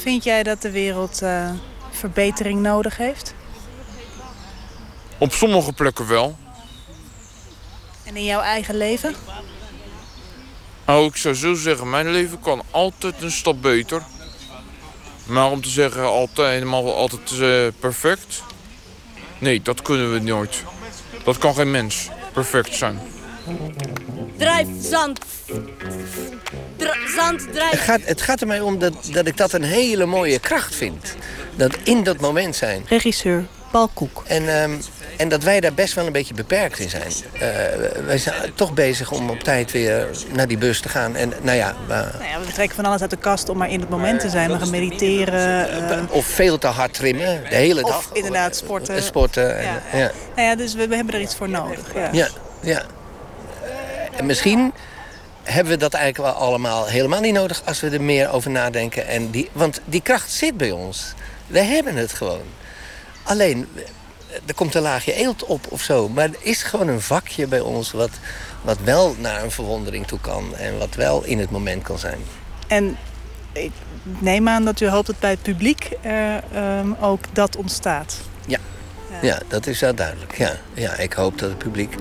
[0.00, 1.50] Vind jij dat de wereld eh,
[1.90, 3.34] verbetering nodig heeft?
[5.18, 6.36] Op sommige plekken wel.
[8.04, 9.14] En in jouw eigen leven?
[10.86, 14.02] Nou, ik zou zo zeggen, mijn leven kan altijd een stap beter.
[15.26, 18.42] Maar om te zeggen altijd helemaal altijd eh, perfect.
[19.38, 20.62] Nee, dat kunnen we nooit.
[21.24, 22.98] Dat kan geen mens perfect zijn.
[24.36, 25.20] Drijf, zand.
[27.16, 27.84] Zand, Het drijf.
[27.84, 31.14] gaat, het gaat er mij om dat, dat ik dat een hele mooie kracht vind.
[31.56, 32.82] Dat in dat moment zijn.
[32.88, 34.22] Regisseur Paul Koek.
[34.26, 34.72] En ehm,
[35.18, 37.12] En dat wij daar best wel een beetje beperkt in zijn.
[37.32, 37.40] Eh,
[38.06, 41.16] wij zijn toch bezig om op tijd weer naar die bus te gaan.
[41.16, 43.70] En nou ja, we- Nou ja, we trekken van alles uit de kast om maar
[43.70, 44.52] in het moment te zijn.
[44.52, 45.70] We gaan mediteren.
[45.90, 47.96] eh, of veel te hard trimmen, de hele dag.
[47.98, 48.96] of inderdaad sporten.
[48.96, 49.58] Eh, sporten.
[49.58, 49.80] En, Ja.
[49.92, 50.10] ja.
[50.36, 51.94] Nou ja, dus we, we hebben er iets voor nodig.
[51.94, 52.08] Ja.
[52.12, 52.28] Ja,
[52.60, 52.82] ja.
[54.16, 54.72] En misschien
[55.42, 59.06] hebben we dat eigenlijk wel allemaal helemaal niet nodig als we er meer over nadenken.
[59.06, 61.12] En die, want die kracht zit bij ons.
[61.46, 62.42] We hebben het gewoon.
[63.22, 63.68] Alleen,
[64.46, 66.08] er komt een laagje eelt op of zo.
[66.08, 68.10] Maar er is gewoon een vakje bij ons wat,
[68.62, 70.56] wat wel naar een verwondering toe kan.
[70.56, 72.18] En wat wel in het moment kan zijn.
[72.66, 72.96] En
[73.52, 73.72] ik
[74.02, 78.16] neem aan dat u hoopt dat bij het publiek er ehm, ook dat ontstaat.
[78.46, 78.58] Ja,
[79.22, 80.36] ja dat is wel duidelijk.
[80.36, 80.52] Ja.
[80.74, 81.94] ja, ik hoop dat het publiek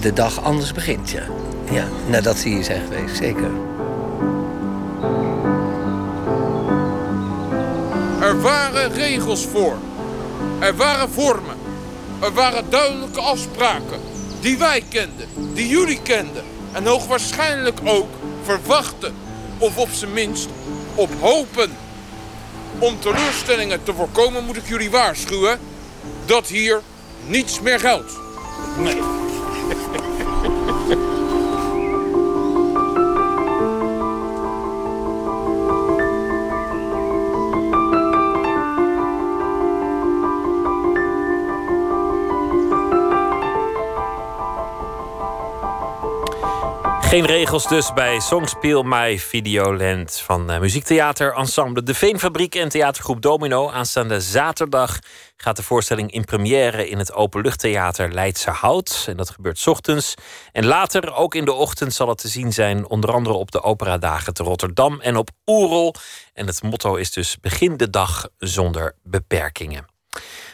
[0.00, 1.10] de dag anders begint.
[1.10, 1.22] Ja,
[1.70, 3.50] ja nadat ze hier zijn geweest, zeker.
[8.20, 9.76] Er waren regels voor.
[10.58, 11.56] Er waren vormen.
[12.20, 14.00] Er waren duidelijke afspraken.
[14.40, 15.28] Die wij kenden.
[15.54, 16.44] Die jullie kenden.
[16.72, 18.08] En hoogwaarschijnlijk ook
[18.44, 19.14] verwachten.
[19.58, 20.48] Of op zijn minst
[20.94, 21.70] op hopen.
[22.78, 25.58] Om teleurstellingen te voorkomen moet ik jullie waarschuwen.
[26.24, 26.80] Dat hier
[27.26, 28.12] niets meer geldt.
[28.76, 29.00] Nee.
[47.12, 53.22] Geen regels dus bij Songspeel My Videoland van eh, muziektheater Ensemble De Veenfabriek en theatergroep
[53.22, 53.70] Domino.
[53.70, 54.98] Aanstaande zaterdag
[55.36, 59.04] gaat de voorstelling in première in het Openluchttheater Leidse Hout.
[59.08, 60.14] En dat gebeurt 's ochtends.
[60.52, 63.62] En later, ook in de ochtend, zal het te zien zijn, onder andere op de
[63.62, 65.94] Operadagen te Rotterdam en op Oerol.
[66.32, 69.86] En het motto is dus begin de dag zonder beperkingen.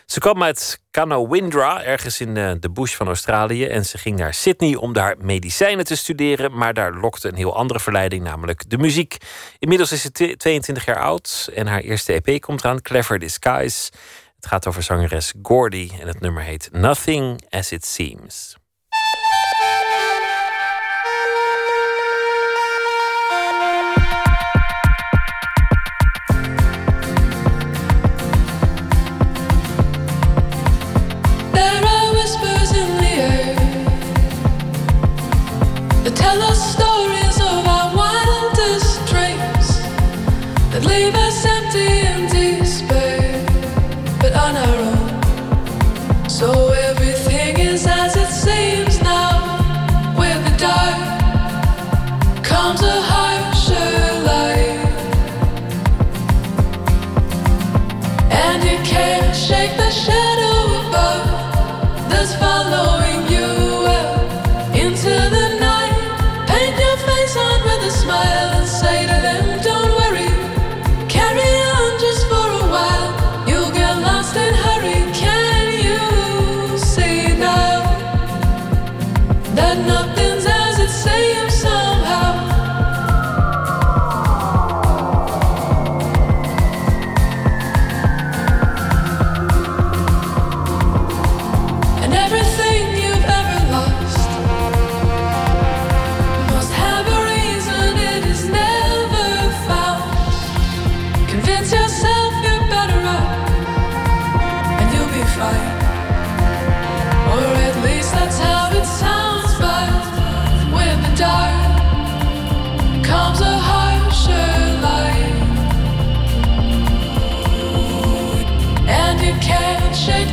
[0.09, 3.67] Ze kwam uit Kanawindra, ergens in eh, de bush van Australië.
[3.67, 6.57] En ze ging naar Sydney om daar medicijnen te studeren.
[6.57, 9.17] Maar daar lokte een heel andere verleiding, namelijk de muziek.
[9.59, 13.91] Inmiddels is ze twe- 22 jaar oud en haar eerste EP komt eraan, Clever Disguise.
[14.37, 18.57] Het gaat over zangeres Gordy en het nummer heet Nothing as It Seems.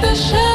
[0.06, 0.55] The shadow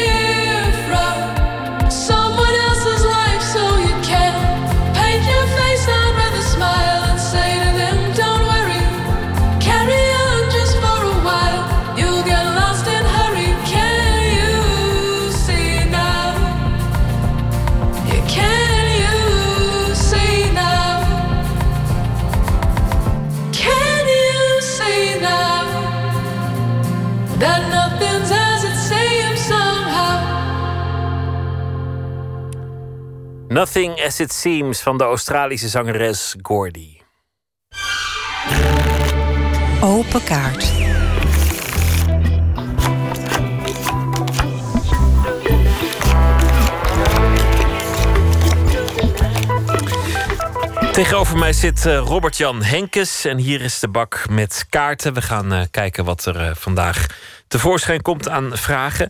[27.41, 30.19] that nothing's as it seems somehow
[33.47, 37.01] Nothing as it seems van de Australische zangeres Gordy.
[39.81, 40.71] Open kaart.
[51.01, 55.13] Tegenover mij zit eh, Robert-Jan Henkes en hier is de bak met kaarten.
[55.13, 57.05] We gaan eh, kijken wat er eh, vandaag
[57.47, 59.09] tevoorschijn komt aan vragen.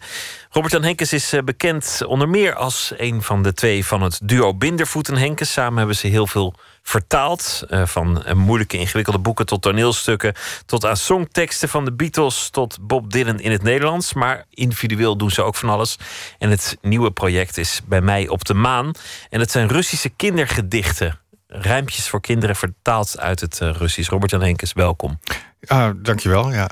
[0.50, 5.10] Robert-Jan Henkes is bekend onder meer als een van de twee van het duo Bindervoet
[5.10, 5.52] en Henkes.
[5.52, 6.54] Samen hebben ze heel veel
[6.84, 7.64] vertaald.
[7.70, 10.34] van moeilijke, ingewikkelde boeken tot toneelstukken.
[10.66, 14.14] Tot aan songteksten van de Beatles tot Bob Dylan in het Nederlands.
[14.14, 15.98] Maar individueel doen ze ook van alles.
[16.38, 18.92] En het nieuwe project is Bij mij op de maan.
[19.30, 21.21] En het zijn Russische kindergedichten.
[21.54, 24.10] Rijmpjes voor kinderen vertaald uit het eh, Russisch.
[24.10, 25.20] Robert-Jan Henkes, welkom.
[25.68, 26.70] Ah, dankjewel, ja.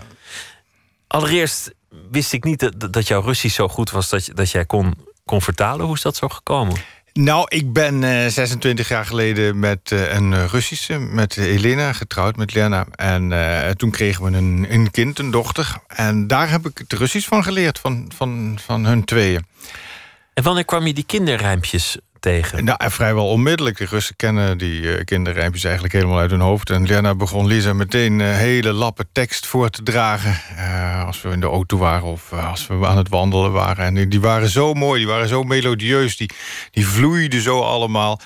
[1.08, 1.74] Allereerst
[2.12, 4.94] wist ik niet dat, dat jouw Russisch zo goed was dat, je- dat jij kon,
[5.26, 5.86] kon vertalen.
[5.86, 6.76] Hoe is dat zo gekomen?
[7.14, 12.54] Nou, ik ben eh, 26 jaar geleden met eh, een Russische, met Elena, getrouwd met
[12.54, 12.86] Lena.
[12.96, 13.34] En
[13.78, 15.76] toen kregen we een, een kind, een dochter.
[15.88, 19.46] En daar heb ik het Russisch van geleerd, van, van, van hun tweeën.
[20.34, 22.64] En wanneer kwam je die kinderrijmpjes tegen?
[22.64, 23.78] Nou, vrijwel onmiddellijk.
[23.78, 26.70] De Russen kennen die eh, kinderrijmpjes eigenlijk helemaal uit hun hoofd.
[26.70, 30.42] En Lena begon Lisa meteen eh, hele lappen tekst voor te dragen.
[30.56, 33.86] eh, als we in de auto waren of als we aan het wandelen waren.
[33.86, 36.18] En die, die waren zo mooi, die waren zo melodieus.
[36.18, 36.30] Die,
[36.72, 38.20] die vloeiden zo allemaal.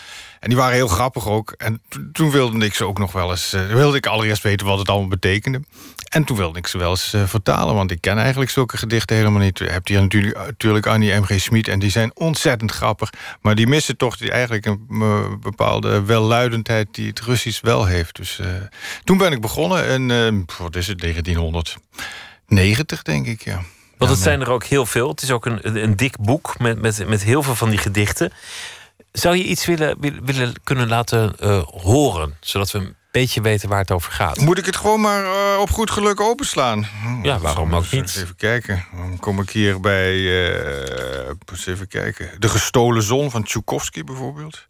[0.44, 1.54] En die waren heel grappig ook.
[1.58, 3.54] En to- toen wilde ik ze ook nog wel eens...
[3.54, 5.62] eh, wilde ik allereerst weten wat het allemaal betekende.
[6.10, 7.76] En toen wilde ik ze wel eens eh, vertalen.
[7.76, 9.60] Want ik ken eigenlijk zulke gedichten helemaal niet.
[9.60, 11.40] Je hebt hier natuurlijk, natuurlijk Annie M.G.
[11.40, 11.68] Schmid.
[11.68, 13.10] En die zijn ontzettend grappig.
[13.42, 16.88] Maar die missen toch die, eigenlijk een eh, bepaalde welluidendheid...
[16.92, 18.16] die het Russisch wel heeft.
[18.16, 18.40] Dus
[19.04, 19.88] toen ben ik begonnen.
[19.88, 20.08] En
[20.58, 23.62] wat is het, 1990 denk ik, ja.
[23.98, 25.10] Want het zijn er ook heel veel.
[25.10, 27.80] Het is ook een, een, een dik boek met, met, met heel veel van die
[27.80, 28.32] gedichten.
[29.14, 32.36] Zou je iets willen, willen, kunnen laten eh, horen?
[32.40, 34.40] Zodat we een beetje weten waar het over gaat.
[34.40, 36.88] Moet ik het gewoon maar eh, op goed geluk openslaan?
[37.24, 38.16] Ja, waarom ook niet?
[38.16, 38.86] Even kijken.
[38.96, 40.14] Dan kom ik hier bij...
[41.52, 42.30] eens even kijken.
[42.40, 44.68] De gestolen zon van Tchaikovsky bijvoorbeeld.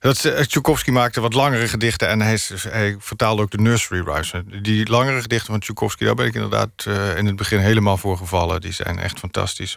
[0.00, 2.08] Dat, Tchaikovsky maakte wat langere gedichten...
[2.08, 4.32] en hij, vertaalde ook de nursery rhymes.
[4.62, 6.04] Die langere gedichten van Tchaikovsky...
[6.04, 6.70] daar ben ik inderdaad
[7.16, 8.60] in het begin helemaal voor gevallen.
[8.60, 9.76] Die zijn echt fantastisch.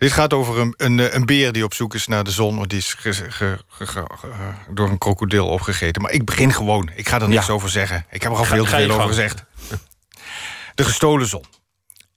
[0.00, 2.56] Dit gaat over een, een, eh, een beer die op zoek is naar de zon.
[2.56, 4.04] Want die is ge- ge- ge-
[4.70, 6.02] door een krokodil opgegeten.
[6.02, 6.90] Maar ik begin gewoon.
[6.94, 7.52] Ik ga er niks Ja.
[7.52, 8.06] over zeggen.
[8.10, 9.44] Ik heb er al Ga- veel te veel over gezegd.
[10.74, 11.44] De gestolen zon.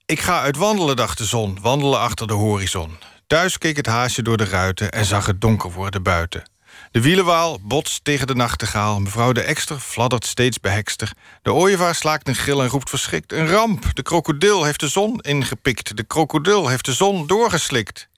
[0.06, 2.98] Ik ga uit wandelen, dacht de zon, wandelen achter de horizon.
[3.26, 6.50] Thuis keek het haasje door de ruiten en zag het donker worden buiten.
[6.94, 9.00] De wielenwaal botst tegen de nachtegaal.
[9.00, 11.12] Mevrouw de Ekster fladdert steeds behekster.
[11.42, 13.32] De ooievaar slaakt een gil en roept verschrikt.
[13.32, 13.94] Een ramp!
[13.94, 15.96] De krokodil heeft de zon ingepikt.
[15.96, 18.08] De krokodil heeft de zon doorgeslikt.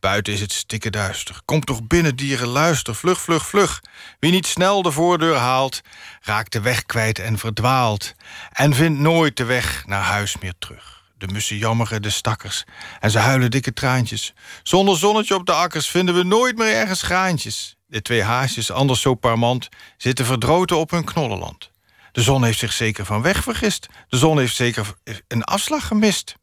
[0.00, 1.40] Buiten is het stikke duister.
[1.44, 2.94] Kom toch binnen, dieren, luister.
[2.94, 3.80] Vlug, vlug, vlug.
[4.18, 5.80] Wie niet snel de voordeur haalt,
[6.20, 8.14] raakt de weg kwijt en verdwaalt.
[8.52, 11.02] En vindt nooit de weg naar huis meer terug.
[11.18, 12.64] De mussen jammeren de stakkers
[13.00, 14.34] en ze huilen dikke traantjes.
[14.62, 17.76] Zonder zonnetje op de akkers vinden we nooit meer ergens graantjes.
[17.92, 21.70] De twee haasjes, anders zo parmant, zitten verdroten op hun knollenland.
[22.12, 23.88] De zon heeft zich zeker van weg vergist.
[24.08, 24.94] De zon heeft zeker
[25.28, 26.36] een afslag gemist.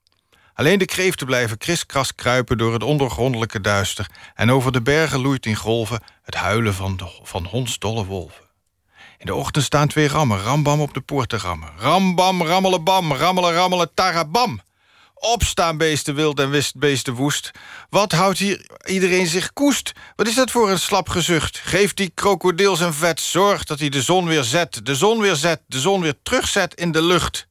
[0.54, 4.10] Alleen de kreeften blijven kriskras kruipen door het ondergrondelijke duister...
[4.36, 8.44] en over de bergen loeit in golven het huilen van, de, van hondsdolle wolven.
[9.18, 11.72] In de ochtend staan twee rammen, rambam op de poort te rammen.
[11.78, 14.62] Rambam, rammelenbam, rammelen, rammelen, tarabam.
[15.20, 17.52] Opstaan, beesten wild en beesten woest.
[17.90, 19.92] Wat houdt hier iedereen zich koest?
[20.16, 21.58] Wat is dat voor een slap gezucht?
[21.58, 24.86] Geef die krokodil zijn vet, zorg dat hij de zon weer zet.
[24.86, 27.48] De zon weer zet, de zon weer terugzet in de lucht.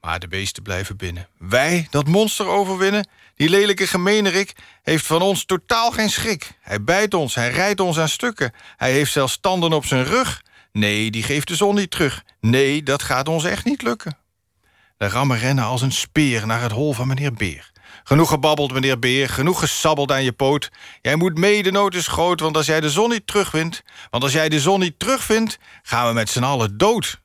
[0.00, 1.28] Maar de beesten blijven binnen.
[1.38, 3.08] Wij dat monster overwinnen?
[3.34, 4.52] Die lelijke gemeenerik
[4.82, 6.50] heeft van ons totaal geen schrik.
[6.60, 8.52] Hij bijt ons, hij rijdt ons aan stukken.
[8.76, 10.42] Hij heeft zelfs tanden op zijn rug.
[10.72, 12.24] Nee, die geeft de zon niet terug.
[12.40, 14.18] Nee, dat gaat ons echt niet lukken.
[14.98, 17.70] De rammen rennen als een speer naar het hol van meneer Beer.
[18.04, 20.70] Genoeg gebabbeld, meneer Beer, genoeg gesabbeld aan je poot.
[21.02, 23.82] Jij moet mee, de nood is groot, want als jij de zon niet terugvindt...
[24.10, 27.20] want als jij de zon niet terugvindt, gaan we met z'n allen dood.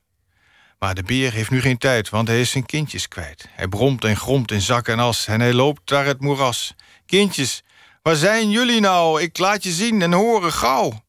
[0.78, 3.48] Maar de beer heeft nu geen tijd, want hij is zijn kindjes kwijt.
[3.50, 6.74] Hij bromt en gromt in zak en as en hij loopt naar het moeras.
[7.06, 7.62] Kindjes,
[8.02, 9.22] waar zijn jullie nou?
[9.22, 11.02] Ik laat je zien en horen gauw.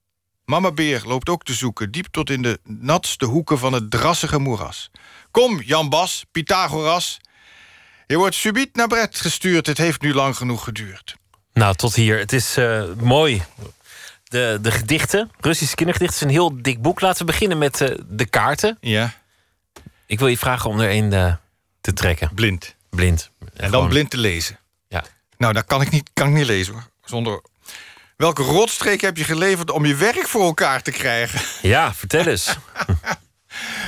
[0.45, 4.39] Mama beer loopt ook te zoeken, diep tot in de natste hoeken van het drassige
[4.39, 4.91] moeras.
[5.35, 7.19] Kom, Jan Bas, Pythagoras.
[8.07, 11.15] Je wordt subiet naar Brett gestuurd, het heeft nu lang genoeg geduurd.
[11.53, 12.17] Nou, tot hier.
[12.17, 13.43] Het is eh, mooi.
[14.23, 17.01] De, de gedichten, Russische kindergedichten, is een heel dik boek.
[17.01, 18.77] Laten we beginnen met eh, de kaarten.
[18.81, 19.13] Ja.
[20.05, 21.33] Ik wil je vragen om er een eh,
[21.81, 22.33] te trekken.
[22.33, 22.75] Blind.
[22.89, 23.29] Blind.
[23.53, 24.59] En dan blind te lezen.
[24.87, 25.03] Ja.
[25.37, 26.87] Nou, dat kan ik niet, kan ik niet lezen hoor.
[27.05, 27.41] Zonder...
[28.17, 31.41] Welke rotstreek heb je geleverd om je werk voor elkaar te krijgen?
[31.61, 32.55] Ja, vertel eens.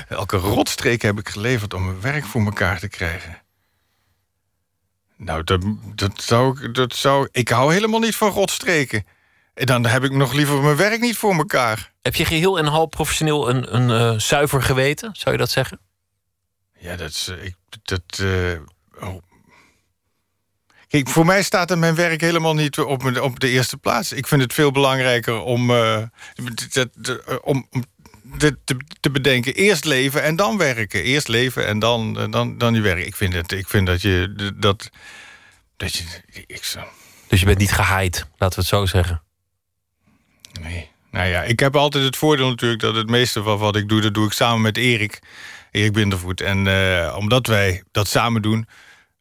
[0.08, 3.42] Welke rotstreek heb ik geleverd om mijn werk voor elkaar te krijgen?
[5.18, 5.62] Nou, dat,
[5.96, 7.28] dat, zou, ik- dat zou...
[7.32, 9.06] Ik hou helemaal niet van rotstreken.
[9.54, 11.92] En dan heb ik nog liever mijn werk niet voor elkaar.
[12.02, 15.10] Heb je geheel en half professioneel een, een eh, zuiver geweten?
[15.16, 15.80] Zou je dat zeggen?
[16.80, 17.28] Ja, dat is...
[17.28, 18.60] eh, Ik, dat, eh,
[19.10, 19.22] oh.
[20.88, 24.12] Kijk, voor mij staat er mijn werk helemaal niet op, op de eerste plaats.
[24.12, 25.68] Ik vind het veel belangrijker om,
[26.72, 27.84] dat- om, om
[28.38, 29.54] te, te bedenken.
[29.54, 31.04] Eerst leven en dan werken.
[31.04, 33.06] Eerst leven en dan, eh, dan, dan je werk.
[33.06, 34.52] Ik vind, het, ik vind dat je...
[34.56, 34.90] Dat,
[35.78, 36.04] dat je
[36.48, 36.86] ik zou,
[37.28, 39.22] Dus je bent niet gehaaid, laten we het zo zeggen.
[40.62, 40.90] Nee.
[41.12, 44.02] Nou ja, ik heb altijd het voordeel natuurlijk dat het meeste van wat ik doe,
[44.02, 45.20] dat doe ik samen met Erik.
[45.72, 46.42] Erik Bindervoet.
[46.42, 48.68] En eh, omdat wij dat samen doen,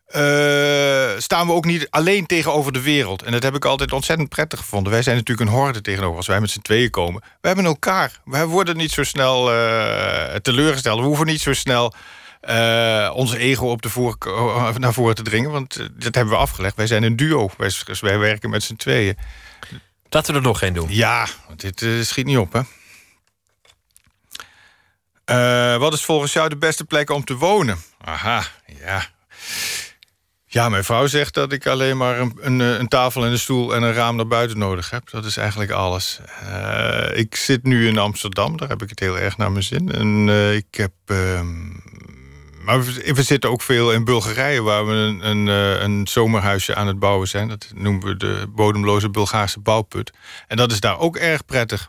[0.07, 3.23] eh, staan we ook niet alleen tegenover de wereld.
[3.23, 4.93] En dat heb ik altijd ontzettend prettig gevonden.
[4.93, 7.23] Wij zijn natuurlijk een horde tegenover als wij met z'n tweeën komen.
[7.41, 8.21] We hebben elkaar.
[8.25, 11.01] Wij worden niet zo snel eh, teleurgesteld.
[11.01, 11.95] We hoeven niet zo snel
[12.41, 14.17] eh, onze ego op de voor,
[14.79, 15.51] naar voren te dringen.
[15.51, 16.77] Want dat hebben we afgelegd.
[16.77, 17.51] Wij zijn een duo.
[17.57, 17.71] Wij,
[18.01, 19.17] wij werken met z'n tweeën.
[20.09, 20.87] Laten we er nog één doen.
[20.91, 22.61] Ja, want dit schiet niet op, hè?
[25.79, 27.79] Wat is volgens jou de beste plek om te wonen?
[28.05, 28.45] Aha,
[28.81, 29.07] ja.
[30.49, 33.39] Ja, mijn vrouw zegt dat ik alleen maar een, een, eh, een tafel en een
[33.39, 35.11] stoel en een raam naar buiten nodig heb.
[35.11, 36.21] Dat is eigenlijk alles.
[36.41, 39.93] Eh, ik zit nu in Amsterdam, daar heb ik het heel erg naar mijn zin.
[39.93, 40.93] En eh, ik heb.
[41.07, 41.71] ehm,
[42.65, 45.47] maar we, zitten ook veel in Bulgarije, waar we een, een,
[45.83, 47.49] een zomerhuisje aan het bouwen zijn.
[47.49, 50.13] Dat noemen we de bodemloze Bulgaarse bouwput.
[50.47, 51.89] En dat is daar ook erg prettig.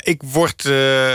[0.00, 0.64] Ik, word,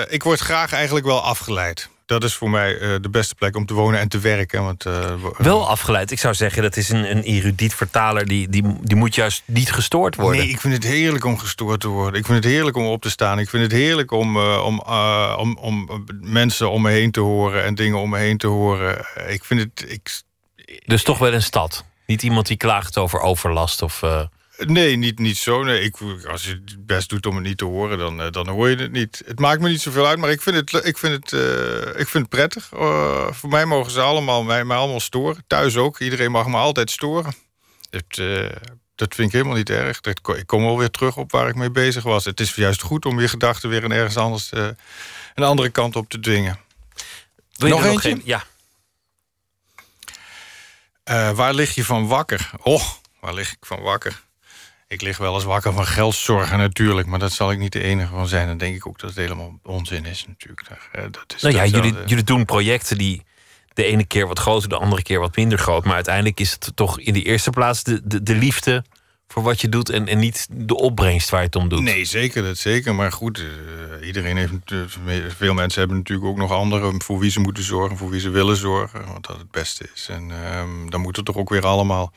[0.10, 1.90] ik word graag eigenlijk wel afgeleid.
[2.06, 4.64] Dat is voor mij eh, de beste plek om te wonen en te werken.
[4.64, 6.12] Want, eh, wo- Wel afgeleid.
[6.12, 8.26] Ik zou zeggen, dat is een, een erudiet vertaler.
[8.28, 10.42] Die, die, die moet juist niet gestoord worden.
[10.42, 12.20] Nee, ik vind het heerlijk om gestoord te worden.
[12.20, 13.40] Ik vind het heerlijk om op te staan.
[13.40, 17.20] Ik vind het heerlijk om, eh, om, eh, om, om mensen om me heen te
[17.20, 19.06] horen en dingen om me heen te horen.
[19.16, 19.92] Eh, Ik vind het.
[19.92, 20.22] Ik,
[20.86, 21.86] Dus toch wel een stad.
[22.06, 24.02] Niet iemand die klaagt over overlast of...
[24.58, 25.64] nee, niet, niet zo.
[25.64, 25.96] Nee, ik,
[26.28, 28.76] als je het best doet om het niet te horen, dan, eh, dan hoor je
[28.76, 29.22] het niet.
[29.26, 32.08] Het maakt me niet zoveel uit, maar ik vind het, ik vind het, eh, ik
[32.08, 32.70] vind het prettig.
[32.74, 35.44] Eh, voor mij mogen ze allemaal, mij, mij allemaal storen.
[35.48, 36.00] Thuis ook.
[36.00, 37.34] Iedereen mag me altijd storen.
[37.90, 38.16] Het,
[38.96, 40.02] dat vind ik helemaal niet erg.
[40.02, 42.26] Dat, ik kom wel weer terug op waar ik mee bezig was.
[42.26, 46.10] Het is juist goed om je gedachten weer een ergens anders een andere kant op
[46.10, 46.60] te dwingen.
[47.56, 48.10] wil je Nog eentje?
[48.10, 48.44] geen- Ja.
[51.34, 52.50] Waar lig je van wakker?
[52.64, 52.84] Oh,
[53.20, 54.24] waar lig ik van wakker?
[54.88, 58.14] Ik lig wel eens wakker van geldzorgen natuurlijk, maar dat zal ik niet de enige
[58.14, 58.48] van zijn.
[58.48, 60.62] Dan denk ik ook dat het helemaal onzin is natuurlijk.
[60.92, 63.24] Eh, dat is Nou ja, jullie, eh, jullie doen projecten die
[63.74, 65.86] de ene keer wat groter, de andere keer wat minder groot.
[65.86, 68.84] Maar uiteindelijk is het toch in de eerste plaats de, de, de liefde
[69.28, 71.82] voor wat je doet en, en niet de opbrengst waar je het om doet.
[71.82, 72.96] Nee, zeker, dat zeker.
[72.96, 73.40] Maar goed,
[74.00, 74.52] eh, iedereen heeft.
[75.38, 78.30] veel mensen hebben natuurlijk ook nog anderen voor wie ze moeten zorgen, voor wie ze
[78.30, 80.08] willen zorgen, wat dat het beste is.
[80.10, 82.14] En ehm, dan moet het toch ook weer allemaal.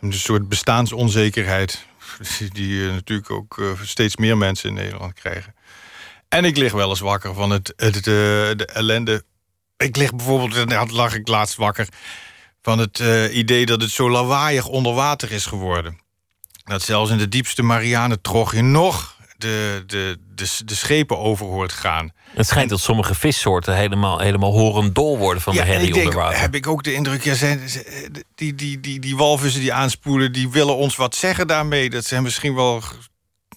[0.00, 1.86] Een soort bestaansonzekerheid,
[2.52, 5.54] die eh, natuurlijk ook eh, steeds meer mensen in Nederland krijgen.
[6.28, 9.24] En ik lig wel eens wakker van het, het, eh, de ellende.
[9.76, 11.88] Ik lig bijvoorbeeld, daar lag ik laatst wakker
[12.62, 12.98] van het
[13.32, 15.98] idee dat het zo lawaaiig onder water is geworden.
[16.64, 21.72] Dat zelfs in de diepste Marianentrog je nog de, de, de, de schepen over hoort
[21.72, 22.12] gaan.
[22.34, 26.40] Het schijnt dat sommige vissoorten helemaal, helemaal horendol worden van de herrie onder water.
[26.40, 30.32] heb ik ook de indruk, ja, zijn, ze- die, die, die, die walvissen die aanspoelen,
[30.32, 31.90] die willen ons wat zeggen daarmee.
[31.90, 32.82] Dat zijn misschien wel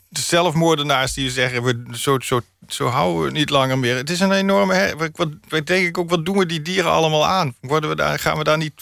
[0.10, 3.96] de zelfmoordenaars die zeggen, we, zo, zo, zo houden we niet langer meer.
[3.96, 7.26] Het is een enorme, wat, wat denk ik ook, wat doen we die dieren allemaal
[7.26, 7.56] aan?
[7.62, 8.74] Worden we daar, gaan we daar niet,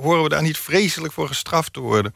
[0.00, 2.14] horen we daar niet vreselijk voor gestraft te worden?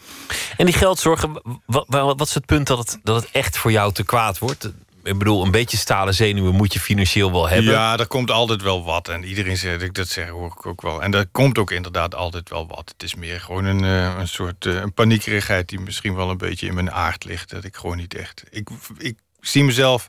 [0.56, 3.92] En die geldzorgen, wat, wat is het punt dat het, dat het echt voor jou
[3.92, 4.70] te kwaad wordt?
[5.08, 7.72] Ik bedoel, een beetje stalen zenuwen moet je financieel wel hebben.
[7.72, 9.08] Ja, er komt altijd wel wat.
[9.08, 11.02] En iedereen zegt, ik dat zeg, hoor ik ook wel.
[11.02, 12.88] En er komt ook inderdaad altijd wel wat.
[12.92, 16.36] Het is meer gewoon een, eh, een soort eh, een paniekerigheid die misschien wel een
[16.36, 17.50] beetje in mijn aard ligt.
[17.50, 18.44] Dat ik gewoon niet echt.
[18.50, 18.68] Ik,
[18.98, 20.08] ik zie mezelf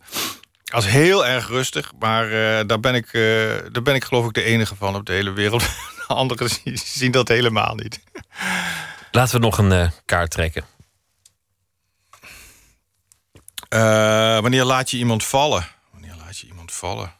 [0.73, 3.11] als heel erg rustig, maar eh, daar, ben ik,
[3.71, 5.63] daar ben ik geloof ik de enige van op de hele wereld.
[6.07, 7.99] Anderen zien- dat helemaal niet.
[9.11, 10.63] Laten we nog een kaart trekken.
[13.69, 15.67] Eh, wanneer laat je iemand vallen?
[15.91, 17.13] Wanneer laat je iemand vallen?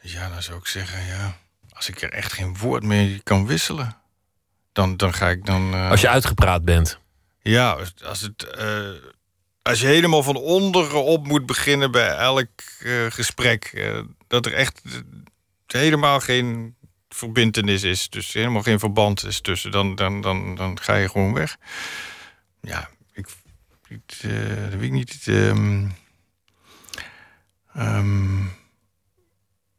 [0.00, 1.36] Ja, dan zou ik zeggen, ja.
[1.72, 3.96] Als ik er echt geen woord mee kan wisselen,
[4.72, 5.74] dan, dan ga ik dan.
[5.74, 6.98] eh, Als je uitgepraat bent.
[7.40, 7.70] Ja,
[8.04, 8.88] als- het, eh,
[9.62, 12.48] als je helemaal van onderen op moet beginnen bij elk
[13.08, 13.90] gesprek,
[14.28, 14.82] dat er echt
[15.66, 16.76] helemaal geen
[17.08, 21.32] verbintenis is, dus helemaal geen verband is tussen, dan, dan, dan, dan ga je gewoon
[21.34, 21.56] weg.
[22.60, 22.88] Ja,
[23.88, 25.26] ik, eh, dat weet ik niet.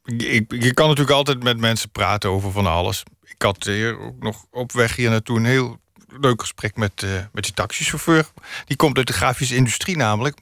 [0.03, 3.03] ik, je kan natuurlijk altijd met mensen praten over van alles.
[3.23, 5.79] Ik had hier ook nog op weg hier naartoe een heel
[6.19, 8.25] leuk gesprek met, eh, met die taxichauffeur.
[8.65, 10.37] Die komt uit de grafische industrie namelijk.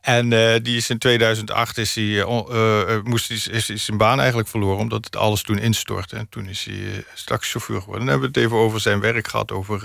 [0.00, 4.18] En eh, die is in 2008 is hij, eh, moest, is, is, is zijn baan
[4.18, 4.78] eigenlijk verloren...
[4.78, 6.16] omdat het alles toen instortte.
[6.16, 8.00] En toen is hij taxichauffeur geworden.
[8.00, 9.52] En dan hebben we het even over zijn werk gehad.
[9.52, 9.80] Over,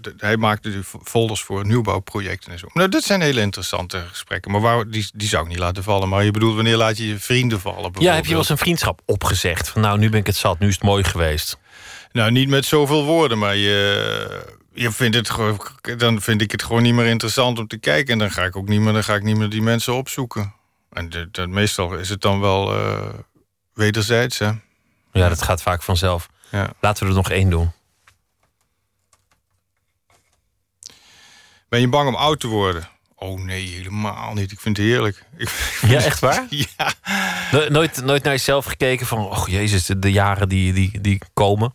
[0.00, 2.66] de- hij maakte die folders voor nieuwbouwprojecten en zo.
[2.72, 4.50] Nou, dat zijn hele interessante gesprekken.
[4.50, 6.08] Maar waar, die, die zou ik niet laten vallen.
[6.08, 7.92] Maar je bedoelt, wanneer laat je je vrienden vallen?
[7.98, 9.68] Ja, heb je wel eens een vriendschap opgezegd?
[9.68, 11.58] Van nou, nu ben ik het zat, nu is het mooi geweest.
[12.12, 15.30] Nou, niet met zoveel woorden, maar je, je vindt het
[15.98, 18.12] dan vind ik het gewoon niet meer interessant om te kijken.
[18.12, 20.54] En dan ga ik ook niet meer, dan ga ik niet meer die mensen opzoeken.
[20.92, 23.08] En de, de- meestal is het dan wel eh,
[23.74, 24.50] wederzijds, hè?
[25.12, 26.28] Ja, dat gaat vaak vanzelf.
[26.50, 26.72] Ja.
[26.80, 27.72] Laten we er nog één doen.
[31.68, 32.88] Ben je bang om oud te worden?
[33.14, 34.52] Oh nee, helemaal niet.
[34.52, 35.24] Ik vind het heerlijk.
[35.86, 36.46] Ja, echt waar?
[36.76, 36.92] ja.
[37.52, 41.18] No- nooit, nooit naar jezelf gekeken van, oh jezus, de, de jaren die, die, die
[41.34, 41.74] komen.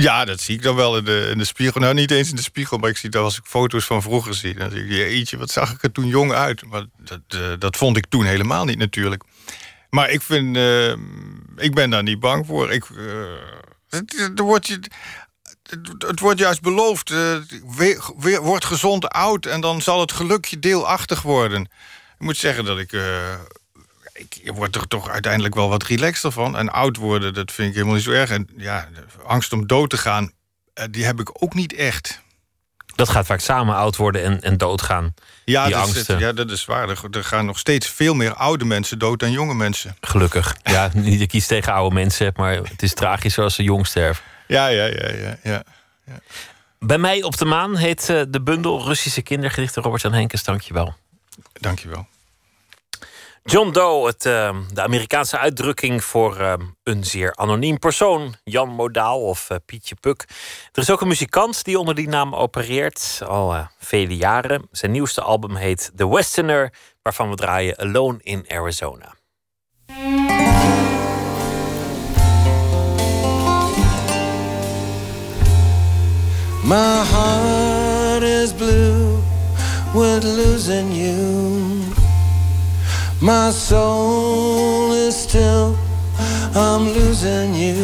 [0.00, 1.80] Ja, dat zie ik dan wel in de, in de spiegel.
[1.80, 4.34] Nou, niet eens in de spiegel, maar ik zie dat als ik foto's van vroeger
[4.34, 4.54] zie.
[4.54, 6.64] Dan ik, wat zag ik er toen jong uit.
[6.66, 9.22] Maar dat, eh, dat vond ik toen helemaal niet natuurlijk.
[9.90, 10.90] Maar ik vind, eh,
[11.56, 12.72] ik ben daar niet bang voor.
[12.72, 12.98] Ik, eh,
[13.88, 14.78] het, wordt je,
[16.06, 21.22] het, wordt juist beloofd, we- word gezond oud en dan zal het geluk je deelachtig
[21.22, 21.62] worden.
[22.18, 22.92] Ik moet zeggen dat ik,
[24.14, 26.56] ik je wordt er toch uiteindelijk wel wat relaxter van.
[26.56, 28.30] En oud worden, dat vind ik helemaal niet zo erg.
[28.30, 30.32] En ja, de angst om dood te gaan,
[30.74, 32.22] eh, die heb ik ook niet echt.
[32.94, 35.14] Dat gaat vaak samen oud worden en, en doodgaan.
[35.44, 36.18] Ja, die dat is, angsten.
[36.18, 36.88] ja, dat is waar.
[36.88, 39.96] Er, gaan nog steeds veel meer oude mensen dood dan jonge mensen.
[40.00, 40.56] Gelukkig.
[40.62, 43.62] Ja, niet dat ik iets tegen oude mensen heb, maar het is tragisch als ze
[43.62, 44.24] jong sterven.
[44.46, 45.38] Ja, ja, ja, ja.
[45.42, 45.62] ja.
[46.78, 49.82] Bij mij op de maan heet eh, de bundel Russische kindergedichten.
[49.82, 50.94] Robert-Jan Henkes, dankjewel.
[51.52, 52.06] Dankjewel.
[53.46, 56.52] John Doe, het, eh, de Amerikaanse uitdrukking voor eh,
[56.82, 58.34] een zeer anoniem persoon.
[58.44, 60.24] Jan Modaal of eh, Pietje Puk.
[60.72, 63.20] Er is ook een muzikant die onder die naam opereert.
[63.26, 64.68] Al eh, vele jaren.
[64.70, 66.72] Zijn nieuwste album heet The Westerner.
[67.02, 69.14] Waarvan we draaien Alone in Arizona.
[76.62, 79.18] My heart is blue
[79.92, 82.03] with losing you.
[83.20, 85.76] My soul is still,
[86.54, 87.74] I'm losing you.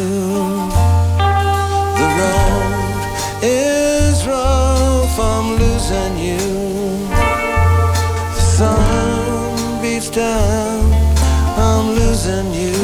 [1.99, 7.07] The road is rough, I'm losing you.
[8.35, 10.93] The sun beats down,
[11.57, 12.77] I'm losing you.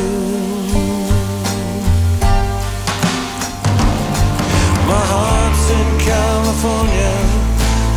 [4.88, 7.14] My heart's in California.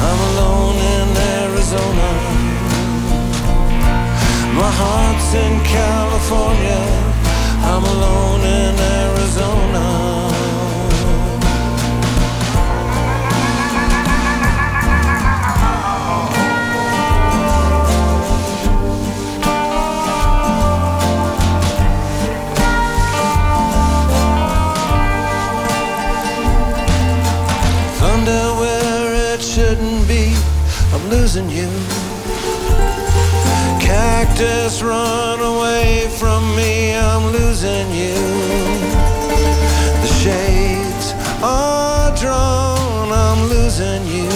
[0.03, 2.20] I'm alone in Arizona.
[4.61, 6.83] My heart's in California.
[7.65, 9.87] I'm alone in Arizona.
[27.99, 30.37] Thunder where it shouldn't be.
[30.93, 32.00] I'm losing you.
[34.01, 36.95] Cactus run away from me.
[36.95, 38.15] I'm losing you.
[40.05, 41.13] The shades
[41.43, 43.13] are drawn.
[43.13, 44.31] I'm losing you.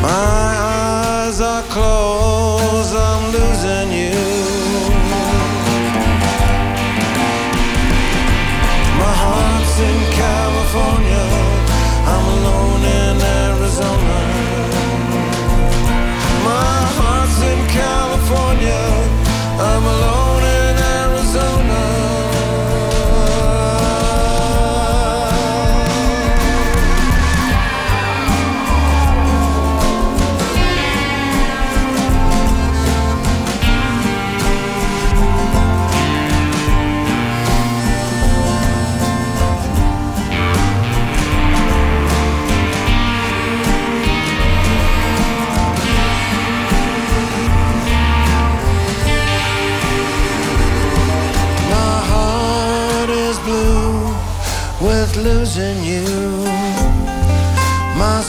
[0.00, 0.48] My
[0.78, 2.85] eyes are closed.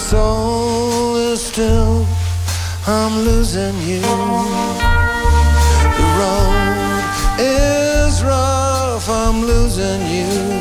[0.08, 2.08] Soul is still,
[2.88, 4.00] I'm losing you.
[6.00, 7.04] The road
[7.38, 10.57] is rough, I'm losing you.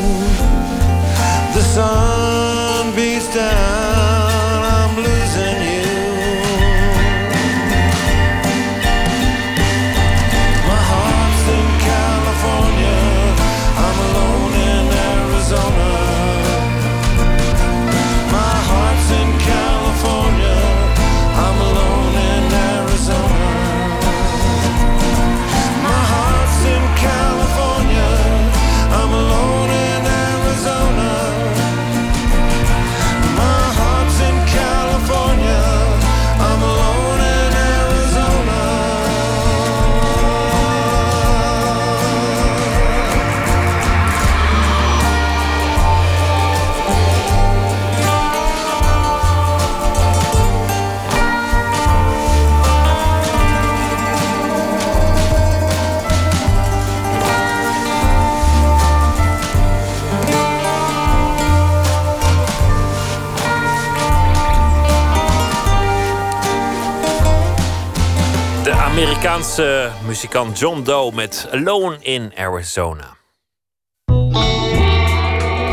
[69.26, 73.16] Amerikaanse muzikant John Doe met Alone in Arizona.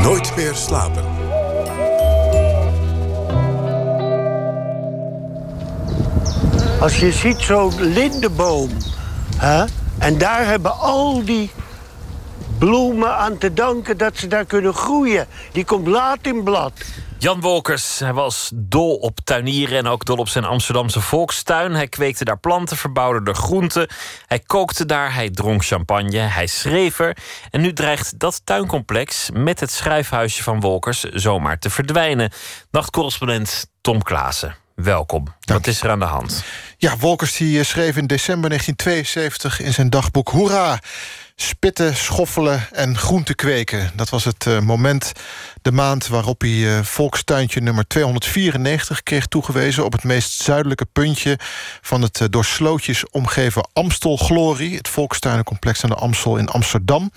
[0.01, 1.03] Nooit meer slapen.
[6.79, 8.69] Als je ziet zo'n lindenboom,
[9.37, 9.65] hè,
[9.97, 11.51] en daar hebben al die
[12.57, 15.27] bloemen aan te danken dat ze daar kunnen groeien.
[15.51, 16.73] Die komt laat in blad.
[17.23, 21.73] Jan Wolkers, hij was dol op tuinieren en ook dol op zijn Amsterdamse volkstuin.
[21.73, 23.87] Hij kweekte daar planten, verbouwde er groenten.
[24.25, 27.17] Hij kookte daar, hij dronk champagne, hij schreef er.
[27.49, 32.31] En nu dreigt dat tuincomplex met het schrijfhuisje van Wolkers zomaar te verdwijnen.
[32.71, 35.25] Nachtcorrespondent Tom Klaassen, welkom.
[35.39, 36.43] Wat is er aan de hand?
[36.77, 40.29] Ja, Wolkers die eh, schreef in december 1972 in zijn dagboek...
[40.29, 40.79] Hoera!
[41.35, 43.91] Spitten, schoffelen en groente kweken.
[43.95, 45.11] Dat was het eh, moment,
[45.61, 49.85] de maand waarop hij eh, volkstuintje nummer 294 kreeg toegewezen...
[49.85, 51.39] op het meest zuidelijke puntje
[51.81, 54.77] van het eh, door slootjes omgeven Amstelglorie...
[54.77, 57.11] het volkstuinencomplex aan de Amstel in Amsterdam.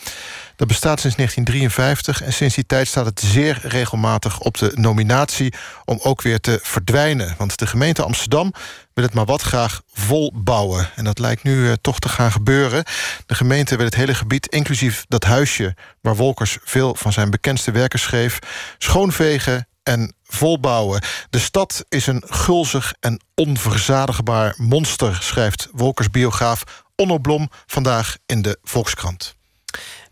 [0.56, 5.54] Dat bestaat sinds 1953 en sinds die tijd staat het zeer regelmatig op de nominatie...
[5.84, 7.34] om ook weer te verdwijnen.
[7.38, 8.52] Want de gemeente Amsterdam
[8.94, 10.90] wil het maar wat graag volbouwen.
[10.94, 12.84] En dat lijkt nu eh, toch te gaan gebeuren.
[13.26, 15.74] De gemeente wil het hele gebied, inclusief dat huisje...
[16.00, 18.38] waar Wolkers veel van zijn bekendste werken schreef...
[18.78, 21.02] schoonvegen en volbouwen.
[21.30, 25.18] De stad is een gulzig en onverzadigbaar monster...
[25.20, 26.62] schrijft Wolkers biograaf
[26.94, 29.36] Onno Blom vandaag in de Volkskrant.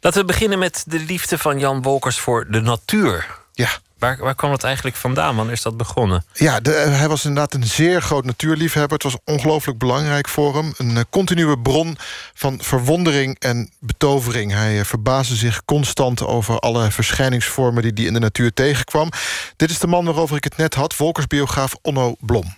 [0.05, 3.27] Laten we beginnen met de liefde van Jan Wolkers voor de natuur.
[3.53, 3.69] Ja.
[3.99, 5.37] Waar, waar kwam dat eigenlijk vandaan?
[5.37, 6.25] Wanneer is dat begonnen?
[6.33, 8.93] Ja, de, eh, hij was inderdaad een zeer groot natuurliefhebber.
[8.93, 10.73] Het was ongelooflijk belangrijk voor hem.
[10.77, 11.97] Een eh, continue bron
[12.35, 14.53] van verwondering en betovering.
[14.53, 17.83] Hij eh, verbaasde zich constant over alle verschijningsvormen...
[17.83, 19.09] die hij in de natuur tegenkwam.
[19.57, 20.95] Dit is de man waarover ik het net had.
[20.95, 22.55] Volkersbiograaf Onno Blom.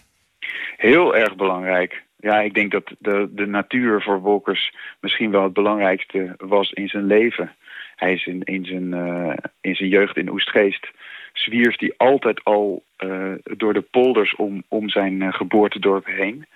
[0.77, 2.06] Heel erg belangrijk.
[2.27, 6.89] Ja, ik denk dat de, de natuur voor Wolkers misschien wel het belangrijkste was in
[6.89, 7.55] zijn leven.
[7.97, 10.91] Hij is in, in, zijn, eh, in zijn jeugd in Oestgeest
[11.33, 16.47] zwierf hij altijd al eh, door de polders om, om zijn eh, geboortedorp heen.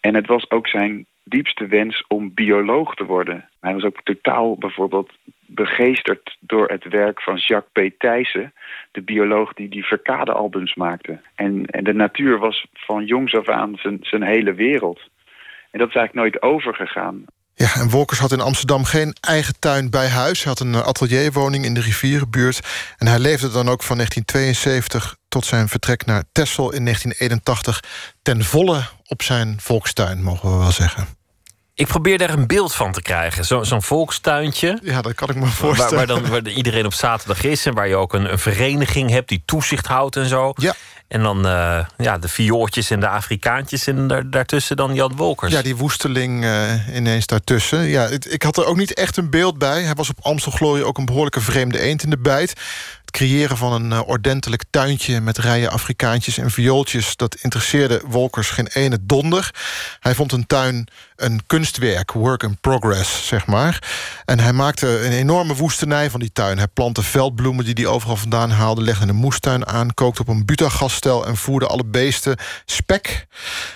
[0.00, 3.48] En het was ook zijn diepste wens om bioloog te worden.
[3.60, 5.12] Hij was ook totaal bijvoorbeeld
[5.46, 7.98] begeesterd door het werk van Jacques P.
[7.98, 8.52] Thijssen...
[8.92, 11.20] de bioloog die die verkade-albums maakte.
[11.34, 15.00] En, en de natuur was van jongs af aan zijn, zijn hele wereld.
[15.76, 17.24] En dat is eigenlijk nooit overgegaan.
[17.54, 20.38] Ja, en Wolkers had in Amsterdam geen eigen tuin bij huis.
[20.44, 22.60] Hij had een eh, atelierwoning in de rivierenbuurt.
[22.98, 27.80] En hij leefde dan ook van 1972 tot zijn vertrek naar Texel in 1981...
[28.22, 31.06] ten volle op zijn volkstuin, mogen we wel zeggen.
[31.74, 33.44] Ik probeer daar een beeld van te krijgen.
[33.44, 34.78] Zo- Zo'n volkstuintje.
[34.82, 35.96] Ja, dat kan ik me Waar, voorstellen.
[35.96, 39.28] waar dan waar iedereen op zaterdag is en waar je ook een, een vereniging hebt
[39.28, 40.52] die toezicht houdt en zo.
[40.54, 40.74] Ja.
[41.08, 45.52] En dan eh, ja, de viooltjes en de Afrikaantjes en daar, daartussen dan Jan Wolkers.
[45.52, 47.82] Ja, die woesteling eh, ineens daartussen.
[47.82, 49.82] Ja, ik had er ook niet echt een beeld bij.
[49.82, 52.60] Hij was op Amstelglorie ook een behoorlijke vreemde eend in de bijt.
[53.16, 57.16] Creëren van een eh, ordentelijk tuintje met rijen Afrikaantjes en viooltjes...
[57.16, 59.50] dat interesseerde Wolkers geen ene donder.
[60.00, 63.82] Hij vond een tuin een kunstwerk, work in progress, zeg maar.
[64.24, 66.58] En hij maakte een enorme woestenij van die tuin.
[66.58, 68.82] Hij plantte veldbloemen die hij overal vandaan haalde...
[68.82, 71.26] legde een moestuin aan, kookte op een butagaststel...
[71.26, 73.26] en voerde alle beesten spek.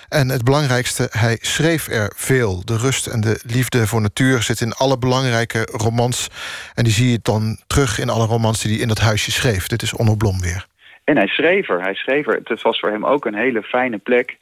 [0.09, 2.61] En het belangrijkste, hij schreef er veel.
[2.65, 6.27] De rust en de liefde voor natuur zit in alle belangrijke romans.
[6.73, 9.67] En die zie je dan terug in alle romans die in dat huisje schreef.
[9.67, 10.65] Dit is Onno Blom weer.
[11.03, 12.41] En hij schreef er, hij schreef er.
[12.43, 14.37] Het was voor hem ook een hele fijne plek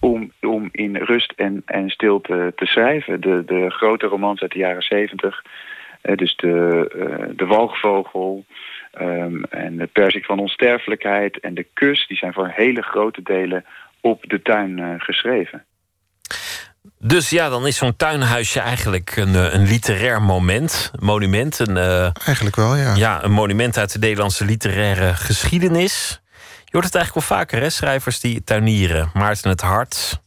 [0.00, 3.20] om, om in rust en, en stilte te schrijven.
[3.20, 5.42] De, de grote romans uit de jaren zeventig,
[6.00, 8.44] eh, dus de, eh, de Walgvogel
[8.92, 13.64] ehm, en de Persik van Onsterfelijkheid en de Kus, die zijn voor hele grote delen
[14.00, 15.64] op de tuin eh, geschreven.
[16.98, 21.58] Dus ja, dan is zo'n tuinhuisje eigenlijk een, eh, een literair moment, monument.
[21.58, 22.94] Een, eh, Eigenlijk wel, ja.
[22.94, 26.20] ja, een monument uit de Nederlandse literaire geschiedenis.
[26.64, 27.70] Je hoort het eigenlijk wel vaker, hè?
[27.70, 29.10] Schrijvers die tuinieren.
[29.14, 30.22] Maarten het Hart,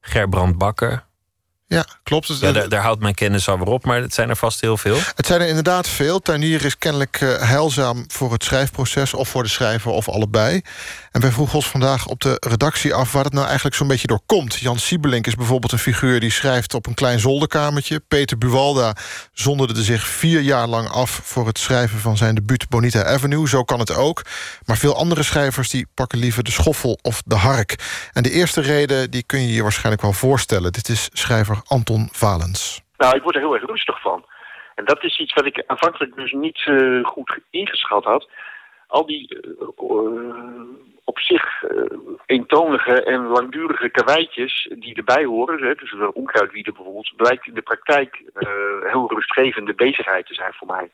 [0.00, 1.06] Gerbrand Bakker.
[1.68, 2.38] Ja, klopt.
[2.40, 4.98] Ja, daar, daar houdt mijn kennis alweer op, maar het zijn er vast heel veel.
[5.14, 6.20] Het zijn er inderdaad veel.
[6.20, 9.14] Tuinieren is kennelijk eh, heilzaam voor het schrijfproces...
[9.14, 10.62] of voor de schrijver of allebei.
[11.12, 13.12] En wij vroegen ons vandaag op de redactie af...
[13.12, 14.54] waar het nou eigenlijk zo'n beetje door komt.
[14.54, 18.00] Jan Siebelink is bijvoorbeeld een figuur die schrijft op een klein zolderkamertje.
[18.00, 18.96] Peter Buwalda
[19.32, 21.20] zonderde zich vier jaar lang af...
[21.24, 23.48] voor het schrijven van zijn debuut Bonita Avenue.
[23.48, 24.22] Zo kan het ook.
[24.64, 27.74] Maar veel andere schrijvers die pakken liever de schoffel of de hark.
[28.12, 30.72] En de eerste reden die kun je je waarschijnlijk wel voorstellen.
[30.72, 32.82] Dit is schrijver Anton Valens.
[32.96, 34.24] Nou, ik word er heel erg rustig van.
[34.78, 38.28] En dat is iets wat ik aanvankelijk dus niet eh, goed ingeschat had.
[38.86, 40.62] Al die eh, eh,
[41.04, 41.64] op zich
[42.26, 47.62] eentonige en langdurige karweitjes die erbij horen, hè, dus een onkruidwieden bijvoorbeeld, blijkt in de
[47.62, 48.22] praktijk
[48.82, 50.90] heel rustgevende bezigheid te zijn voor mij.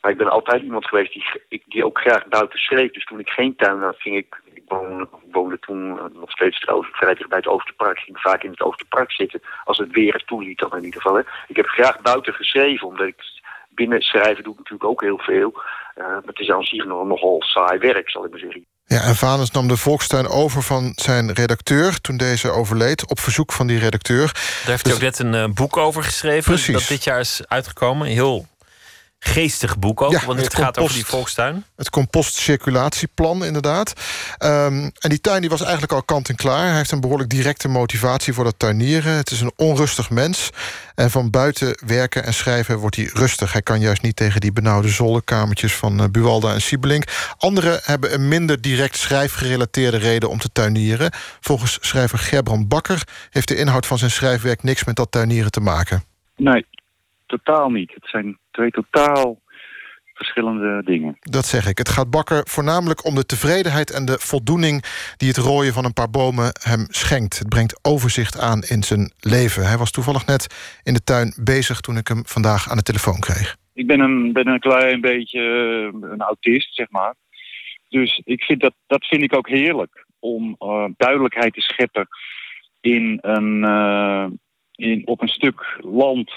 [0.00, 2.92] Maar ik ben altijd iemand geweest die, die ook graag buiten schreef.
[2.92, 4.39] Dus toen ik geen tuin had, ging ik...
[4.70, 7.98] Ik woonde, woonde toen eh, nog steeds trouwens vrij dicht bij het Oosterpark.
[7.98, 9.42] ging vaak in het Oosterpark zitten.
[9.64, 11.16] Als het weer het toeliet dan in ieder geval.
[11.16, 11.22] Hè.
[11.46, 13.22] Ik heb graag buiten geschreven, omdat ik
[13.68, 15.62] binnen schrijven doe ik natuurlijk ook heel veel.
[15.94, 18.64] Eh, maar het is aan zich nog, nogal saai werk, zal ik maar zeggen.
[18.84, 22.00] Ja, en Valens nam de Volkstuin over van zijn redacteur...
[22.00, 24.26] toen deze overleed, op verzoek van die redacteur.
[24.32, 26.52] Daar heeft hij ook net een eh, boek over geschreven.
[26.52, 26.74] Precies.
[26.74, 28.06] Dat dit jaar is uitgekomen.
[28.06, 28.46] Heel
[29.20, 30.12] geestig boek ook.
[30.12, 31.64] Ja, want het het gaat over die volkstuin.
[31.76, 33.92] Het compostcirculatieplan, inderdaad.
[34.38, 36.66] Ehm, en die tuin die was eigenlijk al kant en klaar.
[36.66, 39.12] Hij heeft een behoorlijk directe motivatie voor dat tuinieren.
[39.12, 40.50] Het is een onrustig mens.
[40.94, 43.52] En van buiten werken en schrijven wordt hij rustig.
[43.52, 47.04] Hij kan juist niet tegen die benauwde zolderkamertjes van eh, Buwalda en Siebelink.
[47.38, 51.10] Anderen hebben een minder direct schrijfgerelateerde reden om te tuinieren.
[51.40, 55.60] Volgens schrijver Gerbrand Bakker heeft de inhoud van zijn schrijfwerk niks met dat tuinieren te
[55.60, 56.04] maken.
[56.36, 56.66] Nee,
[57.30, 57.94] totaal niet.
[57.94, 59.40] Het zijn twee totaal
[60.20, 61.16] verschillende dingen.
[61.20, 61.78] Dat zeg ik.
[61.78, 64.84] Het gaat Bakker voornamelijk om de tevredenheid en de voldoening...
[65.16, 67.38] die het rooien van een paar bomen hem schenkt.
[67.38, 69.66] Het brengt overzicht aan in zijn leven.
[69.68, 70.42] Hij was toevallig net
[70.82, 71.80] in de tuin bezig...
[71.80, 73.56] toen ik hem vandaag aan de telefoon kreeg.
[73.74, 77.14] Ik ben een, ben een klein beetje eh, een autist, zeg maar.
[77.88, 80.06] Dus ik vind dat, dat vind ik ook heerlijk.
[80.18, 82.08] Om eh, duidelijkheid te scheppen
[82.80, 84.26] in een, eh,
[84.74, 86.32] in, op een stuk land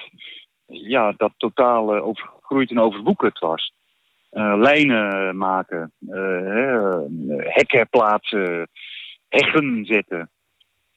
[0.66, 3.74] ja, dat totaal eh, overgroeid en overwoekerd was.
[4.30, 7.00] Eh, lijnen maken, hè,
[7.38, 8.68] hekken plaatsen,
[9.30, 10.30] heggen zetten,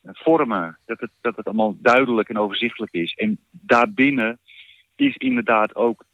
[0.02, 0.78] vormen.
[0.84, 3.14] Dat het, dat het allemaal duidelijk en overzichtelijk is.
[3.14, 4.38] En daarbinnen
[4.96, 6.04] is inderdaad ook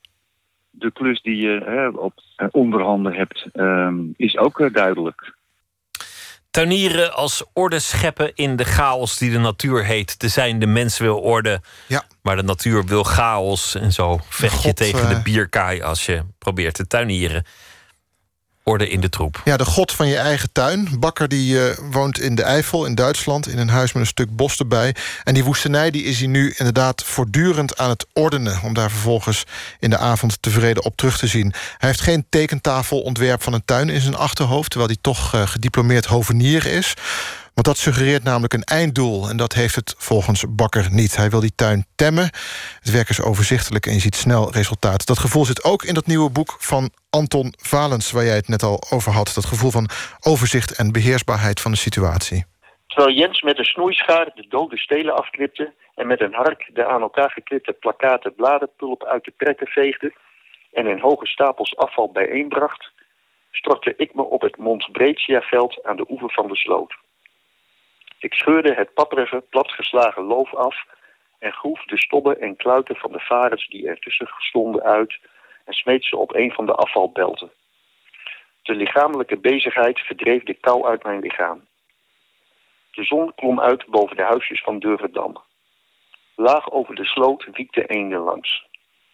[0.70, 2.12] de klus die je op
[2.50, 5.34] onderhanden hebt, ehm, is ook duidelijk.
[6.52, 10.58] Tuinieren als orde scheppen in de chaos die de natuur heet te zijn.
[10.58, 12.04] De mens wil orde, ja.
[12.22, 13.74] maar de natuur wil chaos.
[13.74, 17.46] En zo vecht je tegen de eh, bierkaai als je probeert te tuinieren.
[18.64, 19.40] Orde in de troep.
[19.44, 20.89] Ja, de god van je eigen tuin.
[20.98, 23.48] Bakker die eh, woont in de Eifel in Duitsland...
[23.48, 24.94] in een huis met een stuk bos erbij.
[25.24, 28.60] En die woestenij die is hij nu inderdaad voortdurend aan het ordenen...
[28.62, 29.44] om daar vervolgens
[29.78, 31.52] in de avond tevreden op terug te zien.
[31.78, 34.70] Hij heeft geen tekentafelontwerp van een tuin in zijn achterhoofd...
[34.70, 36.94] terwijl hij toch eh, gediplomeerd hovenier is...
[37.54, 39.28] Want dat suggereert namelijk een einddoel.
[39.28, 41.16] En dat heeft het volgens Bakker niet.
[41.16, 42.24] Hij wil die tuin temmen.
[42.80, 45.06] Het werk is overzichtelijk en je ziet snel resultaat.
[45.06, 48.10] Dat gevoel zit ook in dat nieuwe boek van Anton Valens...
[48.10, 49.32] waar jij het net al over had.
[49.34, 49.88] Dat gevoel van
[50.20, 52.44] overzicht en beheersbaarheid van de situatie.
[52.86, 57.00] Terwijl Jens met een snoeischaar de dode stelen afknipte en met een hark de aan
[57.00, 60.12] elkaar geklipte plakaten bladerpulp uit de prekken veegde
[60.72, 62.90] en in hoge stapels afval bijeenbracht,
[63.50, 66.94] stortte ik me op het Montbretia-veld aan de oever van de sloot.
[68.22, 70.84] Ik scheurde het papperige, platgeslagen loof af
[71.38, 75.18] en groef de stobben en kluiten van de varens die ertussen stonden uit
[75.64, 77.50] en smeet ze op een van de afvalbelten.
[78.62, 81.66] De lichamelijke bezigheid verdreef de kou uit mijn lichaam.
[82.90, 85.36] De zon klom uit boven de huisjes van Durverdam.
[86.36, 88.66] Laag over de sloot wiekte eenden langs.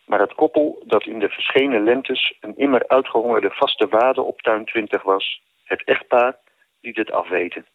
[0.04, 4.64] Maar het koppel dat in de verschenen lentes een immer uitgehongerde vaste wade op tuin
[4.64, 6.36] 20 was, het echtpaar,
[6.80, 7.66] liet het afweten.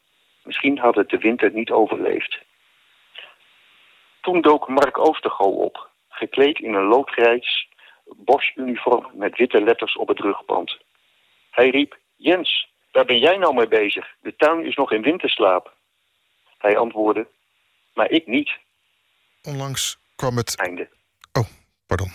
[0.44, 2.40] Misschien had het de winter niet overleefd.
[4.22, 7.68] Toen dook Mark Oostergo op, gekleed in een loodgrijs
[8.06, 10.78] Bosch-uniform met witte letters op het rugband.
[11.52, 14.16] Hij riep, Jens, waar ben jij nou mee bezig?
[14.22, 15.74] De tuin is nog in winterslaap.
[16.58, 17.28] Hij antwoordde,
[17.94, 18.52] maar ik niet.
[19.42, 20.56] Onlangs kwam het...
[20.60, 20.90] Einde.
[21.34, 21.48] Oh,
[21.88, 22.12] pardon.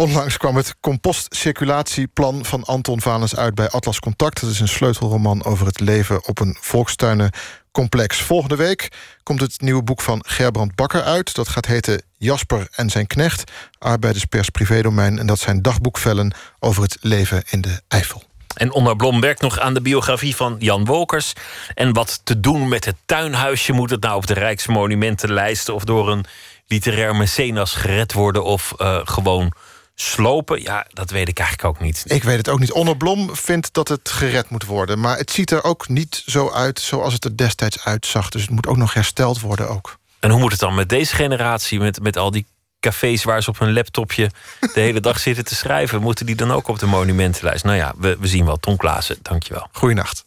[0.00, 4.40] Onlangs kwam het compostcirculatieplan van Anton Valens uit bij Atlas Contact.
[4.40, 8.20] Dat is een sleutelroman over het leven op een volkstuinencomplex.
[8.20, 8.88] Volgende week
[9.22, 11.34] komt het nieuwe boek van Gerbrand Bakker uit.
[11.34, 13.52] Dat gaat heten Jasper en zijn knecht.
[13.78, 15.18] Arbeiderspers privédomein.
[15.18, 18.22] En dat zijn dagboekvellen over het leven in de Eifel.
[18.54, 21.32] En Onno Blom werkt nog aan de biografie van Jan Wolkers.
[21.74, 23.72] En wat te doen met het tuinhuisje?
[23.72, 25.68] Moet het nou op de Rijksmonumentenlijst...
[25.68, 26.24] of door een
[26.66, 28.44] literair mecenas gered worden...
[28.44, 29.52] of eh, gewoon
[30.00, 30.62] slopen?
[30.62, 32.02] Ja, dat weet ik eigenlijk ook niet.
[32.06, 32.72] Ik weet het ook niet.
[32.72, 35.00] Onno Blom vindt dat het gered moet worden.
[35.00, 38.28] Maar het ziet er ook niet zo uit zoals het er destijds uitzag.
[38.28, 39.98] Dus het moet ook nog hersteld worden ook.
[40.20, 41.78] En hoe moet het dan met deze generatie...
[41.78, 42.46] met, met al die
[42.80, 44.30] cafés waar ze op hun laptopje
[44.74, 46.00] de hele dag zitten te schrijven...
[46.00, 47.64] moeten die dan ook op de monumentenlijst?
[47.64, 48.56] Nou ja, we, we zien wel.
[48.56, 49.68] Ton Klaassen, dankjewel.
[49.72, 50.26] Goeienacht.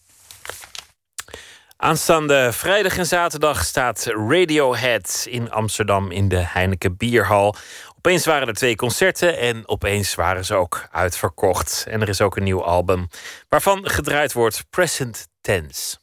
[1.83, 7.55] Aanstaande vrijdag en zaterdag staat Radiohead in Amsterdam in de Heineken Bierhal.
[8.03, 11.85] Opeens waren er twee concerten en opeens waren ze ook uitverkocht.
[11.87, 13.07] En er is ook een nieuw album
[13.49, 15.97] waarvan gedraaid wordt Present Tense.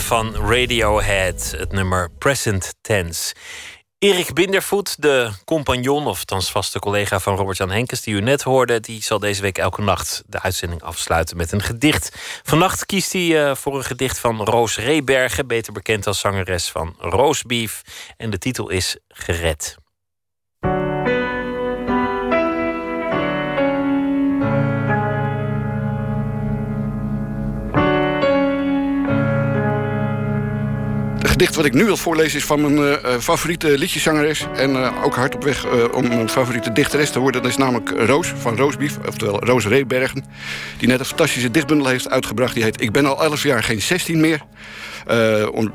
[0.00, 3.34] Van Radiohead, het nummer Present Tense.
[3.98, 8.80] Erik Bindervoet, de compagnon, of thans vaste collega van Robert-Jan Henkes, die u net hoorde,
[8.80, 12.16] die zal deze week elke nacht de uitzending afsluiten met een gedicht.
[12.42, 16.94] Vannacht kiest hij eh, voor een gedicht van Roos Rebergen, beter bekend als zangeres van
[16.98, 17.82] Roosbeef.
[18.16, 19.76] En de titel is Gered.
[31.38, 34.46] Gedicht wat ik nu wil voorlezen is van mijn eh, eh, favoriete liedjeszangeres.
[34.54, 37.42] En eh, ook hard op weg om mijn favoriete dichteres te worden.
[37.42, 40.24] Dat is namelijk Roos van Roosbief, oftewel Roos Reebergen.
[40.78, 42.54] Die net een fantastische dichtbundel heeft uitgebracht.
[42.54, 44.40] Die heet Ik ben al 11 jaar geen 16 meer.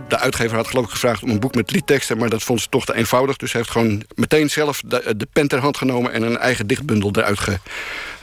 [0.07, 2.17] De uitgever had geloof ik gevraagd om een boek met liedteksten...
[2.17, 3.37] maar dat vond ze toch te eenvoudig.
[3.37, 6.11] Dus ze heeft gewoon meteen zelf de, de pen ter hand genomen...
[6.11, 7.57] en een eigen dichtbundel eruit ge,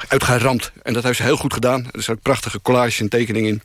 [0.09, 0.73] uitgeramd.
[0.83, 1.89] En dat heeft ze heel goed gedaan.
[1.93, 3.63] Er zijn prachtige collages en tekeningen in.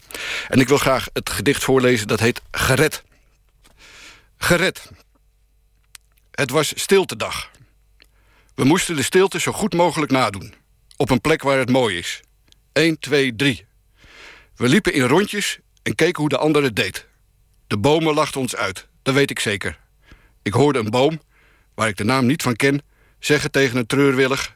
[0.49, 2.07] En ik wil graag het gedicht voorlezen.
[2.07, 3.03] Dat heet Gered.
[4.37, 4.91] Gered.
[6.31, 7.51] Het was stiltedag.
[8.55, 10.53] We moesten de stilte zo goed mogelijk nadoen.
[10.97, 12.21] Op een plek waar het mooi is.
[12.73, 13.65] 1, 2, 3.
[14.55, 17.07] We liepen in rondjes en keken hoe de ander het deed.
[17.67, 19.79] De bomen lachten ons uit, dat weet ik zeker.
[20.41, 21.21] Ik hoorde een boom,
[21.73, 22.81] waar ik de naam niet van ken,
[23.19, 24.55] zeggen tegen een treurwillig...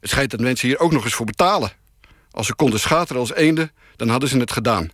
[0.00, 1.72] Het schijnt dat mensen hier ook nog eens voor betalen.
[2.30, 4.90] Als ze konden schateren als eenden, dan hadden ze het gedaan.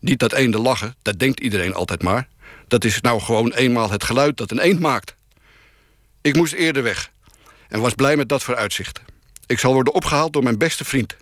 [0.00, 2.28] Niet dat eenden lachen, dat denkt iedereen altijd maar.
[2.68, 5.14] Dat is nou gewoon eenmaal het geluid dat een eend maakt.
[6.20, 7.10] Ik moest eerder weg
[7.68, 9.00] en was blij met dat vooruitzicht.
[9.46, 11.16] Ik zal worden opgehaald door mijn beste vriend.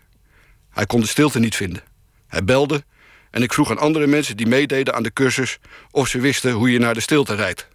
[0.71, 1.83] Hij kon de stilte niet vinden.
[2.27, 2.85] Hij belde
[3.31, 5.59] en ik vroeg aan andere mensen die meededen aan de cursus...
[5.91, 7.69] of ze wisten hoe je naar de stilte rijdt.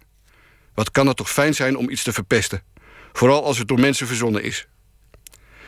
[0.74, 2.62] Wat kan het toch fijn zijn om iets te verpesten.
[3.12, 4.66] Vooral als het door mensen verzonnen is.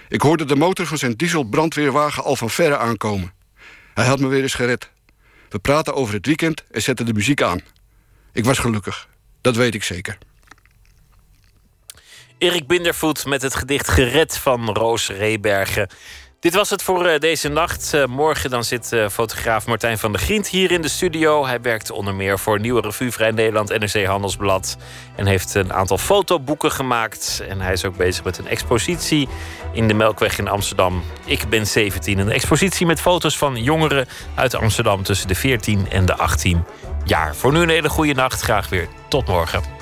[0.09, 3.33] Ik hoorde de motor van zijn dieselbrandweerwagen al van verre aankomen.
[3.95, 4.91] Hij had me weer eens gered.
[5.49, 7.61] We praten over het weekend en zetten de muziek aan.
[8.33, 9.09] Ik was gelukkig.
[9.41, 10.19] Dat weet ik zeker.
[12.39, 15.89] Erik Bindervoet met het gedicht Gered van Roos Reebergen.
[16.43, 17.95] Dit was het voor eh, deze nacht.
[17.95, 21.47] Eh, morgen dan zit eh, fotograaf Martijn van der Grient hier in de studio.
[21.47, 24.77] Hij werkt onder meer voor Nieuwe Revue Vrij Nederland, NRC Handelsblad.
[25.17, 27.43] En heeft een aantal fotoboeken gemaakt.
[27.49, 29.29] En hij is ook bezig met een expositie
[29.73, 31.03] in de Melkweg in Amsterdam.
[31.25, 32.19] Ik ben 17.
[32.19, 36.65] Een expositie met foto's van jongeren uit Amsterdam tussen de 14 en de 18
[37.05, 37.37] jaar.
[37.37, 38.41] Voor nu een hele goede nacht.
[38.41, 39.82] Graag weer tot morgen.